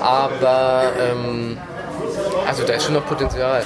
Aber 0.00 0.84
ähm, 1.00 1.58
also 2.46 2.64
da 2.64 2.74
ist 2.74 2.84
schon 2.84 2.94
noch 2.94 3.06
Potenzial. 3.06 3.62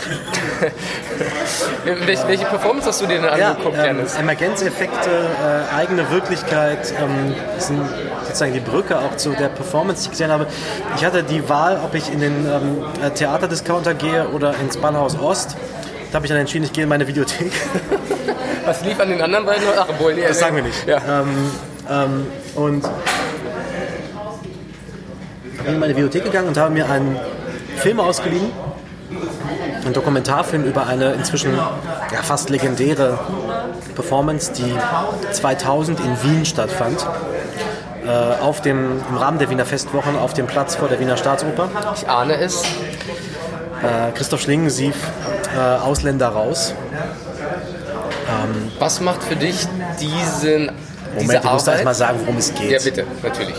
welche, 2.06 2.28
welche 2.28 2.44
Performance 2.46 2.88
hast 2.88 3.00
du 3.00 3.06
dir 3.06 3.20
denn 3.20 3.24
Ja, 3.38 3.50
angeguckt, 3.50 3.76
ähm, 3.76 3.84
Janis? 3.84 4.16
Emergenzeffekte, 4.16 5.10
äh, 5.10 5.74
eigene 5.74 6.10
Wirklichkeit, 6.10 6.94
ähm, 6.98 7.34
das 7.54 7.68
sind 7.68 7.80
sozusagen 8.24 8.52
die 8.52 8.60
Brücke 8.60 8.98
auch 8.98 9.16
zu 9.16 9.30
der 9.30 9.48
Performance, 9.48 10.02
die 10.02 10.06
ich 10.06 10.10
gesehen 10.12 10.30
habe. 10.30 10.46
Ich 10.96 11.04
hatte 11.04 11.22
die 11.22 11.48
Wahl, 11.48 11.80
ob 11.84 11.94
ich 11.94 12.12
in 12.12 12.20
den 12.20 12.46
ähm, 12.46 12.84
äh, 13.04 13.10
Theaterdiscounter 13.10 13.94
gehe 13.94 14.28
oder 14.28 14.54
ins 14.60 14.76
Ballhaus 14.76 15.18
Ost. 15.18 15.56
Da 16.10 16.16
habe 16.16 16.26
ich 16.26 16.30
dann 16.30 16.40
entschieden, 16.40 16.64
ich 16.64 16.72
gehe 16.72 16.84
in 16.84 16.88
meine 16.88 17.06
Videothek. 17.06 17.52
Was 18.64 18.82
lief 18.82 18.98
an 18.98 19.08
den 19.08 19.20
anderen 19.20 19.44
beiden? 19.44 19.64
Ach, 19.76 19.86
obwohl, 19.88 20.14
nee, 20.14 20.22
Das 20.26 20.38
sagen 20.38 20.56
wir 20.56 20.62
nicht. 20.62 20.86
Ja. 20.86 21.00
Ähm, 21.06 21.50
ähm, 21.90 22.26
und 22.54 22.82
bin 25.64 25.74
in 25.74 25.80
meine 25.80 25.94
Videothek 25.94 26.24
gegangen 26.24 26.48
und 26.48 26.56
habe 26.56 26.72
mir 26.72 26.90
einen 26.90 27.18
Film 27.76 28.00
ausgeliehen. 28.00 28.50
Einen 29.84 29.92
Dokumentarfilm 29.92 30.64
über 30.64 30.86
eine 30.86 31.12
inzwischen 31.12 31.54
ja, 31.54 32.22
fast 32.22 32.50
legendäre 32.50 33.18
Performance, 33.94 34.52
die 34.52 34.74
2000 35.32 36.00
in 36.00 36.22
Wien 36.22 36.44
stattfand. 36.44 37.06
Äh, 38.06 38.10
auf 38.42 38.62
dem, 38.62 39.02
Im 39.10 39.16
Rahmen 39.16 39.38
der 39.38 39.50
Wiener 39.50 39.66
Festwochen 39.66 40.16
auf 40.16 40.32
dem 40.32 40.46
Platz 40.46 40.74
vor 40.74 40.88
der 40.88 40.98
Wiener 41.00 41.18
Staatsoper. 41.18 41.68
Ich 41.94 42.08
ahne 42.08 42.38
es. 42.38 42.62
Äh, 43.82 44.12
Christoph 44.14 44.40
Schlingensief, 44.40 44.96
äh, 45.56 45.60
Ausländer 45.60 46.28
raus. 46.28 46.74
Was 48.78 49.00
macht 49.00 49.22
für 49.22 49.36
dich 49.36 49.66
diesen, 50.00 50.70
diese 51.16 51.24
Moment, 51.24 51.44
du 51.44 51.48
musst 51.48 51.66
erst 51.66 51.68
Arbeit? 51.68 51.84
mal 51.84 51.94
sagen, 51.94 52.18
worum 52.20 52.36
es 52.36 52.54
geht. 52.54 52.70
ja, 52.70 52.78
bitte, 52.82 53.04
natürlich. 53.22 53.56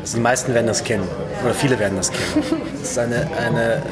Also 0.00 0.16
die 0.16 0.20
meisten 0.20 0.54
werden 0.54 0.66
das 0.66 0.84
kennen. 0.84 1.06
Oder 1.44 1.54
viele 1.54 1.78
werden 1.78 1.96
das 1.96 2.10
kennen. 2.10 2.44
Das 2.80 2.90
ist 2.90 2.98
eine, 2.98 3.28
eine 3.36 3.82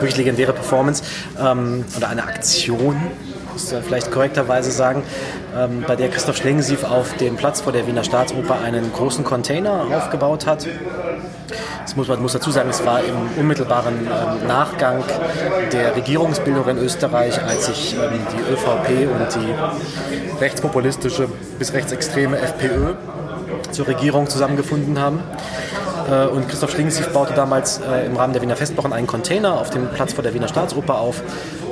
wirklich 0.00 0.16
legendäre 0.16 0.52
Performance 0.52 1.02
ähm, 1.38 1.84
oder 1.96 2.08
eine 2.08 2.24
Aktion, 2.24 3.00
muss 3.58 3.72
man 3.72 3.82
vielleicht 3.82 4.12
korrekterweise 4.12 4.70
sagen, 4.70 5.02
ähm, 5.56 5.84
bei 5.86 5.96
der 5.96 6.08
Christoph 6.08 6.36
Schlingensief 6.36 6.84
auf 6.84 7.16
dem 7.16 7.36
Platz 7.36 7.60
vor 7.60 7.72
der 7.72 7.86
Wiener 7.88 8.04
Staatsoper 8.04 8.60
einen 8.60 8.92
großen 8.92 9.24
Container 9.24 9.86
aufgebaut 9.96 10.46
hat. 10.46 10.66
Das 11.82 11.96
muss 11.96 12.06
man 12.06 12.22
muss 12.22 12.34
dazu 12.34 12.52
sagen, 12.52 12.70
es 12.70 12.86
war 12.86 13.00
im 13.00 13.16
unmittelbaren 13.36 13.94
ähm, 14.06 14.46
Nachgang 14.46 15.02
der 15.72 15.96
Regierungsbildung 15.96 16.68
in 16.68 16.78
Österreich, 16.78 17.42
als 17.42 17.66
sich 17.66 17.94
ähm, 17.94 18.20
die 18.32 18.52
ÖVP 18.52 19.10
und 19.10 19.34
die 19.34 20.40
rechtspopulistische 20.40 21.28
bis 21.58 21.72
rechtsextreme 21.72 22.38
FPÖ 22.38 22.94
zur 23.72 23.88
Regierung 23.88 24.28
zusammengefunden 24.28 25.00
haben. 25.00 25.20
Äh, 26.08 26.26
und 26.26 26.48
Christoph 26.48 26.70
Schlingensief 26.70 27.08
baute 27.08 27.34
damals 27.34 27.78
äh, 27.78 28.06
im 28.06 28.16
Rahmen 28.16 28.32
der 28.32 28.42
Wiener 28.42 28.56
Festwochen 28.56 28.92
einen 28.92 29.06
Container 29.06 29.60
auf 29.60 29.70
dem 29.70 29.88
Platz 29.88 30.12
vor 30.12 30.22
der 30.22 30.34
Wiener 30.34 30.48
Staatsoper 30.48 30.98
auf, 30.98 31.22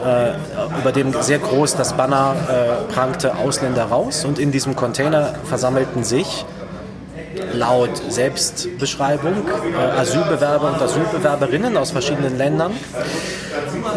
äh, 0.05 0.33
über 0.81 0.93
dem 0.93 1.13
sehr 1.23 1.39
groß 1.39 1.77
das 1.77 1.95
Banner 1.95 2.35
prangte 2.93 3.37
Ausländer 3.37 3.85
raus. 3.85 4.25
Und 4.25 4.39
in 4.39 4.53
diesem 4.53 4.77
Container 4.77 5.35
versammelten 5.45 6.05
sich 6.05 6.45
laut 7.53 7.91
Selbstbeschreibung 8.09 9.35
Asylbewerber 9.99 10.73
und 10.73 10.83
Asylbewerberinnen 10.83 11.77
aus 11.77 11.91
verschiedenen 11.91 12.37
Ländern 12.37 12.73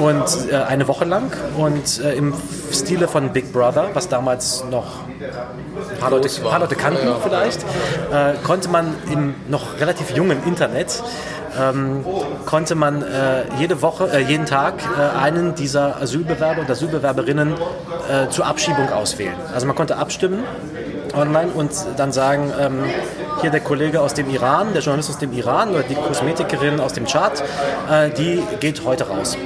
und 0.01 0.51
äh, 0.51 0.55
eine 0.55 0.87
Woche 0.87 1.05
lang 1.05 1.31
und 1.57 1.99
äh, 2.03 2.13
im 2.13 2.33
Stile 2.71 3.07
von 3.07 3.31
Big 3.31 3.51
Brother, 3.51 3.89
was 3.93 4.07
damals 4.07 4.63
noch 4.69 4.85
ein 5.19 5.99
paar, 5.99 6.11
Leute, 6.11 6.29
paar 6.41 6.59
Leute 6.59 6.75
kannten 6.75 7.07
vielleicht, 7.21 7.63
äh, 7.63 8.33
konnte 8.43 8.69
man 8.69 8.95
im 9.11 9.35
noch 9.49 9.79
relativ 9.79 10.15
jungen 10.15 10.43
Internet 10.45 11.03
ähm, 11.59 12.05
konnte 12.45 12.75
man 12.75 13.01
äh, 13.01 13.43
jede 13.57 13.81
Woche, 13.81 14.09
äh, 14.11 14.19
jeden 14.19 14.45
Tag 14.45 14.75
äh, 14.97 15.17
einen 15.17 15.55
dieser 15.55 16.01
Asylbewerber 16.01 16.61
und 16.61 16.69
Asylbewerberinnen 16.69 17.53
äh, 17.53 18.29
zur 18.29 18.45
Abschiebung 18.45 18.89
auswählen. 18.89 19.35
Also 19.53 19.65
man 19.67 19.75
konnte 19.75 19.97
abstimmen 19.97 20.43
online 21.13 21.51
und 21.51 21.71
dann 21.97 22.11
sagen, 22.11 22.51
ähm, 22.59 22.83
hier 23.41 23.49
der 23.49 23.61
Kollege 23.61 24.01
aus 24.01 24.13
dem 24.13 24.29
Iran, 24.29 24.73
der 24.73 24.81
Journalist 24.81 25.09
aus 25.09 25.17
dem 25.17 25.33
Iran 25.33 25.71
oder 25.71 25.83
die 25.83 25.95
Kosmetikerin 25.95 26.79
aus 26.79 26.93
dem 26.93 27.05
Chart, 27.05 27.43
äh, 27.89 28.09
die 28.11 28.43
geht 28.59 28.83
heute 28.85 29.07
raus. 29.07 29.37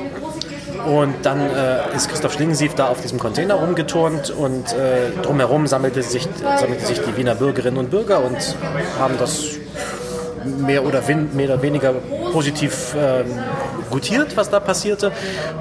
Und 0.85 1.15
dann 1.23 1.39
äh, 1.39 1.95
ist 1.95 2.09
Christoph 2.09 2.33
Schlingensief 2.33 2.75
da 2.75 2.87
auf 2.87 3.01
diesem 3.01 3.19
Container 3.19 3.55
rumgeturnt 3.55 4.29
und 4.31 4.73
äh, 4.73 5.11
drumherum 5.21 5.67
sammelte 5.67 6.03
sich, 6.03 6.27
sammelte 6.59 6.85
sich 6.85 6.99
die 6.99 7.15
Wiener 7.17 7.35
Bürgerinnen 7.35 7.77
und 7.77 7.89
Bürger 7.89 8.23
und 8.23 8.37
haben 8.99 9.17
das 9.17 9.59
mehr 10.45 10.85
oder, 10.85 11.07
weniger 11.07 11.93
positiv 12.31 12.95
ähm, 12.97 13.25
gutiert, 13.93 14.35
was 14.35 14.49
da 14.49 14.59
passierte. 14.59 15.11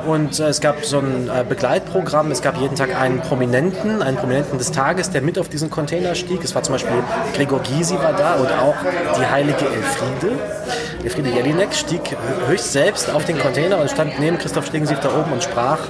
Und 0.06 0.40
äh, 0.40 0.48
es 0.48 0.60
gab 0.60 0.84
so 0.84 0.98
ein 0.98 1.28
äh, 1.28 1.44
Begleitprogramm. 1.48 2.30
Es 2.30 2.42
gab 2.42 2.58
jeden 2.58 2.74
Tag 2.74 2.98
einen 2.98 3.20
Prominenten, 3.20 4.02
einen 4.02 4.16
Prominenten 4.16 4.58
des 4.58 4.72
Tages, 4.72 5.10
der 5.10 5.22
mit 5.22 5.38
auf 5.38 5.48
diesen 5.48 5.70
Container 5.70 6.14
stieg. 6.14 6.42
Es 6.42 6.54
war 6.54 6.62
zum 6.62 6.74
Beispiel 6.74 6.96
Gregor 7.34 7.60
Gysi 7.60 7.96
war 7.96 8.14
da 8.14 8.34
und 8.34 8.50
auch 8.50 8.74
die 9.18 9.26
heilige 9.26 9.66
Elfriede. 9.66 10.36
Elfriede 11.04 11.30
Jelinek 11.30 11.74
stieg 11.74 12.16
höchst 12.48 12.72
selbst 12.72 13.10
auf 13.10 13.24
den 13.24 13.38
Container 13.38 13.78
und 13.78 13.90
stand 13.90 14.18
neben 14.18 14.38
Christoph 14.38 14.66
Schlingensief 14.66 15.00
da 15.00 15.08
oben 15.08 15.32
und 15.32 15.42
sprach 15.42 15.80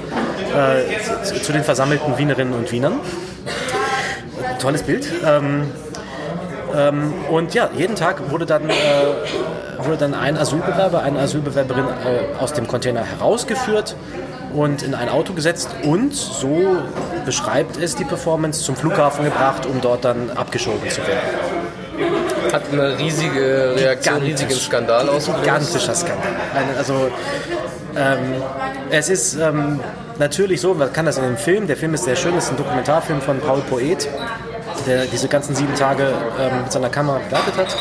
äh, 0.57 1.23
zu, 1.23 1.41
zu, 1.41 1.53
den 1.53 1.63
versammelten 1.63 2.19
Wienerinnen 2.19 2.55
und 2.55 2.73
Wienern. 2.73 2.95
Tolles 4.59 4.83
Bild. 4.83 5.07
Ähm, 5.27 5.71
ähm, 6.75 7.13
und 7.31 7.55
ja, 7.55 7.69
jeden 7.77 7.97
Tag 7.97 8.31
wurde 8.31 8.47
dann, 8.47 8.69
äh, 8.69 8.75
wurde 9.85 9.99
dann 9.99 10.15
ein 10.15 10.37
Asylbewerber, 10.37 11.03
eine 11.03 11.21
Asylbewerberin 11.21 11.85
äh, 11.85 12.43
aus 12.43 12.53
dem 12.53 12.67
Container 12.67 13.05
herausgeführt 13.05 13.97
und 14.55 14.83
in 14.83 14.95
ein 14.95 15.09
Auto 15.09 15.33
gesetzt 15.33 15.69
und 15.83 16.15
so 16.15 16.77
beschreibt 17.25 17.77
es 17.77 17.97
die 17.97 18.05
Performance 18.05 18.63
zum 18.63 18.77
Flughafen 18.77 19.25
gebracht, 19.25 19.67
um 19.67 19.81
dort 19.81 20.05
dann 20.05 20.31
abgeschoben 20.31 20.89
zu 20.91 21.01
werden. 21.07 21.21
Hat 22.53 22.63
eine 22.71 22.99
riesige 22.99 23.75
Reaktion, 23.77 24.17
einen 24.17 24.27
riesigen 24.27 24.51
Skandal 24.51 25.09
ausgelöst. 25.09 25.43
Gigantischer 25.43 25.95
Skandal. 25.95 26.33
also 26.77 27.11
ähm, 27.97 28.43
es 28.91 29.09
ist 29.09 29.35
ähm, 29.35 29.81
natürlich 30.19 30.61
so, 30.61 30.75
man 30.75 30.93
kann 30.93 31.07
das 31.07 31.19
in 31.19 31.25
dem 31.25 31.37
Film, 31.37 31.67
der 31.67 31.77
Film 31.77 31.95
ist 31.95 32.05
sehr 32.05 32.17
schön, 32.17 32.37
es 32.37 32.45
ist 32.45 32.51
ein 32.51 32.57
Dokumentarfilm 32.57 33.21
von 33.21 33.39
Paul 33.41 33.61
Poet 33.61 34.09
der 34.87 35.07
diese 35.07 35.29
ganzen 35.29 35.55
sieben 35.55 35.75
Tage 35.75 36.13
ähm, 36.41 36.63
mit 36.63 36.73
seiner 36.73 36.89
Kamera 36.89 37.19
begleitet 37.19 37.57
hat. 37.57 37.77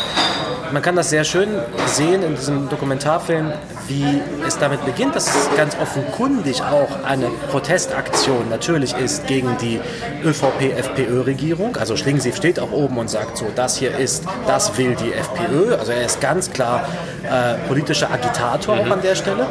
Man 0.72 0.82
kann 0.82 0.96
das 0.96 1.10
sehr 1.10 1.26
schön 1.26 1.50
sehen 1.86 2.24
in 2.24 2.36
diesem 2.36 2.70
Dokumentarfilm, 2.70 3.52
wie 3.88 4.22
es 4.48 4.58
damit 4.58 4.86
beginnt, 4.86 5.16
dass 5.16 5.28
es 5.28 5.50
ganz 5.58 5.78
offenkundig 5.78 6.62
auch 6.62 7.04
eine 7.04 7.28
Protestaktion 7.50 8.48
natürlich 8.50 8.96
ist 8.96 9.28
gegen 9.28 9.58
die 9.58 9.82
ÖVP-FPÖ-Regierung. 10.24 11.76
Also 11.76 11.98
Schlingensief 11.98 12.38
steht 12.38 12.60
auch 12.60 12.72
oben 12.72 12.98
und 12.98 13.10
sagt 13.10 13.38
so, 13.38 13.48
das 13.54 13.78
hier 13.78 13.98
ist, 13.98 14.24
das 14.48 14.78
will 14.78 14.96
die 14.96 15.12
FPÖ. 15.12 15.76
Also 15.76 15.92
er 15.92 16.06
ist 16.06 16.22
ganz 16.22 16.52
klar 16.52 16.88
äh, 17.24 17.56
politischer 17.68 18.10
Agitator 18.10 18.76
mhm. 18.76 18.82
auch 18.82 18.92
an 18.96 19.02
der 19.02 19.16
Stelle. 19.16 19.48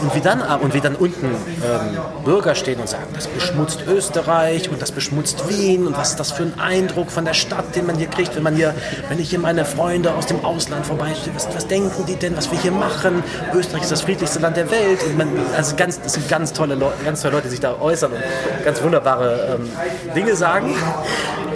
Und 0.00 0.14
wie 0.14 0.20
dann, 0.20 0.40
und 0.42 0.74
wie 0.74 0.80
dann 0.80 0.94
unten 0.94 1.26
ähm, 1.26 2.24
Bürger 2.24 2.54
stehen 2.54 2.80
und 2.80 2.88
sagen, 2.88 3.06
das 3.14 3.26
beschmutzt 3.28 3.84
Österreich 3.86 4.68
und 4.68 4.82
das 4.82 4.92
beschmutzt 4.92 5.48
Wien 5.48 5.86
und 5.86 5.96
was 5.96 6.10
ist 6.10 6.20
das 6.20 6.32
für 6.32 6.42
ein 6.42 6.58
Eindruck 6.58 7.10
von 7.10 7.24
der 7.24 7.34
Stadt, 7.34 7.74
den 7.74 7.86
man 7.86 7.96
hier 7.96 8.08
kriegt, 8.08 8.36
wenn 8.36 8.42
man 8.42 8.54
hier, 8.54 8.74
wenn 9.08 9.18
ich 9.18 9.30
hier 9.30 9.38
meine 9.38 9.64
Freunde 9.64 10.14
aus 10.14 10.26
dem 10.26 10.44
Ausland 10.44 10.86
vorbeistehe, 10.86 11.34
was, 11.34 11.48
was 11.54 11.66
denken 11.66 12.04
die 12.06 12.16
denn, 12.16 12.36
was 12.36 12.50
wir 12.50 12.60
hier 12.60 12.72
machen? 12.72 13.22
Österreich 13.54 13.82
ist 13.82 13.92
das 13.92 14.02
friedlichste 14.02 14.38
Land 14.40 14.56
der 14.56 14.70
Welt. 14.70 15.02
Und 15.04 15.16
man, 15.16 15.28
also 15.56 15.76
ganz, 15.76 16.00
das 16.00 16.14
sind 16.14 16.28
ganz 16.28 16.52
tolle, 16.52 16.74
Leute, 16.74 17.04
ganz 17.04 17.22
tolle 17.22 17.34
Leute, 17.34 17.44
die 17.44 17.50
sich 17.52 17.60
da 17.60 17.78
äußern 17.80 18.12
und 18.12 18.64
ganz 18.64 18.82
wunderbare 18.82 19.58
ähm, 19.58 20.14
Dinge 20.14 20.36
sagen. 20.36 20.74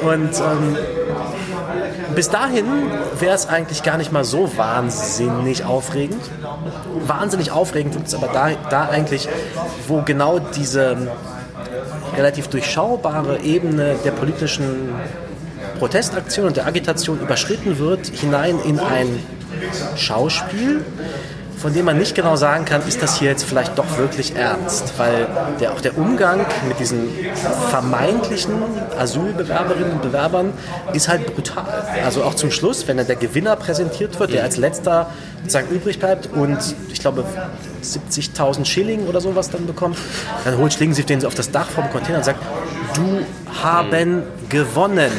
Und 0.03 0.39
ähm, 0.39 0.77
bis 2.15 2.31
dahin 2.31 2.65
wäre 3.19 3.35
es 3.35 3.49
eigentlich 3.49 3.83
gar 3.83 3.97
nicht 3.97 4.13
mal 4.13 4.25
so 4.25 4.57
wahnsinnig 4.57 5.65
aufregend. 5.65 6.23
Wahnsinnig 7.07 7.51
aufregend 7.51 7.95
wird 7.95 8.07
es 8.07 8.15
aber 8.15 8.29
da, 8.29 8.51
da 8.71 8.89
eigentlich, 8.89 9.29
wo 9.87 10.03
genau 10.03 10.39
diese 10.39 10.97
relativ 12.17 12.49
durchschaubare 12.49 13.41
Ebene 13.41 13.97
der 14.05 14.11
politischen 14.13 14.95
Protestaktion 15.79 16.47
und 16.47 16.57
der 16.57 16.67
Agitation 16.67 17.21
überschritten 17.21 17.79
wird, 17.79 18.07
hinein 18.07 18.59
in 18.65 18.79
ein 18.79 19.23
Schauspiel, 19.97 20.85
von 21.61 21.75
dem 21.75 21.85
man 21.85 21.99
nicht 21.99 22.15
genau 22.15 22.37
sagen 22.37 22.65
kann, 22.65 22.87
ist 22.89 23.03
das 23.03 23.19
hier 23.19 23.29
jetzt 23.29 23.45
vielleicht 23.45 23.77
doch 23.77 23.99
wirklich 23.99 24.35
ernst, 24.35 24.95
weil 24.97 25.27
der, 25.61 25.73
auch 25.73 25.81
der 25.81 25.99
Umgang 25.99 26.47
mit 26.67 26.81
diesen 26.81 27.11
vermeintlichen 27.69 28.55
Asylbewerberinnen 28.99 29.93
und 29.93 30.03
Bewerbern 30.03 30.55
ist 30.95 31.09
halt 31.09 31.35
brutal. 31.35 31.85
Also 32.03 32.25
auch 32.25 32.35
zum 32.35 32.51
Schluss, 32.51 32.89
wenn 32.89 32.97
dann 32.97 33.07
der 33.07 33.17
Gewinner 33.17 33.57
präsentiert 33.57 34.19
wird, 34.19 34.33
der 34.33 34.43
als 34.43 34.57
letzter 34.57 35.11
sozusagen 35.41 35.69
übrig 35.69 35.99
bleibt 35.99 36.31
und 36.33 36.59
ich 36.91 37.01
glaube 37.01 37.25
70.000 37.83 38.65
Schilling 38.65 39.07
oder 39.07 39.21
sowas 39.21 39.51
dann 39.51 39.67
bekommt, 39.67 39.99
dann 40.45 40.57
holt 40.57 40.73
Schlingensief 40.73 41.05
den 41.05 41.25
auf 41.27 41.35
das 41.35 41.51
Dach 41.51 41.69
vom 41.69 41.91
Container 41.91 42.19
und 42.19 42.25
sagt, 42.25 42.41
du 42.95 43.21
haben 43.63 44.23
gewonnen. 44.49 45.13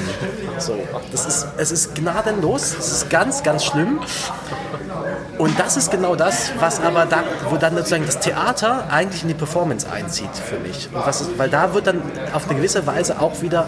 So, 0.58 0.76
das 1.12 1.26
ist, 1.26 1.48
es 1.58 1.72
ist 1.72 1.96
gnadenlos, 1.96 2.76
es 2.78 2.92
ist 2.92 3.10
ganz, 3.10 3.44
ganz 3.44 3.64
schlimm. 3.64 4.00
Und 5.42 5.58
das 5.58 5.76
ist 5.76 5.90
genau 5.90 6.16
das, 6.16 6.52
was 6.60 6.80
aber 6.80 7.08
da, 7.08 7.24
wo 7.50 7.58
dann 7.58 7.76
sozusagen 7.76 8.06
das 8.06 8.20
Theater 8.20 8.86
eigentlich 8.92 9.24
in 9.24 9.28
die 9.28 9.34
Performance 9.34 9.90
einzieht 9.92 10.30
für 10.36 10.60
mich. 10.60 10.88
Und 10.94 11.04
was 11.04 11.22
ist, 11.22 11.32
weil 11.36 11.50
da 11.50 11.74
wird 11.74 11.88
dann 11.88 12.00
auf 12.32 12.48
eine 12.48 12.58
gewisse 12.58 12.86
Weise 12.86 13.20
auch 13.20 13.42
wieder 13.42 13.68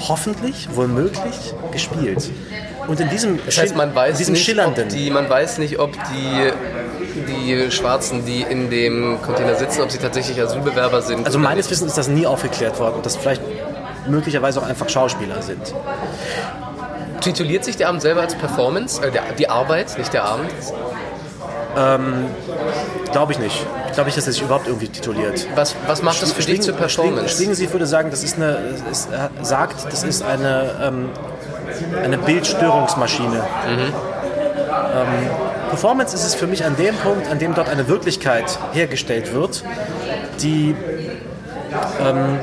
hoffentlich, 0.00 0.68
womöglich 0.74 1.54
gespielt. 1.70 2.30
Und 2.86 3.00
in 3.00 3.08
diesem, 3.08 3.40
das 3.46 3.56
heißt, 3.56 3.74
man 3.74 3.94
weiß 3.94 4.18
diesem 4.18 4.34
nicht, 4.34 4.44
schillernden. 4.44 4.90
Die, 4.90 5.10
man 5.10 5.30
weiß 5.30 5.56
nicht, 5.56 5.78
ob 5.78 5.92
die 6.12 6.52
die 7.26 7.70
Schwarzen, 7.70 8.26
die 8.26 8.42
in 8.42 8.68
dem 8.68 9.18
Container 9.22 9.54
sitzen, 9.54 9.80
ob 9.80 9.90
sie 9.90 9.98
tatsächlich 9.98 10.38
Asylbewerber 10.42 11.00
sind. 11.00 11.24
Also 11.24 11.38
meines 11.38 11.70
Wissens 11.70 11.88
ist 11.92 11.98
das 11.98 12.08
nie 12.08 12.26
aufgeklärt 12.26 12.78
worden, 12.78 13.00
dass 13.02 13.16
vielleicht 13.16 13.40
möglicherweise 14.06 14.60
auch 14.60 14.66
einfach 14.66 14.90
Schauspieler 14.90 15.40
sind. 15.40 15.72
Tituliert 17.22 17.64
sich 17.64 17.76
der 17.76 17.88
Abend 17.88 18.02
selber 18.02 18.20
als 18.20 18.34
Performance? 18.34 19.02
Äh, 19.02 19.10
der, 19.10 19.22
die 19.38 19.48
Arbeit, 19.48 19.96
nicht 19.98 20.12
der 20.12 20.24
Abend? 20.24 20.50
Ähm, 21.76 22.26
glaube 23.12 23.32
ich 23.32 23.38
nicht. 23.38 23.66
Ich 23.86 23.92
glaube 23.92 24.08
nicht, 24.08 24.16
dass 24.16 24.26
er 24.26 24.32
sich 24.32 24.42
überhaupt 24.42 24.66
irgendwie 24.66 24.88
tituliert. 24.88 25.46
Was, 25.54 25.74
was 25.86 26.02
macht 26.02 26.22
das 26.22 26.32
für 26.32 26.42
Schling, 26.42 26.56
dich 26.56 26.64
zur 26.64 26.74
Performance? 26.74 27.36
Schlingensief 27.36 27.72
würde 27.72 27.86
sagen, 27.86 28.10
das 28.10 28.24
ist 28.24 28.36
eine, 28.36 28.58
es 28.90 29.08
sagt, 29.42 29.90
das 29.90 30.02
ist 30.02 30.22
eine, 30.22 30.70
ähm, 30.82 31.10
eine 32.02 32.18
Bildstörungsmaschine. 32.18 33.44
Mhm. 33.68 33.92
Ähm, 34.94 35.30
Performance 35.68 36.14
ist 36.14 36.24
es 36.24 36.34
für 36.34 36.46
mich 36.46 36.64
an 36.64 36.76
dem 36.76 36.94
Punkt, 36.96 37.30
an 37.30 37.38
dem 37.38 37.54
dort 37.54 37.68
eine 37.68 37.88
Wirklichkeit 37.88 38.58
hergestellt 38.72 39.32
wird, 39.32 39.64
die 40.42 40.74
ähm, 42.00 42.38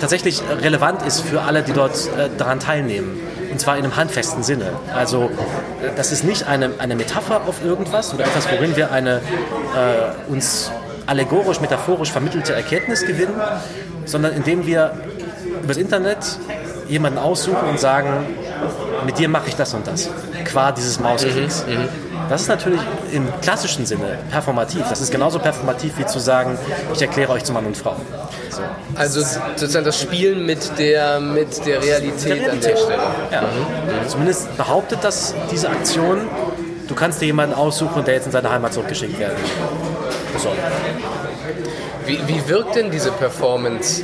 tatsächlich 0.00 0.42
relevant 0.62 1.02
ist 1.02 1.20
für 1.20 1.42
alle, 1.42 1.62
die 1.62 1.72
dort 1.72 1.94
äh, 2.18 2.28
daran 2.36 2.58
teilnehmen. 2.58 3.20
Und 3.56 3.60
zwar 3.60 3.78
in 3.78 3.84
einem 3.84 3.96
handfesten 3.96 4.42
Sinne. 4.42 4.66
Also 4.94 5.30
das 5.96 6.12
ist 6.12 6.24
nicht 6.24 6.46
eine, 6.46 6.72
eine 6.76 6.94
Metapher 6.94 7.40
auf 7.46 7.64
irgendwas 7.64 8.12
oder 8.12 8.26
etwas, 8.26 8.46
worin 8.52 8.76
wir 8.76 8.92
eine 8.92 9.16
äh, 9.16 10.30
uns 10.30 10.70
allegorisch, 11.06 11.62
metaphorisch 11.62 12.12
vermittelte 12.12 12.52
Erkenntnis 12.52 13.06
gewinnen, 13.06 13.40
sondern 14.04 14.34
indem 14.34 14.66
wir 14.66 14.92
übers 15.62 15.78
Internet 15.78 16.18
jemanden 16.86 17.18
aussuchen 17.18 17.66
und 17.66 17.80
sagen, 17.80 18.26
mit 19.06 19.18
dir 19.18 19.30
mache 19.30 19.48
ich 19.48 19.56
das 19.56 19.72
und 19.72 19.86
das, 19.86 20.10
qua 20.44 20.70
dieses 20.70 21.00
Mausklicks. 21.00 21.64
Mhm, 21.66 21.72
mhm. 21.72 21.88
Das 22.28 22.42
ist 22.42 22.48
natürlich 22.48 22.80
im 23.12 23.28
klassischen 23.40 23.86
Sinne 23.86 24.18
performativ. 24.30 24.82
Das 24.88 25.00
ist 25.00 25.12
genauso 25.12 25.38
performativ 25.38 25.98
wie 25.98 26.06
zu 26.06 26.18
sagen, 26.18 26.58
ich 26.92 27.00
erkläre 27.02 27.32
euch 27.32 27.44
zu 27.44 27.52
Mann 27.52 27.66
und 27.66 27.76
Frau. 27.76 27.96
So. 28.50 28.62
Also 28.94 29.20
sozusagen 29.20 29.84
das 29.84 30.00
Spielen 30.00 30.44
mit 30.46 30.78
der, 30.78 31.20
mit 31.20 31.64
der 31.66 31.82
Realität, 31.82 32.32
Realität. 32.32 32.50
an 32.50 32.60
der 32.60 32.76
Stelle. 32.76 33.02
Ja. 33.30 33.42
Mhm. 33.42 34.08
Zumindest 34.08 34.56
behauptet 34.56 35.00
das 35.02 35.34
diese 35.50 35.68
Aktion, 35.68 36.28
du 36.88 36.94
kannst 36.94 37.20
dir 37.20 37.26
jemanden 37.26 37.54
aussuchen, 37.54 38.04
der 38.04 38.14
jetzt 38.14 38.26
in 38.26 38.32
seine 38.32 38.50
Heimat 38.50 38.72
zurückgeschickt 38.72 39.18
werden 39.18 39.36
soll. 40.38 40.52
Wie, 42.06 42.20
wie 42.26 42.48
wirkt 42.48 42.76
denn 42.76 42.90
diese 42.90 43.10
Performance? 43.10 44.02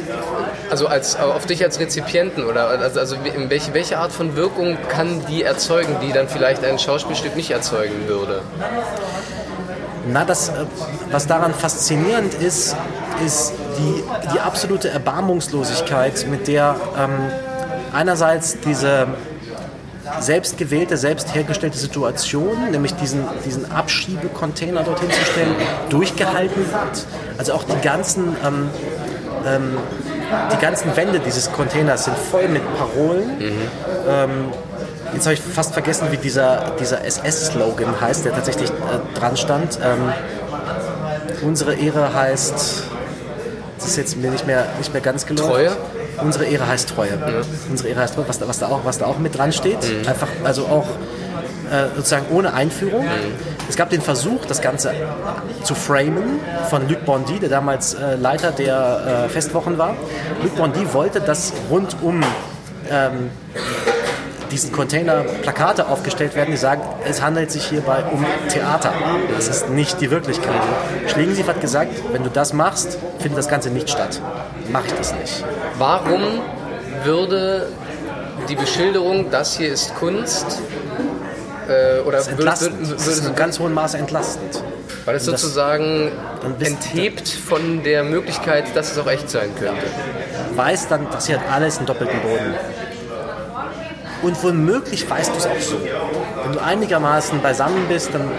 Also 0.72 0.86
als, 0.86 1.16
auf 1.16 1.44
dich 1.44 1.62
als 1.62 1.78
Rezipienten 1.80 2.44
oder 2.44 2.68
also, 2.68 2.98
also 2.98 3.16
welche, 3.50 3.74
welche 3.74 3.98
Art 3.98 4.10
von 4.10 4.36
Wirkung 4.36 4.78
kann 4.88 5.20
die 5.28 5.42
erzeugen, 5.42 5.96
die 6.00 6.14
dann 6.14 6.28
vielleicht 6.28 6.64
ein 6.64 6.78
Schauspielstück 6.78 7.36
nicht 7.36 7.50
erzeugen 7.50 8.08
würde? 8.08 8.40
Na, 10.10 10.24
das, 10.24 10.48
äh, 10.48 10.52
was 11.10 11.26
daran 11.26 11.52
faszinierend 11.52 12.32
ist, 12.32 12.74
ist 13.22 13.52
die, 13.76 14.02
die 14.32 14.40
absolute 14.40 14.88
Erbarmungslosigkeit, 14.88 16.26
mit 16.30 16.48
der 16.48 16.76
ähm, 16.98 17.10
einerseits 17.92 18.58
diese 18.60 19.08
selbst 20.20 20.56
gewählte, 20.56 20.96
selbst 20.96 21.34
hergestellte 21.34 21.76
Situation, 21.76 22.70
nämlich 22.70 22.94
diesen, 22.94 23.24
diesen 23.44 23.70
Abschiebecontainer 23.70 24.84
dorthin 24.84 25.10
zu 25.10 25.20
stellen, 25.20 25.54
durchgehalten 25.90 26.64
wird. 26.72 27.06
Also 27.36 27.52
auch 27.52 27.64
die 27.64 27.78
ganzen, 27.82 28.36
ähm, 28.42 28.70
ähm, 29.46 29.76
die 30.52 30.56
ganzen 30.60 30.96
Wände 30.96 31.20
dieses 31.20 31.50
Containers 31.52 32.04
sind 32.04 32.16
voll 32.16 32.48
mit 32.48 32.62
Parolen. 32.76 33.38
Mhm. 33.38 33.52
Ähm, 34.08 34.30
jetzt 35.14 35.26
habe 35.26 35.34
ich 35.34 35.40
fast 35.40 35.72
vergessen, 35.72 36.08
wie 36.10 36.16
dieser, 36.16 36.72
dieser 36.80 37.04
SS-Slogan 37.04 38.00
heißt, 38.00 38.24
der 38.24 38.32
tatsächlich 38.32 38.70
äh, 38.70 39.18
dran 39.18 39.36
stand. 39.36 39.78
Ähm, 39.82 40.12
unsere 41.42 41.74
Ehre 41.74 42.14
heißt, 42.14 42.84
das 43.78 43.86
ist 43.86 43.96
jetzt 43.96 44.16
mir 44.16 44.30
nicht 44.30 44.46
mehr, 44.46 44.66
nicht 44.78 44.92
mehr 44.92 45.02
ganz 45.02 45.26
gelungen. 45.26 45.50
Treue? 45.50 45.76
Unsere 46.22 46.44
Ehre 46.44 46.66
heißt 46.66 46.90
Treue. 46.90 47.16
Mhm. 47.16 47.44
Unsere 47.70 47.88
Ehre 47.88 48.00
heißt 48.00 48.14
Treue, 48.14 48.28
was 48.28 48.38
da, 48.38 48.48
was 48.48 48.58
da, 48.58 48.68
auch, 48.68 48.84
was 48.84 48.98
da 48.98 49.06
auch 49.06 49.18
mit 49.18 49.36
dran 49.36 49.52
steht. 49.52 49.78
Mhm. 49.82 50.08
Einfach, 50.08 50.28
also 50.44 50.66
auch 50.66 50.86
äh, 51.70 51.94
sozusagen 51.96 52.26
ohne 52.30 52.54
Einführung. 52.54 53.04
Mhm. 53.04 53.51
Es 53.68 53.76
gab 53.76 53.90
den 53.90 54.02
Versuch, 54.02 54.44
das 54.46 54.60
Ganze 54.60 54.92
zu 55.62 55.74
framen 55.74 56.40
von 56.68 56.88
Luc 56.88 57.04
Bondy, 57.04 57.38
der 57.38 57.48
damals 57.48 57.94
äh, 57.94 58.16
Leiter 58.16 58.52
der 58.52 59.26
äh, 59.26 59.28
Festwochen 59.28 59.78
war. 59.78 59.96
Luc 60.42 60.56
Bondy 60.56 60.92
wollte, 60.92 61.20
dass 61.20 61.52
rund 61.70 61.96
um 62.02 62.22
ähm, 62.90 63.30
diesen 64.50 64.70
Container 64.70 65.24
Plakate 65.42 65.88
aufgestellt 65.88 66.36
werden, 66.36 66.50
die 66.50 66.58
sagen, 66.58 66.82
es 67.08 67.22
handelt 67.22 67.50
sich 67.50 67.64
hierbei 67.64 68.04
um 68.12 68.24
Theater. 68.48 68.92
Das 69.34 69.48
ist 69.48 69.70
nicht 69.70 70.00
die 70.00 70.10
Wirklichkeit. 70.10 70.60
Schlingensief 71.06 71.48
hat 71.48 71.60
gesagt, 71.60 71.92
wenn 72.12 72.22
du 72.22 72.30
das 72.30 72.52
machst, 72.52 72.98
findet 73.18 73.38
das 73.38 73.48
Ganze 73.48 73.70
nicht 73.70 73.88
statt. 73.88 74.20
Mache 74.70 74.88
ich 74.88 74.92
das 74.92 75.14
nicht. 75.14 75.44
Warum 75.78 76.42
würde 77.04 77.68
die 78.48 78.56
Beschilderung, 78.56 79.30
das 79.30 79.56
hier 79.56 79.72
ist 79.72 79.94
Kunst, 79.94 80.60
äh, 81.68 82.00
oder 82.00 82.18
das, 82.18 82.30
würde, 82.30 82.44
würde, 82.44 82.60
würde, 82.60 82.94
das 82.94 83.06
ist 83.06 83.26
in 83.26 83.34
ganz 83.34 83.58
hohem 83.58 83.74
Maße 83.74 83.98
entlastend. 83.98 84.62
Weil 85.04 85.16
es 85.16 85.24
sozusagen 85.24 86.12
enthebt 86.60 87.28
von 87.28 87.82
der 87.82 88.04
Möglichkeit, 88.04 88.64
dass 88.74 88.92
es 88.92 88.98
auch 88.98 89.08
echt 89.08 89.30
sein 89.30 89.50
könnte. 89.58 89.82
Weiß 90.54 90.88
dann, 90.88 91.08
das 91.10 91.26
hier 91.26 91.40
hat 91.40 91.50
alles 91.50 91.78
einen 91.78 91.86
doppelten 91.86 92.20
Boden. 92.20 92.54
Und 94.22 94.40
womöglich 94.44 95.08
weißt 95.08 95.32
du 95.32 95.38
es 95.38 95.46
auch 95.46 95.60
so. 95.60 95.80
Wenn 96.44 96.52
du 96.52 96.62
einigermaßen 96.62 97.40
beisammen 97.40 97.86
bist, 97.88 98.14
dann 98.14 98.30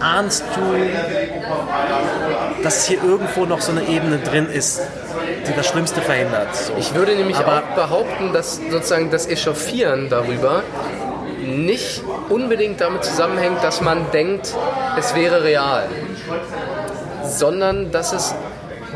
ahnst 0.00 0.44
du, 0.54 2.62
dass 2.62 2.86
hier 2.86 3.02
irgendwo 3.02 3.46
noch 3.46 3.62
so 3.62 3.72
eine 3.72 3.88
Ebene 3.88 4.18
drin 4.18 4.50
ist, 4.50 4.82
die 5.48 5.54
das 5.54 5.66
Schlimmste 5.66 6.02
verhindert. 6.02 6.54
So. 6.54 6.74
Ich 6.78 6.94
würde 6.94 7.14
nämlich 7.14 7.38
Aber 7.38 7.58
auch 7.58 7.74
behaupten, 7.74 8.32
dass 8.32 8.60
sozusagen 8.70 9.10
das 9.10 9.26
Echauffieren 9.26 10.08
darüber 10.10 10.62
nicht 11.38 12.02
unbedingt 12.28 12.80
damit 12.80 13.04
zusammenhängt, 13.04 13.62
dass 13.62 13.80
man 13.80 14.10
denkt, 14.10 14.54
es 14.98 15.14
wäre 15.14 15.44
real, 15.44 15.88
sondern 17.24 17.90
dass 17.90 18.12
es 18.12 18.34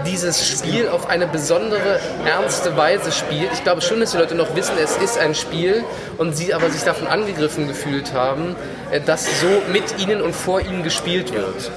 dieses 0.06 0.46
Spiel 0.46 0.88
auf 0.88 1.08
eine 1.08 1.26
besondere, 1.26 2.00
ernste 2.24 2.76
Weise 2.76 3.12
spielt. 3.12 3.52
Ich 3.52 3.62
glaube 3.62 3.80
schon, 3.80 4.00
dass 4.00 4.12
die 4.12 4.18
Leute 4.18 4.34
noch 4.34 4.54
wissen, 4.56 4.74
es 4.82 4.96
ist 4.96 5.18
ein 5.18 5.34
Spiel 5.34 5.84
und 6.18 6.36
sie 6.36 6.54
aber 6.54 6.70
sich 6.70 6.82
davon 6.82 7.06
angegriffen 7.06 7.68
gefühlt 7.68 8.12
haben, 8.14 8.56
äh, 8.90 9.00
dass 9.00 9.40
so 9.40 9.48
mit 9.72 9.98
ihnen 9.98 10.22
und 10.22 10.34
vor 10.34 10.60
ihnen 10.60 10.82
gespielt 10.82 11.34
wird. 11.34 11.70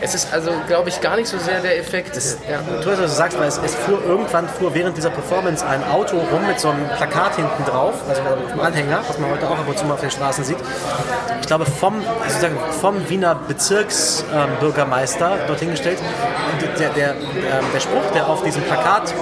Es 0.00 0.14
ist 0.14 0.32
also, 0.32 0.50
glaube 0.66 0.88
ich, 0.88 1.00
gar 1.00 1.16
nicht 1.16 1.28
so 1.28 1.38
sehr 1.38 1.60
der 1.60 1.78
Effekt. 1.78 2.16
Das, 2.16 2.38
ja. 2.48 2.58
Du, 2.82 2.90
du 2.90 3.08
sagst, 3.08 3.38
weil 3.38 3.48
es, 3.48 3.58
es, 3.58 3.74
fuhr 3.74 4.02
irgendwann 4.04 4.48
fuhr 4.48 4.74
während 4.74 4.96
dieser 4.96 5.10
Performance 5.10 5.66
ein 5.66 5.84
Auto 5.84 6.16
rum 6.16 6.46
mit 6.46 6.60
so 6.60 6.70
einem 6.70 6.88
Plakat 6.88 7.36
hinten 7.36 7.64
drauf, 7.64 7.94
also 8.08 8.22
auf 8.22 8.52
dem 8.52 8.60
Anhänger, 8.60 9.02
was 9.06 9.18
man 9.18 9.30
heute 9.30 9.48
auch 9.48 9.58
ab 9.58 9.66
und 9.66 9.78
zu 9.78 9.84
mal 9.86 9.94
auf 9.94 10.00
den 10.00 10.10
Straßen 10.10 10.44
sieht. 10.44 10.58
Ich 11.40 11.46
glaube, 11.46 11.66
vom, 11.66 12.02
sozusagen 12.26 12.58
vom 12.80 13.08
Wiener 13.08 13.34
Bezirksbürgermeister 13.34 15.38
ähm, 15.48 15.70
gestellt. 15.70 15.98
Der, 16.78 16.90
der, 16.90 17.10
ähm, 17.10 17.64
der, 17.72 17.80
Spruch, 17.80 18.10
der 18.14 18.28
auf 18.28 18.42
diesem 18.42 18.62
Plakat, 18.62 19.14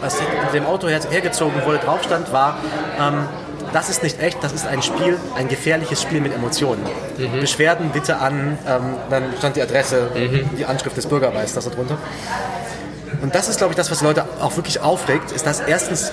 was 0.00 0.16
dem 0.52 0.66
Auto 0.66 0.88
her, 0.88 1.00
hergezogen 1.10 1.64
wurde, 1.64 1.78
drauf 1.78 2.02
stand, 2.04 2.32
war, 2.32 2.58
ähm, 2.98 3.28
das 3.72 3.88
ist 3.88 4.02
nicht 4.02 4.20
echt, 4.20 4.42
das 4.42 4.52
ist 4.52 4.66
ein 4.66 4.82
Spiel, 4.82 5.18
ein 5.36 5.48
gefährliches 5.48 6.02
Spiel 6.02 6.20
mit 6.20 6.34
Emotionen. 6.34 6.82
Mhm. 7.16 7.40
Beschwerden 7.40 7.90
bitte 7.92 8.18
an, 8.18 8.58
ähm, 8.66 8.94
dann 9.10 9.24
stand 9.38 9.56
die 9.56 9.62
Adresse, 9.62 10.10
mhm. 10.14 10.56
die 10.56 10.64
Anschrift 10.64 10.96
des 10.96 11.06
Bürgermeisters 11.06 11.68
darunter. 11.68 11.98
Und 13.22 13.34
das 13.34 13.48
ist, 13.48 13.58
glaube 13.58 13.72
ich, 13.72 13.76
das, 13.76 13.90
was 13.90 14.02
Leute 14.02 14.24
auch 14.40 14.56
wirklich 14.56 14.80
aufregt, 14.80 15.32
ist, 15.32 15.46
dass 15.46 15.60
erstens 15.60 16.12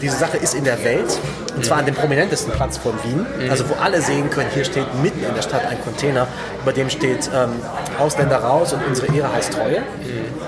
diese 0.00 0.16
Sache 0.16 0.38
ist 0.38 0.54
in 0.54 0.64
der 0.64 0.82
Welt, 0.84 1.18
und 1.54 1.64
zwar 1.64 1.78
an 1.78 1.86
dem 1.86 1.94
prominentesten 1.94 2.52
Platz 2.52 2.78
von 2.78 2.92
Wien, 3.04 3.26
mhm. 3.38 3.50
also 3.50 3.68
wo 3.68 3.74
alle 3.74 4.00
sehen 4.00 4.30
können, 4.30 4.48
hier 4.54 4.64
steht 4.64 4.86
mitten 5.02 5.22
in 5.24 5.34
der 5.34 5.42
Stadt 5.42 5.66
ein 5.66 5.80
Container, 5.82 6.26
über 6.62 6.72
dem 6.72 6.88
steht 6.88 7.28
ähm, 7.34 7.50
Ausländer 7.98 8.38
raus 8.38 8.72
und 8.72 8.86
unsere 8.86 9.14
Ehre 9.14 9.32
heißt 9.32 9.52
Treue. 9.52 9.80
Mhm. 9.80 10.40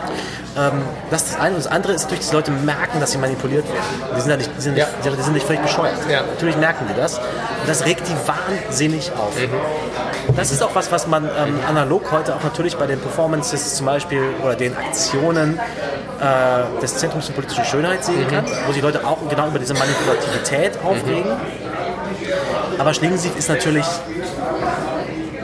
Ähm, 0.57 0.83
das 1.11 1.23
ist 1.23 1.33
das 1.33 1.41
eine. 1.41 1.57
Und 1.57 1.65
das 1.65 1.73
andere 1.73 1.93
ist 1.93 2.03
natürlich, 2.03 2.21
dass 2.21 2.31
die 2.31 2.37
Leute 2.37 2.51
merken, 2.51 3.01
dass 3.01 3.13
sie 3.13 3.19
manipuliert 3.19 3.65
werden. 3.67 4.15
Die 4.17 4.21
sind, 4.21 4.31
ja 4.31 4.37
nicht, 4.37 4.51
die 4.57 4.61
sind, 4.61 4.77
ja. 4.77 4.87
nicht, 4.87 5.19
die 5.19 5.23
sind 5.23 5.33
nicht 5.33 5.47
völlig 5.47 5.63
bescheuert. 5.63 5.97
Ja. 6.11 6.23
Natürlich 6.23 6.57
merken 6.57 6.87
die 6.89 6.95
das. 6.95 7.19
Und 7.19 7.69
das 7.69 7.85
regt 7.85 8.03
die 8.09 8.17
wahnsinnig 8.29 9.13
auf. 9.13 9.39
Mhm. 9.39 10.37
Das 10.37 10.53
ist 10.53 10.63
auch 10.63 10.75
was, 10.75 10.93
was 10.93 11.07
man 11.07 11.25
ähm, 11.25 11.59
analog 11.69 12.11
heute 12.13 12.35
auch 12.35 12.43
natürlich 12.43 12.77
bei 12.77 12.87
den 12.87 13.01
Performances 13.01 13.75
zum 13.75 13.87
Beispiel 13.87 14.23
oder 14.43 14.55
den 14.55 14.77
Aktionen 14.77 15.59
äh, 16.21 16.81
des 16.81 16.97
Zentrums 16.97 17.27
für 17.27 17.33
politische 17.33 17.65
Schönheit 17.65 18.05
sehen 18.05 18.25
mhm. 18.25 18.29
kann, 18.29 18.45
wo 18.67 18.73
sich 18.73 18.83
Leute 18.83 19.05
auch 19.07 19.19
genau 19.29 19.49
über 19.49 19.59
diese 19.59 19.75
Manipulativität 19.75 20.79
aufregen. 20.85 21.31
Mhm. 21.31 22.81
Aber 22.81 22.95
Schlingensief 22.95 23.37
ist 23.37 23.49
natürlich 23.49 23.87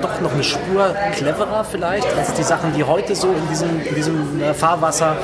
doch 0.03 0.21
noch 0.21 0.33
eine 0.33 0.45
Spur 0.45 0.95
cleverer 1.15 1.65
vielleicht 1.65 2.07
als 2.17 2.35
die 2.35 2.43
Sachen, 2.43 2.73
die 2.75 2.85
heute 2.85 3.15
so 3.15 3.29
in 3.29 3.49
diesem, 3.49 3.87
in 3.87 3.95
diesem 3.95 4.43
äh, 4.43 4.55
Fahrwasser 4.55 5.17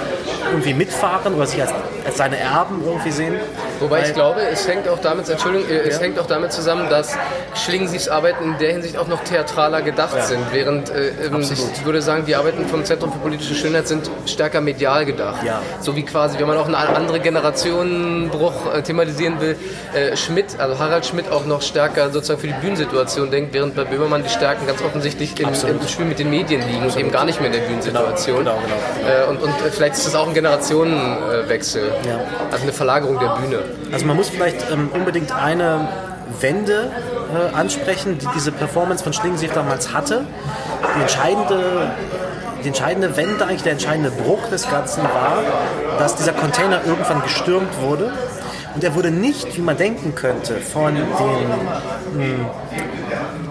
irgendwie 0.51 0.75
mitfahren 0.75 1.35
oder 1.35 1.47
sich 1.47 1.61
als, 1.61 1.72
als 2.05 2.16
seine 2.16 2.39
Erben 2.39 2.83
irgendwie 2.85 3.11
sehen. 3.11 3.35
Wobei 3.85 4.01
Weil, 4.01 4.09
ich 4.09 4.14
glaube, 4.14 4.41
es 4.51 4.66
hängt 4.66 4.89
auch 4.89 4.99
damit, 5.01 5.28
Entschuldigung, 5.28 5.68
äh, 5.68 5.80
es 5.80 5.97
ja. 5.97 6.03
hängt 6.03 6.18
auch 6.18 6.26
damit 6.26 6.53
zusammen, 6.53 6.89
dass 6.89 7.16
Schlingensiefs 7.55 8.09
Arbeiten 8.09 8.45
in 8.45 8.59
der 8.59 8.72
Hinsicht 8.72 8.97
auch 8.97 9.09
noch 9.09 9.22
theatraler 9.24 9.82
gedacht 9.82 10.16
ja. 10.16 10.24
sind, 10.24 10.41
während 10.53 10.89
äh, 10.89 11.09
ähm, 11.26 11.41
ich 11.41 11.85
würde 11.85 12.01
sagen, 12.01 12.24
die 12.26 12.35
Arbeiten 12.35 12.66
vom 12.66 12.85
Zentrum 12.85 13.12
für 13.12 13.18
politische 13.18 13.55
Schönheit 13.55 13.87
sind 13.87 14.11
stärker 14.24 14.62
medial 14.62 15.05
gedacht. 15.05 15.45
Ja. 15.45 15.61
So 15.80 15.95
wie 15.97 16.03
quasi, 16.03 16.39
wenn 16.39 16.49
man 16.49 16.57
auch 16.57 16.64
einen 16.64 16.74
anderen 16.74 17.22
Generationenbruch 17.22 18.74
äh, 18.74 18.82
thematisieren 18.82 19.41
will, 19.41 19.57
äh, 19.93 20.16
Schmidt, 20.16 20.59
also 20.59 20.78
Harald 20.78 21.05
Schmidt 21.05 21.30
auch 21.30 21.45
noch 21.45 21.61
stärker 21.61 22.11
sozusagen 22.11 22.41
für 22.41 22.47
die 22.47 22.55
Bühnensituation 22.55 23.30
denkt, 23.30 23.53
während 23.53 23.76
bei 23.76 23.85
Böhmermann 23.85 24.22
die 24.22 24.30
Stärken 24.30 24.66
ganz 24.66 24.82
offensichtlich 24.82 25.39
im, 25.41 25.49
im 25.49 25.89
Spiel 25.89 26.07
mit 26.07 26.18
den 26.18 26.30
Medien 26.30 26.62
liegen 26.62 26.85
Absolut. 26.85 26.95
und 26.95 27.01
eben 27.01 27.11
gar 27.12 27.24
nicht 27.26 27.41
mehr 27.41 27.49
in 27.49 27.57
der 27.61 27.66
Bühnensituation. 27.66 28.39
Genau, 28.39 28.57
genau, 28.57 28.76
genau. 28.99 29.09
Äh, 29.09 29.28
und, 29.28 29.43
und 29.43 29.53
vielleicht 29.72 29.95
ist 29.95 30.07
das 30.07 30.14
auch 30.14 30.26
ein 30.26 30.35
Generationenwechsel, 30.35 31.93
also 32.51 32.62
eine 32.62 32.72
Verlagerung 32.72 33.18
der 33.18 33.28
Bühne. 33.41 33.59
Also 33.93 34.07
man 34.07 34.16
muss 34.16 34.29
vielleicht 34.29 34.70
ähm, 34.70 34.91
unbedingt 34.93 35.33
eine 35.33 35.89
Wende 36.41 36.91
äh, 37.35 37.55
ansprechen, 37.57 38.18
die 38.18 38.27
diese 38.35 38.53
Performance 38.53 39.05
von 39.05 39.12
Schlingensief 39.12 39.53
damals 39.53 39.93
hatte. 39.93 40.25
Die 40.97 41.01
entscheidende, 41.01 41.91
die 42.62 42.68
entscheidende 42.68 43.16
Wende, 43.16 43.45
eigentlich 43.45 43.62
der 43.62 43.72
entscheidende 43.72 44.11
Bruch 44.11 44.49
des 44.49 44.68
Ganzen 44.68 45.03
war, 45.05 45.39
dass 45.99 46.16
dieser 46.16 46.33
Container 46.33 46.81
irgendwann 46.87 47.22
gestürmt 47.22 47.81
wurde 47.81 48.12
Und 48.75 48.83
er 48.83 48.95
wurde 48.95 49.11
nicht, 49.11 49.57
wie 49.57 49.61
man 49.61 49.77
denken 49.77 50.14
könnte, 50.14 50.57
von 50.57 50.95
den 50.95 51.05
mh, 51.05 52.51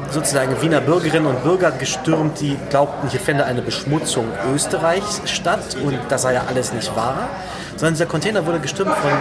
sozusagen 0.09 0.61
Wiener 0.61 0.81
Bürgerinnen 0.81 1.27
und 1.27 1.43
Bürger 1.43 1.71
gestürmt, 1.71 2.41
die 2.41 2.57
glaubten, 2.69 3.07
hier 3.09 3.19
fände 3.19 3.45
eine 3.45 3.61
Beschmutzung 3.61 4.25
Österreichs 4.53 5.21
statt 5.25 5.77
und 5.83 5.97
das 6.09 6.23
sei 6.23 6.33
ja 6.33 6.43
alles 6.47 6.73
nicht 6.73 6.95
wahr, 6.95 7.29
sondern 7.77 7.93
dieser 7.93 8.05
Container 8.05 8.45
wurde 8.45 8.59
gestürmt 8.59 8.95
von 8.95 9.11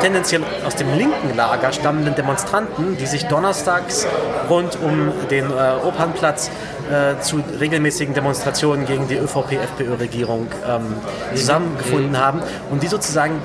tendenziell 0.00 0.42
aus 0.66 0.76
dem 0.76 0.92
linken 0.94 1.34
Lager 1.34 1.72
stammenden 1.72 2.14
Demonstranten, 2.14 2.96
die 2.98 3.06
sich 3.06 3.26
donnerstags 3.26 4.06
rund 4.48 4.78
um 4.82 5.10
den 5.30 5.46
äh, 5.50 5.86
Opernplatz 5.86 6.50
äh, 6.90 7.20
zu 7.20 7.42
regelmäßigen 7.58 8.14
Demonstrationen 8.14 8.86
gegen 8.86 9.08
die 9.08 9.16
ÖVP-FPÖ-Regierung 9.16 10.48
ähm, 10.68 10.94
zusammengefunden 11.34 12.18
haben 12.18 12.42
und 12.70 12.82
die 12.82 12.88
sozusagen 12.88 13.40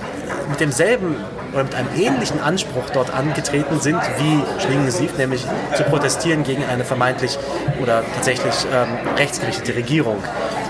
mit 0.49 0.59
demselben 0.59 1.15
oder 1.53 1.63
mit 1.63 1.75
einem 1.75 1.89
ähnlichen 1.95 2.39
Anspruch 2.39 2.89
dort 2.93 3.13
angetreten 3.13 3.79
sind 3.79 3.99
wie 4.17 4.43
Schlingensief, 4.61 5.17
nämlich 5.17 5.45
zu 5.75 5.83
protestieren 5.83 6.43
gegen 6.43 6.63
eine 6.63 6.83
vermeintlich 6.83 7.37
oder 7.81 8.03
tatsächlich 8.15 8.53
ähm, 8.73 8.87
rechtsgerichtete 9.17 9.75
Regierung. 9.75 10.17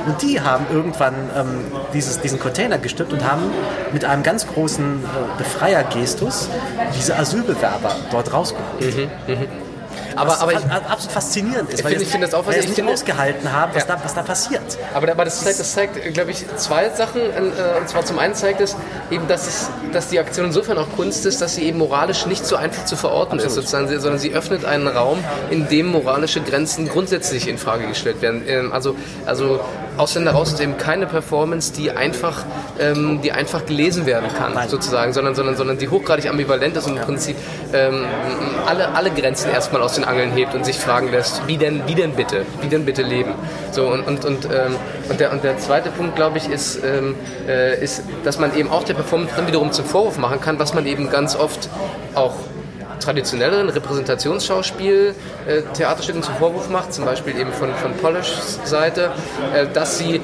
Und 0.06 0.22
die 0.22 0.42
haben 0.42 0.66
irgendwann 0.72 1.14
ähm, 1.36 1.66
dieses, 1.94 2.20
diesen 2.22 2.40
Container 2.40 2.78
gestippt 2.78 3.14
und 3.14 3.30
haben 3.30 3.44
mit 3.92 4.06
einem 4.06 4.24
ganz 4.24 4.48
großen 4.48 5.04
äh, 5.04 5.38
Befreiergestus 5.38 6.50
diese 6.98 7.18
Asylbewerber 7.18 7.96
dort 8.12 8.34
rausgeholt. 8.34 8.98
Mhm, 9.28 9.34
mh. 9.34 9.69
Aber, 10.16 10.32
was 10.32 10.42
aber 10.42 10.54
ich, 10.54 10.66
absolut 10.66 11.12
faszinierend 11.12 11.74
ist, 11.74 11.84
weil 11.84 12.02
ich 12.02 12.08
finde 12.08 12.28
das 12.28 12.34
auch, 12.34 12.46
was 12.46 12.58
ich 12.58 12.68
nicht 12.68 12.84
ausgehalten 12.84 13.52
haben, 13.52 13.74
was, 13.74 13.88
ja. 13.88 13.96
da, 13.96 14.04
was 14.04 14.14
da 14.14 14.22
passiert. 14.24 14.78
Aber, 14.94 15.10
aber 15.10 15.26
das 15.26 15.44
zeigt, 15.44 15.60
das 15.60 15.74
zeigt 15.74 16.14
glaube 16.14 16.32
ich, 16.32 16.46
zwei 16.58 16.90
Sachen. 16.90 17.22
Äh, 17.22 17.80
und 17.80 17.90
zwar 17.90 18.06
zum 18.06 18.20
einen 18.20 18.34
zeigt 18.34 18.62
es 18.62 18.76
eben, 19.12 19.28
dass, 19.28 19.48
es, 19.48 19.70
dass 19.92 20.10
die 20.10 20.20
Aktion 20.20 20.48
insofern 20.48 20.78
auch 20.78 20.90
Kunst 20.96 21.26
ist, 21.26 21.42
dass 21.42 21.56
sie 21.56 21.64
eben 21.64 21.78
moralisch 21.78 22.26
nicht 22.26 22.46
so 22.46 22.56
einfach 22.56 22.86
zu 22.86 22.96
verorten 22.96 23.40
absolut. 23.40 23.48
ist, 23.48 23.56
sozusagen, 23.56 23.88
sondern 24.00 24.20
sie 24.20 24.34
öffnet 24.34 24.66
einen 24.66 24.88
Raum, 24.88 25.24
in 25.50 25.68
dem 25.68 25.88
moralische 25.88 26.42
Grenzen 26.42 26.88
grundsätzlich 26.88 27.48
in 27.48 27.58
Frage 27.58 27.88
gestellt 27.88 28.22
werden. 28.22 28.44
Ähm, 28.48 28.72
also, 28.72 28.96
also 29.26 29.60
Ausländer 30.00 30.32
raus 30.32 30.54
ist 30.54 30.62
eben 30.62 30.78
keine 30.78 31.06
Performance, 31.08 31.74
die 31.74 31.92
einfach, 31.92 32.46
ähm, 32.80 33.22
die 33.22 33.32
einfach 33.32 33.66
gelesen 33.66 34.06
werden 34.06 34.30
kann, 34.38 34.54
Nein. 34.54 34.70
sozusagen, 34.70 35.14
sondern, 35.14 35.36
sondern, 35.36 35.58
sondern 35.58 35.78
die 35.78 35.90
hochgradig 35.90 36.30
ambivalent 36.30 36.78
ist 36.78 36.88
und 36.88 36.98
im 36.98 37.04
Prinzip 37.04 37.36
ähm, 37.74 38.06
alle, 38.66 38.96
alle 38.96 39.12
Grenzen 39.12 39.52
erstmal 39.52 39.82
aus 39.82 39.96
den 39.96 40.06
Angeln 40.06 40.32
hebt 40.32 40.56
und 40.56 40.66
sich 40.66 40.78
fragen 40.78 41.12
lässt, 41.12 41.46
wie 41.48 41.58
denn, 41.58 41.82
wie 41.88 41.96
denn 41.96 42.14
bitte, 42.14 42.46
wie 42.62 42.68
denn 42.68 42.86
bitte 42.86 43.02
leben. 43.02 43.34
So, 43.72 43.88
und, 43.88 44.08
und, 44.08 44.26
und, 44.26 44.46
ähm, 44.46 44.76
und, 45.10 45.20
der, 45.20 45.32
und 45.32 45.44
der 45.44 45.58
zweite 45.58 45.90
Punkt, 45.90 46.16
glaube 46.16 46.38
ich, 46.38 46.50
ist, 46.50 46.80
ähm, 46.84 47.16
äh, 47.48 47.84
ist, 47.84 48.04
dass 48.24 48.40
man 48.40 48.56
eben 48.56 48.70
auch 48.70 48.84
der 48.84 48.94
Performance 48.94 49.34
dann 49.36 49.48
wiederum 49.48 49.72
zum 49.72 49.86
Vorwurf 49.86 50.18
machen 50.18 50.40
kann, 50.40 50.60
was 50.60 50.74
man 50.74 50.86
eben 50.86 51.10
ganz 51.10 51.36
oft 51.36 51.70
auch 52.16 52.36
traditionelleren 53.00 53.70
Repräsentationsschauspiel 53.70 55.16
äh, 55.48 55.62
Theaterstücken 55.74 56.24
zum 56.24 56.36
Vorwurf 56.36 56.70
macht, 56.70 56.94
zum 56.94 57.06
Beispiel 57.06 57.38
eben 57.38 57.52
von, 57.52 57.74
von 57.76 57.94
Polish 57.94 58.32
Seite, 58.64 59.12
äh, 59.54 59.68
dass 59.74 59.98
sie 59.98 60.22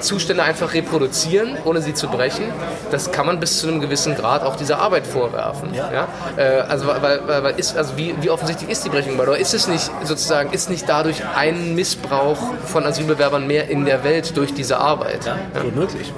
Zustände 0.00 0.42
einfach 0.42 0.74
reproduzieren, 0.74 1.56
ohne 1.64 1.80
sie 1.80 1.94
zu 1.94 2.08
brechen. 2.08 2.44
Das 2.90 3.10
kann 3.10 3.26
man 3.26 3.40
bis 3.40 3.60
zu 3.60 3.68
einem 3.68 3.80
gewissen 3.80 4.14
Grad 4.14 4.42
auch 4.42 4.56
dieser 4.56 4.78
Arbeit 4.78 5.06
vorwerfen. 5.06 5.74
Ja. 5.74 5.90
ja? 5.92 6.08
Äh, 6.36 6.60
also, 6.60 6.86
weil, 6.86 7.20
weil, 7.26 7.42
weil 7.42 7.58
ist, 7.58 7.76
also 7.76 7.96
wie, 7.96 8.14
wie 8.20 8.30
offensichtlich 8.30 8.70
ist 8.70 8.84
die 8.84 8.90
Brechung? 8.90 9.18
Oder 9.18 9.38
ist 9.38 9.54
es 9.54 9.68
nicht 9.68 9.90
sozusagen, 10.04 10.52
ist 10.52 10.70
nicht 10.70 10.88
dadurch 10.88 11.22
ein 11.36 11.74
Missbrauch 11.74 12.38
von 12.66 12.86
Asylbewerbern 12.86 13.46
mehr 13.46 13.68
in 13.68 13.84
der 13.84 14.04
Welt 14.04 14.36
durch 14.36 14.54
diese 14.54 14.78
Arbeit? 14.78 15.26
Ja, 15.26 15.36
ja. 15.54 15.64
möglich. 15.74 16.12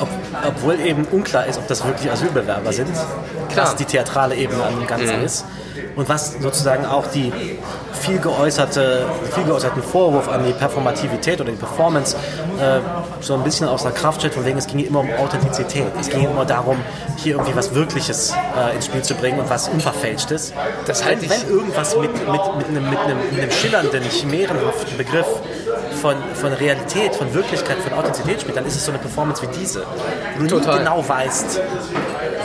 Ob, 0.00 0.08
obwohl 0.46 0.80
eben 0.80 1.04
unklar 1.06 1.46
ist, 1.46 1.58
ob 1.58 1.66
das 1.68 1.84
wirklich 1.84 2.10
Asylbewerber 2.10 2.72
sind, 2.72 2.92
Klar. 3.48 3.66
was 3.66 3.76
die 3.76 3.84
theatrale 3.84 4.34
Ebene 4.34 4.62
am 4.64 4.86
Ganzen 4.86 5.18
mhm. 5.18 5.24
ist 5.24 5.44
und 5.96 6.08
was 6.08 6.34
sozusagen 6.34 6.84
auch 6.84 7.06
die 7.06 7.32
viel, 7.92 8.18
geäußerte, 8.18 9.06
viel 9.34 9.44
geäußerten 9.44 9.82
Vorwurf 9.82 10.28
an 10.28 10.44
die 10.44 10.52
Performativität 10.52 11.40
oder 11.40 11.50
die 11.50 11.56
Performance 11.56 12.16
äh, 12.60 12.80
so 13.20 13.34
ein 13.34 13.42
bisschen 13.42 13.66
aus 13.66 13.82
der 13.82 13.92
Kraft 13.92 14.20
stellt, 14.20 14.34
von 14.34 14.44
wegen 14.44 14.58
es 14.58 14.66
ging 14.66 14.80
immer 14.80 15.00
um 15.00 15.08
Authentizität. 15.18 15.86
Es 15.98 16.10
ging 16.10 16.24
immer 16.24 16.44
darum, 16.44 16.76
hier 17.16 17.34
irgendwie 17.34 17.56
was 17.56 17.74
Wirkliches 17.74 18.34
äh, 18.56 18.74
ins 18.74 18.86
Spiel 18.86 19.02
zu 19.02 19.14
bringen 19.14 19.40
und 19.40 19.48
was 19.48 19.68
Unverfälschtes. 19.68 20.52
Das 20.86 21.04
wenn, 21.04 21.20
wenn 21.22 21.48
irgendwas 21.48 21.96
mit, 21.96 22.12
mit, 22.12 22.28
mit, 22.28 22.40
einem, 22.68 22.90
mit, 22.90 22.98
einem, 22.98 23.18
mit 23.30 23.40
einem 23.40 23.50
schillernden, 23.50 24.02
chimärenhaften 24.02 24.96
Begriff 24.96 25.26
von, 25.96 26.16
von 26.34 26.52
Realität, 26.52 27.14
von 27.14 27.32
Wirklichkeit, 27.34 27.78
von 27.78 27.92
Authentizität 27.94 28.42
spielt, 28.42 28.56
dann 28.56 28.66
ist 28.66 28.76
es 28.76 28.84
so 28.84 28.92
eine 28.92 29.00
Performance 29.00 29.42
wie 29.42 29.58
diese. 29.58 29.84
Wo 30.36 30.42
du 30.42 30.48
Total. 30.48 30.74
nie 30.74 30.78
genau 30.80 31.08
weißt, 31.08 31.60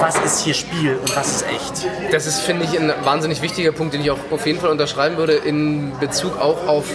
was 0.01 0.17
ist 0.25 0.39
hier 0.39 0.53
Spiel 0.55 0.95
und 0.95 1.15
was 1.15 1.27
ist 1.27 1.45
echt. 1.47 1.87
Das 2.11 2.25
ist, 2.25 2.39
finde 2.39 2.65
ich, 2.65 2.77
ein 2.77 2.91
wahnsinnig 3.03 3.41
wichtiger 3.43 3.71
Punkt, 3.71 3.93
den 3.93 4.01
ich 4.01 4.09
auch 4.09 4.17
auf 4.31 4.45
jeden 4.47 4.59
Fall 4.59 4.71
unterschreiben 4.71 5.17
würde 5.17 5.33
in 5.33 5.91
Bezug 5.99 6.39
auch 6.39 6.67
auf 6.67 6.85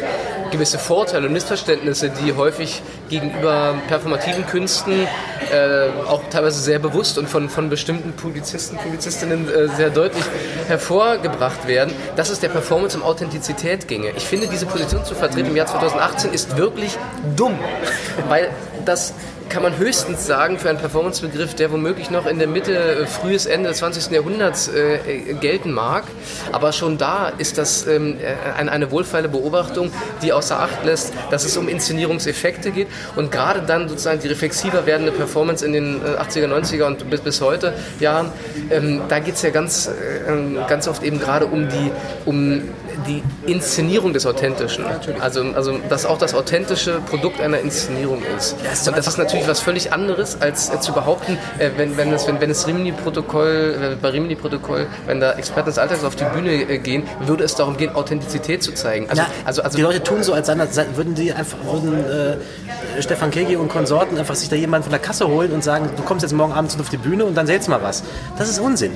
gewisse 0.50 0.78
Vorteile 0.78 1.26
und 1.26 1.32
Missverständnisse, 1.32 2.10
die 2.10 2.34
häufig 2.34 2.82
gegenüber 3.08 3.74
performativen 3.88 4.46
Künsten 4.46 5.06
äh, 5.52 5.88
auch 6.08 6.22
teilweise 6.30 6.60
sehr 6.60 6.78
bewusst 6.78 7.18
und 7.18 7.28
von, 7.28 7.48
von 7.48 7.68
bestimmten 7.70 8.12
Publizisten, 8.12 8.76
Publizistinnen 8.78 9.48
äh, 9.48 9.68
sehr 9.68 9.90
deutlich 9.90 10.24
hervorgebracht 10.66 11.68
werden, 11.68 11.94
dass 12.16 12.30
es 12.30 12.40
der 12.40 12.48
Performance 12.48 12.96
um 12.96 13.04
Authentizität 13.04 13.86
ginge. 13.86 14.10
Ich 14.16 14.24
finde, 14.24 14.48
diese 14.48 14.66
Position 14.66 15.04
zu 15.04 15.14
vertreten 15.14 15.50
im 15.50 15.56
Jahr 15.56 15.66
2018 15.66 16.32
ist 16.32 16.56
wirklich 16.56 16.96
dumm, 17.36 17.58
weil 18.28 18.50
das 18.86 19.14
kann 19.48 19.62
man 19.62 19.78
höchstens 19.78 20.26
sagen 20.26 20.58
für 20.58 20.68
einen 20.68 20.78
Performancebegriff, 20.78 21.54
der 21.54 21.70
womöglich 21.70 22.10
noch 22.10 22.26
in 22.26 22.38
der 22.38 22.48
Mitte, 22.48 22.72
äh, 22.74 23.06
frühes 23.06 23.46
Ende 23.46 23.68
des 23.68 23.78
20. 23.78 24.10
Jahrhunderts 24.10 24.68
äh, 24.68 24.96
äh, 24.96 25.34
gelten 25.34 25.72
mag. 25.72 26.04
Aber 26.52 26.72
schon 26.72 26.98
da 26.98 27.28
ist 27.38 27.58
das 27.58 27.86
ähm, 27.86 28.16
äh, 28.20 28.60
eine, 28.60 28.90
wohlfeile 28.90 29.28
Beobachtung, 29.28 29.90
die 30.22 30.32
außer 30.32 30.60
Acht 30.60 30.84
lässt, 30.84 31.12
dass 31.30 31.44
es 31.44 31.56
um 31.56 31.68
Inszenierungseffekte 31.68 32.70
geht 32.70 32.88
und 33.14 33.30
gerade 33.30 33.62
dann 33.62 33.88
sozusagen 33.88 34.20
die 34.20 34.28
reflexiver 34.28 34.86
werdende 34.86 35.12
Performance 35.12 35.64
in 35.64 35.72
den 35.72 36.02
80er, 36.02 36.46
90er 36.46 36.84
und 36.84 37.08
bis, 37.10 37.20
bis 37.20 37.40
heute 37.40 37.74
Jahren, 38.00 38.32
ähm, 38.70 39.02
da 39.08 39.18
geht 39.18 39.34
es 39.34 39.42
ja 39.42 39.50
ganz, 39.50 39.88
äh, 39.88 40.68
ganz 40.68 40.88
oft 40.88 41.02
eben 41.02 41.20
gerade 41.20 41.46
um 41.46 41.68
die, 41.68 41.90
um 42.24 42.62
die 43.06 43.22
Inszenierung 43.50 44.12
des 44.12 44.26
Authentischen. 44.26 44.84
Also, 45.20 45.42
also 45.54 45.78
dass 45.88 46.06
auch 46.06 46.18
das 46.18 46.34
authentische 46.34 47.00
Produkt 47.00 47.40
einer 47.40 47.58
Inszenierung 47.58 48.22
ist. 48.36 48.56
Und 48.86 48.96
das 48.96 49.06
ist 49.06 49.18
natürlich 49.18 49.48
was 49.48 49.60
völlig 49.60 49.92
anderes, 49.92 50.40
als 50.40 50.70
äh, 50.70 50.80
zu 50.80 50.92
behaupten, 50.92 51.38
äh, 51.58 51.70
wenn, 51.76 51.96
wenn, 51.96 52.12
es, 52.12 52.26
wenn, 52.26 52.40
wenn 52.40 52.50
es 52.50 52.66
Rimini-Protokoll, 52.66 53.94
äh, 53.94 53.96
bei 54.00 54.10
Rimini-Protokoll, 54.10 54.86
wenn 55.06 55.20
da 55.20 55.32
Experten 55.32 55.70
des 55.70 55.78
Alltags 55.78 56.04
auf 56.04 56.16
die 56.16 56.24
Bühne 56.24 56.52
äh, 56.52 56.78
gehen, 56.78 57.04
würde 57.20 57.44
es 57.44 57.54
darum 57.54 57.76
gehen, 57.76 57.94
Authentizität 57.94 58.62
zu 58.62 58.72
zeigen. 58.72 59.08
Also, 59.08 59.22
ja, 59.22 59.28
also, 59.44 59.62
also 59.62 59.76
die 59.76 59.82
Leute 59.82 60.02
tun 60.02 60.22
so, 60.22 60.32
als 60.32 60.48
würden 60.48 61.14
die 61.14 61.32
einfach, 61.32 61.58
würden 61.64 62.04
äh, 62.04 63.02
Stefan 63.02 63.30
Kegi 63.30 63.56
und 63.56 63.68
Konsorten 63.68 64.18
einfach 64.18 64.34
sich 64.34 64.48
da 64.48 64.56
jemanden 64.56 64.84
von 64.84 64.92
der 64.92 65.00
Kasse 65.00 65.28
holen 65.28 65.52
und 65.52 65.62
sagen, 65.62 65.90
du 65.96 66.02
kommst 66.02 66.22
jetzt 66.22 66.32
morgen 66.32 66.52
Abend 66.52 66.76
auf 66.78 66.88
die 66.88 66.96
Bühne 66.96 67.24
und 67.24 67.34
dann 67.34 67.46
selbst 67.46 67.68
mal 67.68 67.82
was. 67.82 68.02
Das 68.38 68.48
ist 68.48 68.58
Unsinn. 68.58 68.92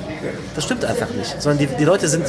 Das 0.55 0.65
stimmt 0.65 0.85
einfach 0.85 1.11
nicht. 1.11 1.41
Sondern 1.41 1.59
die, 1.59 1.67
die 1.77 1.85
Leute 1.85 2.09
sind 2.09 2.25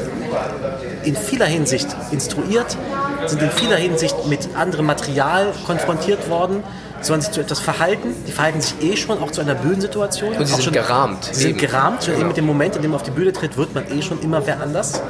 in 1.04 1.16
vieler 1.16 1.46
Hinsicht 1.46 1.71
instruiert, 2.12 2.78
sind 3.26 3.42
in 3.42 3.52
vieler 3.52 3.78
Hinsicht 3.78 4.16
mit 4.28 4.56
anderem 4.56 4.86
Material 4.86 5.54
konfrontiert 5.66 6.30
worden 6.30 6.64
sollen 7.04 7.22
sich 7.22 7.32
zu 7.32 7.42
etwas 7.42 7.60
verhalten. 7.60 8.14
Die 8.28 8.32
verhalten 8.32 8.62
sich 8.62 8.76
eh 8.82 8.96
schon 8.96 9.20
auch 9.20 9.32
zu 9.32 9.42
einer 9.42 9.56
Bühnensituation. 9.56 10.34
Und 10.34 10.46
sie 10.46 10.54
sind 10.54 10.64
schon, 10.64 10.74
gerahmt. 10.74 11.26
Sie 11.32 11.42
sind 11.42 11.58
gerahmt. 11.58 12.04
Schon 12.04 12.16
genau. 12.16 12.28
mit 12.28 12.38
dem 12.38 12.46
Moment, 12.46 12.76
in 12.76 12.82
dem 12.82 12.92
man 12.92 13.00
auf 13.00 13.04
die 13.04 13.12
Bühne 13.12 13.34
tritt, 13.34 13.58
wird 13.58 13.74
man 13.74 13.86
eh 13.92 14.02
schon 14.02 14.22
immer 14.22 14.46
wer 14.46 14.62
anders. 14.62 15.02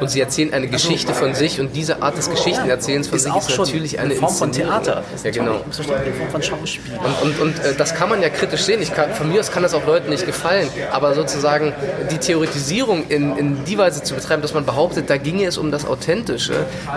Und 0.00 0.10
sie 0.10 0.20
erzählen 0.20 0.52
eine 0.52 0.66
also, 0.66 0.72
Geschichte 0.72 1.14
von 1.14 1.34
sich 1.34 1.60
und 1.60 1.74
diese 1.74 2.02
Art 2.02 2.16
des 2.16 2.30
Geschichtenerzählens 2.30 3.08
von 3.08 3.16
ist 3.16 3.24
sich 3.24 3.34
ist 3.34 3.58
natürlich 3.58 3.98
eine, 3.98 4.10
eine 4.10 4.20
Form 4.20 4.34
von 4.34 4.52
Theater. 4.52 5.02
Ja, 5.24 5.30
genau. 5.30 5.52
Eine 5.52 6.12
Form 6.12 6.30
von 6.30 6.42
Schauspiel. 6.42 6.92
Und, 6.98 7.22
und, 7.22 7.40
und 7.40 7.64
äh, 7.64 7.74
das 7.76 7.94
kann 7.94 8.08
man 8.08 8.22
ja 8.22 8.28
kritisch 8.28 8.62
sehen. 8.62 8.80
Ich 8.82 8.92
kann, 8.92 9.12
von 9.12 9.30
mir 9.30 9.40
aus 9.40 9.50
kann 9.50 9.62
das 9.62 9.74
auch 9.74 9.86
Leuten 9.86 10.10
nicht 10.10 10.26
gefallen. 10.26 10.68
Aber 10.92 11.14
sozusagen 11.14 11.72
die 12.10 12.18
Theoretisierung 12.18 13.06
in, 13.08 13.36
in 13.36 13.64
die 13.64 13.78
Weise 13.78 14.02
zu 14.02 14.14
betreiben, 14.14 14.42
dass 14.42 14.54
man 14.54 14.64
behauptet, 14.64 15.10
da 15.10 15.16
ginge 15.16 15.46
es 15.46 15.58
um 15.58 15.70
das 15.70 15.84
Authentische, 15.84 16.54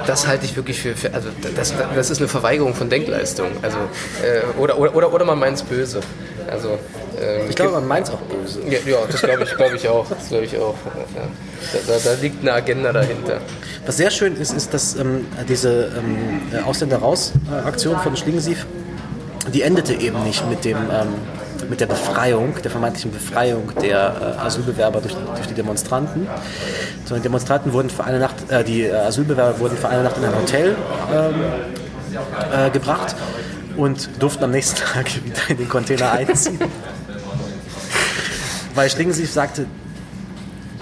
das 0.07 0.27
halte 0.27 0.45
ich 0.45 0.55
wirklich 0.55 0.79
für, 0.79 0.95
für 0.95 1.13
also 1.13 1.29
das, 1.55 1.73
das 1.95 2.09
ist 2.09 2.19
eine 2.19 2.27
Verweigerung 2.27 2.73
von 2.73 2.89
Denkleistung. 2.89 3.47
Also, 3.61 3.77
äh, 4.23 4.59
oder, 4.59 4.77
oder, 4.77 4.95
oder, 4.95 5.13
oder 5.13 5.25
man 5.25 5.39
meint 5.39 5.57
es 5.57 5.63
böse. 5.63 6.01
Also, 6.49 6.77
ähm, 7.21 7.49
ich 7.49 7.55
glaube, 7.55 7.73
man 7.73 7.87
meint 7.87 8.07
es 8.07 8.13
auch 8.13 8.21
böse. 8.21 8.61
Ja, 8.67 8.79
ja 8.85 8.97
das 9.09 9.21
glaube 9.21 9.43
ich, 9.43 9.55
glaub 9.55 9.73
ich 9.73 9.87
auch. 9.87 10.07
Das 10.09 10.29
glaube 10.29 10.45
ich 10.45 10.57
auch. 10.57 10.75
Ja. 11.15 11.21
Da, 11.73 11.93
da, 11.93 11.99
da, 12.03 12.21
liegt 12.21 12.41
eine 12.41 12.53
Agenda 12.53 12.91
dahinter. 12.91 13.41
Was 13.85 13.97
sehr 13.97 14.11
schön 14.11 14.35
ist, 14.35 14.53
ist, 14.53 14.73
dass 14.73 14.95
ähm, 14.95 15.27
diese 15.47 15.91
ähm, 15.97 16.63
Ausländer-Raus-Aktion 16.65 17.99
von 17.99 18.15
Schlingensief, 18.15 18.65
die 19.53 19.61
endete 19.61 19.93
eben 19.93 20.23
nicht 20.23 20.47
mit 20.49 20.65
dem 20.65 20.77
ähm, 20.77 21.13
mit 21.69 21.79
der 21.79 21.85
Befreiung, 21.85 22.55
der 22.63 22.71
vermeintlichen 22.71 23.11
Befreiung 23.11 23.71
der 23.81 24.35
äh, 24.37 24.41
Asylbewerber 24.41 24.99
durch, 24.99 25.13
durch, 25.13 25.47
die 25.47 25.53
Demonstranten. 25.53 26.27
Sondern 27.05 27.21
die 27.21 27.27
Demonstranten 27.27 27.71
wurden 27.71 27.89
für 27.89 28.03
eine 28.03 28.19
Nacht, 28.19 28.35
äh, 28.49 28.63
die 28.63 28.83
äh, 28.83 28.93
Asylbewerber 28.93 29.59
wurden 29.59 29.77
für 29.77 29.87
eine 29.87 30.03
Nacht 30.03 30.17
in 30.17 30.25
ein 30.25 30.35
Hotel 30.35 30.75
ähm, 31.13 31.35
äh, 32.53 32.69
gebracht 32.71 33.15
und 33.77 34.09
durften 34.19 34.43
am 34.43 34.51
nächsten 34.51 34.75
Tag 34.93 35.13
wieder 35.23 35.49
in 35.49 35.57
den 35.57 35.69
Container 35.69 36.11
einziehen. 36.11 36.59
Weil 38.75 38.89
Schlingensief 38.89 39.31
sagte, 39.31 39.65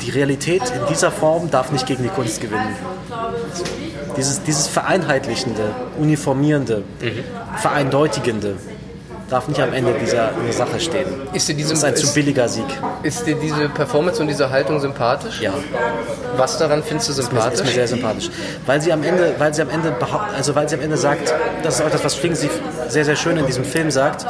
die 0.02 0.12
Realität 0.12 0.62
in 0.70 0.88
dieser 0.90 1.12
Form 1.12 1.52
darf 1.52 1.72
nicht 1.72 1.86
gegen 1.86 2.04
die 2.04 2.10
Kunst 2.10 2.42
gewinnen. 2.42 2.76
Dieses, 4.16 4.42
dieses 4.44 4.68
Vereinheitlichende, 4.68 5.72
Uniformierende, 5.98 6.84
mhm. 7.02 7.24
Vereindeutigende 7.58 8.56
darf 9.30 9.48
nicht 9.48 9.62
am 9.62 9.74
Ende 9.74 9.94
dieser, 9.94 10.32
dieser 10.42 10.66
Sache 10.66 10.80
stehen. 10.80 11.06
Ist 11.34 11.48
dir 11.48 11.54
diese, 11.54 11.70
das 11.70 11.80
ist 11.80 11.86
ein 11.86 11.96
zu 11.96 12.14
billiger 12.14 12.48
Sieg. 12.48 12.66
Ist 13.04 13.26
dir 13.26 13.36
diese 13.36 13.70
Performance 13.70 14.22
und 14.22 14.28
diese 14.28 14.50
Haltung 14.50 14.80
sympathisch? 14.80 15.40
Ja. 15.42 15.54
Was 16.36 16.58
daran 16.58 16.84
findest 16.84 17.10
du 17.10 17.14
sympathisch? 17.14 17.60
Ist 17.60 17.64
mir, 17.64 17.70
ist 17.70 17.76
mir 17.76 17.76
sehr 17.76 17.88
sympathisch. 17.88 18.30
Weil 18.66 18.82
sie 18.82 18.92
am 18.92 19.04
Ende, 19.04 19.36
weil 19.38 19.54
sie 19.54 19.62
am 19.62 19.70
Ende, 19.70 19.96
also 20.36 20.56
weil 20.56 20.68
sie 20.68 20.76
am 20.76 20.82
Ende 20.82 20.98
sagt, 20.98 21.34
das 21.64 21.76
ist 21.76 21.86
auch 21.86 21.92
das, 21.92 22.04
was 22.04 22.18
Schlingensief 22.18 22.52
sehr, 22.88 23.06
sehr 23.06 23.16
schön 23.16 23.38
in 23.38 23.46
diesem 23.46 23.64
Film 23.66 23.92
sagt, 23.92 24.26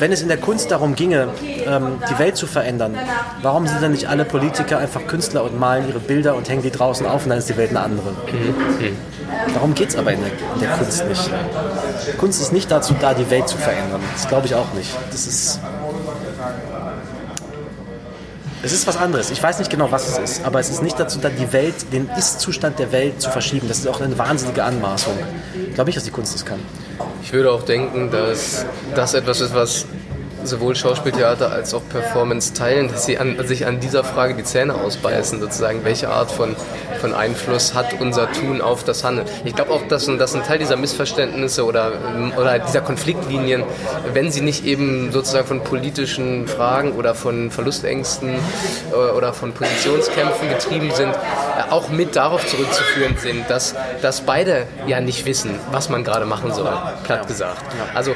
wenn 0.00 0.12
es 0.12 0.22
in 0.22 0.28
der 0.28 0.38
Kunst 0.38 0.70
darum 0.70 0.94
ginge, 0.94 1.28
ähm, 1.66 1.98
die 2.10 2.18
Welt 2.18 2.36
zu 2.36 2.46
verändern, 2.46 2.96
warum 3.42 3.66
sind 3.66 3.82
dann 3.82 3.92
nicht 3.92 4.08
alle 4.08 4.24
Politiker 4.24 4.78
einfach 4.78 5.06
Künstler 5.06 5.44
und 5.44 5.58
malen 5.58 5.88
ihre 5.88 6.00
Bilder 6.00 6.34
und 6.34 6.48
hängen 6.48 6.62
die 6.62 6.70
draußen 6.70 7.06
auf 7.06 7.24
und 7.24 7.30
dann 7.30 7.38
ist 7.38 7.48
die 7.48 7.56
Welt 7.56 7.70
eine 7.70 7.80
andere? 7.80 8.10
Mhm. 8.10 8.96
Darum 9.54 9.74
geht 9.74 9.90
es 9.90 9.96
aber 9.96 10.12
in 10.12 10.20
der, 10.20 10.30
in 10.54 10.60
der, 10.60 10.70
Kunst 10.70 11.06
nicht. 11.06 11.30
Kunst 12.18 12.40
ist 12.40 12.52
nicht 12.52 12.70
dazu 12.70 12.94
da, 13.00 13.14
die 13.14 13.30
Welt 13.30 13.48
zu 13.48 13.56
verändern. 13.56 14.00
Das 14.14 14.28
glaube 14.28 14.46
ich 14.46 14.54
auch 14.54 14.72
nicht. 14.74 14.90
Das 15.10 15.26
ist. 15.26 15.60
Es 18.62 18.72
ist 18.72 18.86
was 18.86 18.98
anderes. 18.98 19.30
Ich 19.30 19.42
weiß 19.42 19.58
nicht 19.58 19.70
genau, 19.70 19.90
was 19.90 20.06
es 20.06 20.18
ist, 20.18 20.44
aber 20.44 20.60
es 20.60 20.68
ist 20.68 20.82
nicht 20.82 21.00
dazu 21.00 21.18
da, 21.18 21.30
die 21.30 21.50
Welt, 21.52 21.74
den 21.92 22.10
Ist-Zustand 22.10 22.78
der 22.78 22.92
Welt 22.92 23.20
zu 23.20 23.30
verschieben. 23.30 23.68
Das 23.68 23.78
ist 23.78 23.88
auch 23.88 24.00
eine 24.00 24.18
wahnsinnige 24.18 24.62
Anmaßung. 24.62 25.14
Ich 25.68 25.74
glaube 25.74 25.88
nicht, 25.88 25.96
dass 25.96 26.04
die 26.04 26.10
Kunst 26.10 26.34
das 26.34 26.44
kann. 26.44 26.58
Ich 27.22 27.32
würde 27.32 27.50
auch 27.52 27.62
denken, 27.62 28.10
dass 28.10 28.66
das 28.94 29.14
etwas 29.14 29.40
ist, 29.40 29.54
was 29.54 29.86
sowohl 30.44 30.74
Schauspieltheater 30.76 31.50
als 31.50 31.74
auch 31.74 31.82
Performance 31.88 32.54
teilen, 32.54 32.88
dass 32.88 33.06
sie 33.06 33.18
an, 33.18 33.36
sich 33.46 33.66
an 33.66 33.80
dieser 33.80 34.04
Frage 34.04 34.34
die 34.34 34.44
Zähne 34.44 34.74
ausbeißen, 34.74 35.40
sozusagen, 35.40 35.84
welche 35.84 36.08
Art 36.08 36.30
von, 36.30 36.56
von 37.00 37.14
Einfluss 37.14 37.74
hat 37.74 38.00
unser 38.00 38.30
Tun 38.32 38.60
auf 38.60 38.84
das 38.84 39.04
Handeln. 39.04 39.26
Ich 39.44 39.54
glaube 39.54 39.72
auch, 39.72 39.86
dass, 39.88 40.06
dass 40.06 40.34
ein 40.34 40.42
Teil 40.42 40.58
dieser 40.58 40.76
Missverständnisse 40.76 41.64
oder, 41.64 41.92
oder 42.36 42.58
dieser 42.58 42.80
Konfliktlinien, 42.80 43.64
wenn 44.12 44.30
sie 44.30 44.40
nicht 44.40 44.64
eben 44.64 45.12
sozusagen 45.12 45.46
von 45.46 45.62
politischen 45.62 46.46
Fragen 46.46 46.92
oder 46.92 47.14
von 47.14 47.50
Verlustängsten 47.50 48.34
äh, 48.92 48.94
oder 48.94 49.32
von 49.32 49.52
Positionskämpfen 49.52 50.48
getrieben 50.48 50.90
sind, 50.92 51.14
auch 51.70 51.88
mit 51.88 52.16
darauf 52.16 52.46
zurückzuführen 52.46 53.16
sind, 53.18 53.48
dass, 53.48 53.74
dass 54.02 54.22
beide 54.22 54.66
ja 54.86 55.00
nicht 55.00 55.26
wissen, 55.26 55.58
was 55.70 55.88
man 55.88 56.04
gerade 56.04 56.26
machen 56.26 56.52
soll, 56.52 56.72
platt 57.04 57.26
gesagt. 57.26 57.62
Also 57.94 58.14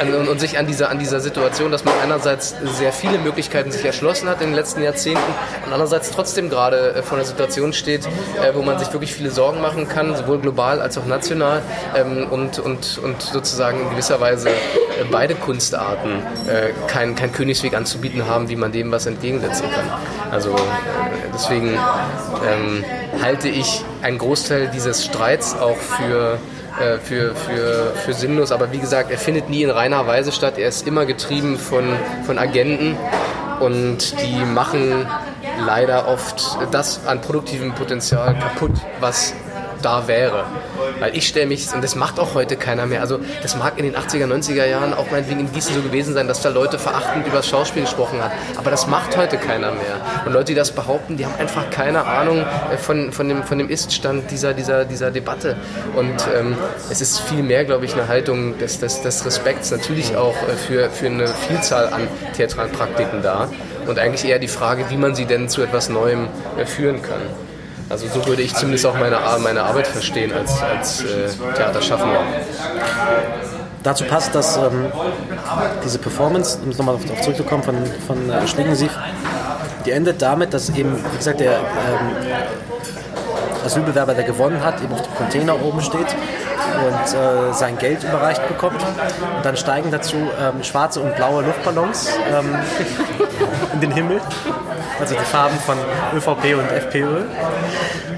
und, 0.00 0.28
und 0.28 0.40
sich 0.40 0.58
an 0.58 0.66
dieser, 0.66 0.90
an 0.90 0.98
dieser 0.98 1.20
Situation, 1.20 1.61
dass 1.70 1.84
man 1.84 1.94
einerseits 2.02 2.54
sehr 2.78 2.92
viele 2.92 3.18
Möglichkeiten 3.18 3.70
sich 3.70 3.84
erschlossen 3.84 4.28
hat 4.28 4.40
in 4.40 4.48
den 4.48 4.56
letzten 4.56 4.82
Jahrzehnten 4.82 5.22
und 5.64 5.72
andererseits 5.72 6.10
trotzdem 6.10 6.50
gerade 6.50 6.94
äh, 6.94 7.02
vor 7.02 7.18
einer 7.18 7.26
Situation 7.26 7.72
steht, 7.72 8.06
äh, 8.06 8.54
wo 8.54 8.62
man 8.62 8.78
sich 8.78 8.92
wirklich 8.92 9.14
viele 9.14 9.30
Sorgen 9.30 9.60
machen 9.60 9.88
kann, 9.88 10.16
sowohl 10.16 10.38
global 10.38 10.80
als 10.80 10.98
auch 10.98 11.06
national 11.06 11.62
ähm, 11.96 12.26
und, 12.30 12.58
und, 12.58 12.98
und 12.98 13.22
sozusagen 13.22 13.80
in 13.80 13.90
gewisser 13.90 14.20
Weise 14.20 14.48
äh, 14.48 14.54
beide 15.10 15.34
Kunstarten 15.34 16.22
kein, 16.86 17.14
kein 17.14 17.32
Königsweg 17.32 17.74
anzubieten 17.74 18.26
haben, 18.26 18.48
wie 18.48 18.56
man 18.56 18.72
dem 18.72 18.90
was 18.90 19.06
entgegensetzen 19.06 19.66
kann. 19.70 19.84
Also 20.30 20.54
deswegen 21.34 21.78
ähm, 22.46 22.84
halte 23.20 23.48
ich 23.48 23.84
einen 24.02 24.18
Großteil 24.18 24.68
dieses 24.68 25.04
Streits 25.04 25.54
auch 25.54 25.76
für, 25.76 26.38
äh, 26.80 26.98
für, 26.98 27.34
für, 27.34 27.92
für 28.04 28.12
sinnlos. 28.12 28.52
Aber 28.52 28.72
wie 28.72 28.78
gesagt, 28.78 29.10
er 29.10 29.18
findet 29.18 29.48
nie 29.50 29.62
in 29.62 29.70
reiner 29.70 30.06
Weise 30.06 30.32
statt. 30.32 30.58
Er 30.58 30.68
ist 30.68 30.86
immer 30.86 31.06
getrieben 31.06 31.58
von, 31.58 31.84
von 32.24 32.38
Agenten 32.38 32.96
und 33.60 34.20
die 34.20 34.44
machen 34.44 35.06
leider 35.64 36.08
oft 36.08 36.58
das 36.72 37.06
an 37.06 37.20
produktivem 37.20 37.74
Potenzial 37.74 38.34
kaputt, 38.38 38.72
was 39.00 39.34
da 39.82 40.08
wäre. 40.08 40.44
Weil 40.98 41.16
ich 41.16 41.28
stelle 41.28 41.46
mich, 41.46 41.72
und 41.74 41.82
das 41.82 41.94
macht 41.94 42.18
auch 42.18 42.34
heute 42.34 42.56
keiner 42.56 42.86
mehr, 42.86 43.00
also 43.00 43.18
das 43.42 43.56
mag 43.56 43.78
in 43.78 43.84
den 43.84 43.96
80er, 43.96 44.26
90er 44.26 44.66
Jahren 44.66 44.94
auch 44.94 45.10
meinetwegen 45.10 45.40
in 45.40 45.52
Gießen 45.52 45.74
so 45.74 45.82
gewesen 45.82 46.14
sein, 46.14 46.28
dass 46.28 46.40
da 46.40 46.48
Leute 46.48 46.78
verachtend 46.78 47.26
über 47.26 47.36
das 47.36 47.48
Schauspiel 47.48 47.82
gesprochen 47.82 48.22
hat, 48.22 48.32
aber 48.56 48.70
das 48.70 48.86
macht 48.86 49.16
heute 49.16 49.36
keiner 49.36 49.72
mehr. 49.72 50.00
Und 50.24 50.32
Leute, 50.32 50.46
die 50.46 50.54
das 50.54 50.72
behaupten, 50.72 51.16
die 51.16 51.26
haben 51.26 51.34
einfach 51.38 51.70
keine 51.70 52.06
Ahnung 52.06 52.44
äh, 52.72 52.76
von, 52.76 53.12
von 53.12 53.28
dem, 53.28 53.42
von 53.42 53.58
dem 53.58 53.68
Iststand 53.68 54.30
dieser, 54.30 54.54
dieser, 54.54 54.84
dieser 54.84 55.10
Debatte. 55.10 55.56
Und 55.94 56.26
ähm, 56.34 56.56
es 56.90 57.00
ist 57.00 57.20
viel 57.20 57.42
mehr, 57.42 57.64
glaube 57.64 57.84
ich, 57.84 57.94
eine 57.94 58.08
Haltung 58.08 58.58
des, 58.58 58.78
des, 58.78 59.02
des 59.02 59.24
Respekts 59.24 59.70
natürlich 59.70 60.16
auch 60.16 60.36
äh, 60.48 60.56
für, 60.56 60.90
für 60.90 61.06
eine 61.06 61.28
Vielzahl 61.28 61.92
an 61.92 62.08
theatralen 62.36 62.72
Praktiken 62.72 63.22
da 63.22 63.48
und 63.86 63.98
eigentlich 63.98 64.24
eher 64.24 64.38
die 64.38 64.48
Frage, 64.48 64.86
wie 64.90 64.96
man 64.96 65.14
sie 65.14 65.24
denn 65.24 65.48
zu 65.48 65.62
etwas 65.62 65.88
Neuem 65.88 66.28
äh, 66.56 66.66
führen 66.66 67.02
kann. 67.02 67.20
Also 67.92 68.08
so 68.08 68.26
würde 68.26 68.40
ich 68.40 68.54
zumindest 68.54 68.86
auch 68.86 68.98
meine, 68.98 69.18
meine 69.42 69.62
Arbeit 69.64 69.86
verstehen 69.86 70.32
als, 70.32 70.62
als 70.62 71.02
äh, 71.02 71.28
Theaterschaffender. 71.54 72.20
Dazu 73.82 74.04
passt, 74.04 74.34
dass 74.34 74.56
ähm, 74.56 74.86
diese 75.84 75.98
Performance, 75.98 76.58
um 76.64 76.70
nochmal 76.70 76.96
darauf 77.04 77.20
zurückzukommen, 77.20 77.62
von, 77.62 77.76
von 78.06 78.30
äh, 78.30 78.48
Schlingensief, 78.48 78.96
die 79.84 79.90
endet 79.90 80.22
damit, 80.22 80.54
dass 80.54 80.70
eben, 80.70 80.96
wie 81.12 81.16
gesagt, 81.18 81.40
der 81.40 81.58
ähm, 81.58 82.16
Asylbewerber, 83.66 84.14
der 84.14 84.24
gewonnen 84.24 84.64
hat, 84.64 84.82
eben 84.82 84.94
auf 84.94 85.02
dem 85.02 85.14
Container 85.14 85.62
oben 85.62 85.82
steht 85.82 86.16
und 86.86 87.14
äh, 87.14 87.52
sein 87.52 87.76
Geld 87.76 88.02
überreicht 88.04 88.48
bekommt. 88.48 88.82
Und 89.36 89.44
dann 89.44 89.58
steigen 89.58 89.90
dazu 89.90 90.16
ähm, 90.16 90.64
schwarze 90.64 91.00
und 91.00 91.14
blaue 91.16 91.42
Luftballons 91.42 92.08
ähm, 92.32 92.56
in 93.74 93.80
den 93.82 93.92
Himmel 93.92 94.22
also 95.02 95.16
die 95.16 95.24
Farben 95.24 95.58
von 95.58 95.76
ÖVP 96.16 96.56
und 96.56 96.70
FPÖ. 96.70 97.24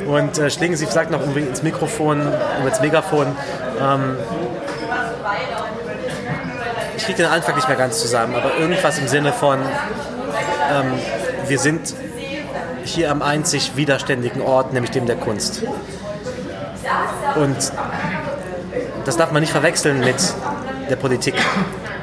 Und 0.06 0.38
äh, 0.38 0.50
Schlingensief 0.50 0.90
sagt 0.90 1.10
noch 1.10 1.22
ins 1.34 1.62
Mikrofon, 1.62 2.20
ins 2.66 2.80
Megafon, 2.80 3.34
ähm, 3.80 4.16
ich 6.94 7.04
kriege 7.04 7.22
den 7.22 7.32
Anfang 7.32 7.54
nicht 7.56 7.68
mehr 7.68 7.76
ganz 7.78 8.00
zusammen, 8.00 8.34
aber 8.34 8.56
irgendwas 8.58 8.98
im 8.98 9.08
Sinne 9.08 9.32
von, 9.32 9.58
ähm, 9.58 10.92
wir 11.46 11.58
sind 11.58 11.94
hier 12.84 13.10
am 13.10 13.22
einzig 13.22 13.76
widerständigen 13.76 14.42
Ort, 14.42 14.74
nämlich 14.74 14.90
dem 14.90 15.06
der 15.06 15.16
Kunst. 15.16 15.62
Und 17.36 17.72
das 19.06 19.16
darf 19.16 19.32
man 19.32 19.40
nicht 19.40 19.52
verwechseln 19.52 20.00
mit 20.00 20.16
der 20.90 20.96
Politik 20.96 21.34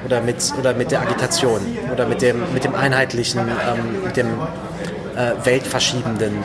oder 0.05 0.21
mit, 0.21 0.37
oder 0.59 0.73
mit 0.73 0.91
der 0.91 1.01
Agitation 1.01 1.61
oder 1.91 2.05
mit 2.05 2.21
dem, 2.21 2.53
mit 2.53 2.63
dem 2.63 2.75
einheitlichen, 2.75 3.39
ähm, 3.39 4.03
mit 4.03 4.17
dem 4.17 4.27
äh, 5.15 5.45
weltverschiebenden, 5.45 6.43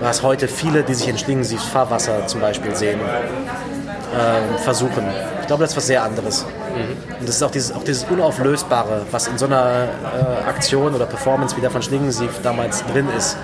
was 0.00 0.22
heute 0.22 0.48
viele, 0.48 0.82
die 0.82 0.94
sich 0.94 1.08
in 1.08 1.18
Schlingensiefs 1.18 1.64
Fahrwasser 1.64 2.26
zum 2.26 2.40
Beispiel 2.40 2.74
sehen, 2.74 3.00
äh, 3.00 4.58
versuchen. 4.58 5.04
Ich 5.40 5.46
glaube, 5.46 5.62
das 5.62 5.72
ist 5.72 5.76
was 5.76 5.86
sehr 5.86 6.02
anderes. 6.02 6.44
Mhm. 6.44 7.20
Und 7.20 7.28
das 7.28 7.36
ist 7.36 7.42
auch 7.42 7.50
dieses, 7.50 7.72
auch 7.72 7.84
dieses 7.84 8.04
Unauflösbare, 8.04 9.02
was 9.10 9.28
in 9.28 9.38
so 9.38 9.46
einer 9.46 9.84
äh, 9.84 10.48
Aktion 10.48 10.94
oder 10.94 11.06
Performance 11.06 11.56
wie 11.56 11.60
der 11.60 11.70
von 11.70 11.82
Schlingensief 11.82 12.40
damals 12.42 12.84
drin 12.86 13.08
ist. 13.16 13.36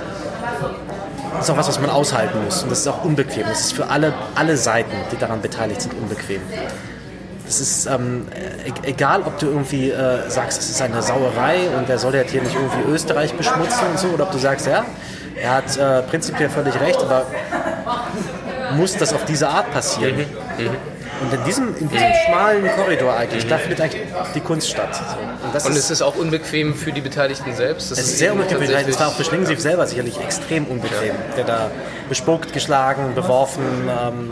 Das 1.32 1.44
ist 1.44 1.50
auch 1.50 1.56
was, 1.56 1.68
was 1.68 1.80
man 1.80 1.90
aushalten 1.90 2.44
muss. 2.44 2.62
Und 2.62 2.70
das 2.70 2.80
ist 2.80 2.88
auch 2.88 3.04
unbequem. 3.04 3.44
Das 3.48 3.60
ist 3.60 3.72
für 3.72 3.88
alle, 3.88 4.14
alle 4.34 4.56
Seiten, 4.56 4.92
die 5.10 5.16
daran 5.16 5.42
beteiligt 5.42 5.82
sind, 5.82 5.94
unbequem. 5.94 6.40
Das 7.46 7.60
ist 7.60 7.86
ähm, 7.86 8.26
e-, 8.34 8.88
egal, 8.88 9.22
ob 9.22 9.38
du 9.38 9.46
irgendwie 9.46 9.90
äh, 9.90 10.28
sagst, 10.30 10.62
es 10.62 10.70
ist 10.70 10.82
eine 10.82 11.02
Sauerei 11.02 11.68
und 11.76 11.88
der 11.88 11.98
soll 11.98 12.14
jetzt 12.14 12.32
hier 12.32 12.42
nicht 12.42 12.54
irgendwie 12.54 12.90
Österreich 12.90 13.34
beschmutzen 13.34 13.88
und 13.90 13.98
so, 13.98 14.08
oder 14.08 14.24
ob 14.24 14.32
du 14.32 14.38
sagst, 14.38 14.66
ja, 14.66 14.84
er 15.36 15.56
hat 15.56 15.76
äh, 15.76 16.02
prinzipiell 16.02 16.48
völlig 16.48 16.78
recht, 16.80 17.00
aber 17.00 17.26
muss 18.76 18.96
das 18.96 19.12
auf 19.12 19.24
diese 19.24 19.48
Art 19.48 19.70
passieren? 19.72 20.16
Mhm. 20.16 20.64
Mhm. 20.64 20.70
Und 21.20 21.32
in 21.32 21.44
diesem, 21.44 21.68
in 21.78 21.88
diesem 21.88 22.08
schmalen 22.26 22.68
Korridor 22.76 23.14
eigentlich, 23.16 23.44
mhm. 23.44 23.48
da 23.48 23.58
findet 23.58 23.80
eigentlich 23.80 24.02
die 24.34 24.40
Kunst 24.40 24.68
statt. 24.68 25.00
Und, 25.42 25.64
und 25.64 25.76
es 25.76 25.90
ist 25.90 26.02
auch 26.02 26.16
unbequem 26.16 26.74
für 26.74 26.92
die 26.92 27.00
Beteiligten 27.00 27.54
selbst? 27.54 27.90
Das 27.90 27.98
es 27.98 28.06
ist 28.06 28.18
sehr 28.18 28.32
unbequem 28.32 28.58
für 28.58 28.64
die 28.64 28.66
Beteiligten. 28.68 28.92
Es 28.92 29.00
war 29.00 29.08
auch 29.08 29.14
für 29.14 29.24
Schlingensief 29.24 29.60
selber 29.60 29.86
sicherlich 29.86 30.18
extrem 30.20 30.66
unbequem. 30.66 31.08
Ja. 31.08 31.36
Der 31.36 31.44
da 31.44 31.70
bespuckt, 32.08 32.52
geschlagen, 32.52 33.14
beworfen, 33.14 33.62
ähm, 33.88 34.30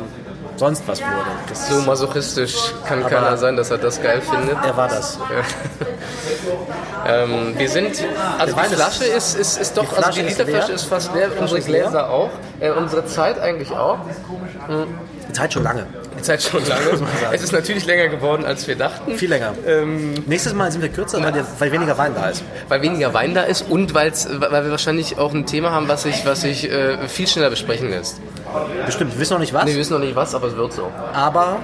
sonst 0.56 0.82
was 0.86 1.00
wurde. 1.00 1.10
Das 1.48 1.68
so 1.68 1.80
masochistisch 1.82 2.56
kann 2.86 3.04
keiner 3.06 3.36
sein, 3.36 3.56
dass 3.56 3.70
er 3.70 3.78
das 3.78 4.00
geil 4.02 4.20
findet. 4.20 4.56
Er 4.64 4.76
war 4.76 4.88
das. 4.88 5.18
ähm, 7.06 7.54
wir 7.56 7.68
sind, 7.68 8.04
also 8.38 8.56
die 8.56 8.74
Flasche 8.74 9.04
ist, 9.04 9.38
ist, 9.38 9.60
ist 9.60 9.76
doch, 9.76 9.84
die 9.84 9.96
also 9.96 10.20
die 10.20 10.26
Literflasche 10.26 10.72
ist, 10.72 10.82
ist 10.82 10.88
fast 10.88 11.14
leer, 11.14 11.30
unsere 11.38 11.60
Gläser 11.60 12.10
auch, 12.10 12.30
äh, 12.60 12.70
unsere 12.70 13.06
Zeit 13.06 13.38
eigentlich 13.40 13.70
auch. 13.72 13.98
Mhm. 14.68 14.86
Die 15.28 15.32
Zeit 15.32 15.52
schon 15.52 15.62
lange. 15.62 15.86
die 16.18 16.22
Zeit 16.22 16.42
schon 16.42 16.66
lange. 16.68 17.06
Es 17.32 17.42
ist 17.42 17.52
natürlich 17.52 17.86
länger 17.86 18.08
geworden, 18.08 18.44
als 18.44 18.66
wir 18.66 18.76
dachten. 18.76 19.14
Viel 19.16 19.30
länger. 19.30 19.54
Ähm, 19.66 20.14
Nächstes 20.26 20.52
Mal 20.52 20.70
sind 20.70 20.82
wir 20.82 20.90
kürzer, 20.90 21.22
weil, 21.22 21.44
weil, 21.58 21.72
weniger 21.72 21.96
Wein 21.96 22.14
da 22.14 22.28
ist. 22.28 22.42
Weil 22.68 22.82
weniger 22.82 23.14
Wein 23.14 23.34
da 23.34 23.42
ist 23.42 23.62
und 23.70 23.94
weil 23.94 24.12
wir 24.12 24.70
wahrscheinlich 24.70 25.18
auch 25.18 25.32
ein 25.32 25.46
Thema 25.46 25.70
haben, 25.70 25.88
was 25.88 26.02
sich, 26.02 26.26
was 26.26 26.42
sich 26.42 26.70
äh, 26.70 27.08
viel 27.08 27.26
schneller 27.26 27.50
besprechen 27.50 27.88
lässt. 27.90 28.20
Bestimmt, 28.86 29.12
wir 29.12 29.20
wissen 29.20 29.34
noch 29.34 29.40
nicht 29.40 29.52
was. 29.52 29.64
Nee, 29.64 29.72
wir 29.72 29.80
wissen 29.80 29.92
noch 29.92 30.00
nicht 30.00 30.16
was, 30.16 30.34
aber 30.34 30.48
es 30.48 30.56
wird 30.56 30.72
so. 30.72 30.90
Aber 31.12 31.58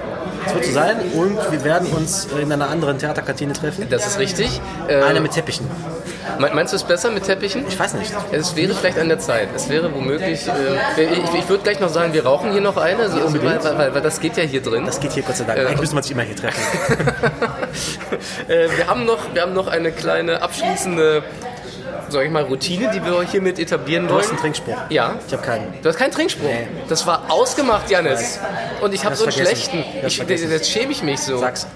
es 0.47 0.55
wird 0.55 0.65
so 0.67 0.73
sein 0.73 0.97
und 1.15 1.39
wir 1.51 1.65
werden 1.65 1.89
uns 1.93 2.27
in 2.41 2.53
einer 2.53 2.69
anderen 2.69 2.99
Theaterkantine 2.99 3.53
treffen. 3.53 3.87
Das 3.91 4.07
ist 4.07 4.19
richtig. 4.19 4.61
Eine 4.89 5.21
mit 5.21 5.33
Teppichen. 5.33 5.67
Meinst 6.39 6.73
du 6.73 6.77
es 6.77 6.85
besser 6.85 7.11
mit 7.11 7.25
Teppichen? 7.25 7.65
Ich 7.67 7.79
weiß 7.79 7.95
nicht. 7.95 8.13
Es 8.31 8.55
wäre 8.55 8.75
vielleicht 8.75 8.99
an 8.99 9.09
der 9.09 9.19
Zeit. 9.19 9.49
Es 9.55 9.69
wäre 9.69 9.93
womöglich. 9.93 10.47
Äh, 10.47 11.05
ich, 11.05 11.35
ich 11.35 11.49
würde 11.49 11.63
gleich 11.65 11.81
noch 11.81 11.89
sagen, 11.89 12.13
wir 12.13 12.25
rauchen 12.25 12.53
hier 12.53 12.61
noch 12.61 12.77
eine, 12.77 13.09
so, 13.09 13.19
weil, 13.43 13.63
weil, 13.65 13.95
weil, 13.95 14.03
das 14.03 14.21
geht 14.21 14.37
ja 14.37 14.45
hier 14.45 14.63
drin. 14.63 14.87
Das 14.87 15.01
geht 15.01 15.13
hier 15.13 15.23
Gott 15.23 15.37
sei 15.37 15.45
Dank. 15.45 15.59
Äh, 15.59 15.63
Eigentlich 15.63 15.81
müsste 15.81 15.95
man 15.95 16.03
sich 16.05 16.13
immer 16.13 16.23
hier 16.23 16.37
treffen. 16.37 16.61
äh, 18.49 18.69
wir, 18.77 18.87
haben 18.87 19.05
noch, 19.05 19.35
wir 19.35 19.43
haben 19.43 19.55
noch 19.55 19.67
eine 19.67 19.91
kleine 19.91 20.43
abschließende 20.43 21.23
sag 22.11 22.25
ich 22.25 22.31
mal, 22.31 22.45
Routine, 22.45 22.91
die 22.95 23.05
wir 23.05 23.23
hiermit 23.23 23.59
etablieren 23.59 24.09
wollen. 24.09 24.19
Du 24.19 24.23
hast 24.23 24.31
einen 24.31 24.39
Trinkspruch. 24.39 24.77
Ja. 24.89 25.17
Ich 25.27 25.33
habe 25.33 25.43
keinen. 25.43 25.75
Du 25.83 25.89
hast 25.89 25.97
keinen 25.97 26.13
Trinkspruch. 26.13 26.49
Nee. 26.49 26.69
Das 26.89 27.07
war 27.07 27.31
ausgemacht, 27.31 27.91
Janis. 27.91 28.39
Und 28.81 28.95
ich 28.95 29.05
habe 29.05 29.17
so 29.17 29.25
einen 29.25 29.33
schlechten. 29.33 29.85
Ich, 30.07 30.19
jetzt 30.19 30.71
schäme 30.71 30.93
ich 30.93 31.03
mich 31.03 31.21
so. 31.21 31.39
Sag's. 31.39 31.67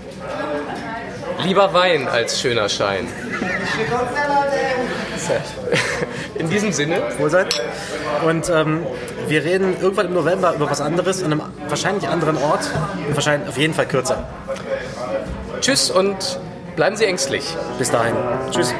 Lieber 1.44 1.74
Wein 1.74 2.08
als 2.08 2.40
schöner 2.40 2.68
Schein. 2.68 3.08
In 6.34 6.50
diesem 6.50 6.72
Sinne. 6.72 7.00
Wohlsein. 7.18 7.46
Und 8.26 8.50
ähm, 8.50 8.84
wir 9.28 9.44
reden 9.44 9.76
irgendwann 9.80 10.06
im 10.06 10.14
November 10.14 10.54
über 10.54 10.70
was 10.70 10.80
anderes, 10.80 11.22
an 11.22 11.32
einem 11.32 11.42
wahrscheinlich 11.68 12.08
anderen 12.08 12.36
Ort 12.36 12.68
und 13.08 13.14
wahrscheinlich 13.14 13.48
auf 13.48 13.58
jeden 13.58 13.74
Fall 13.74 13.86
kürzer. 13.86 14.28
Tschüss 15.60 15.90
und 15.90 16.38
bleiben 16.76 16.96
Sie 16.96 17.04
ängstlich. 17.04 17.44
Bis 17.78 17.90
dahin. 17.90 18.14
Tschüss. 18.50 18.74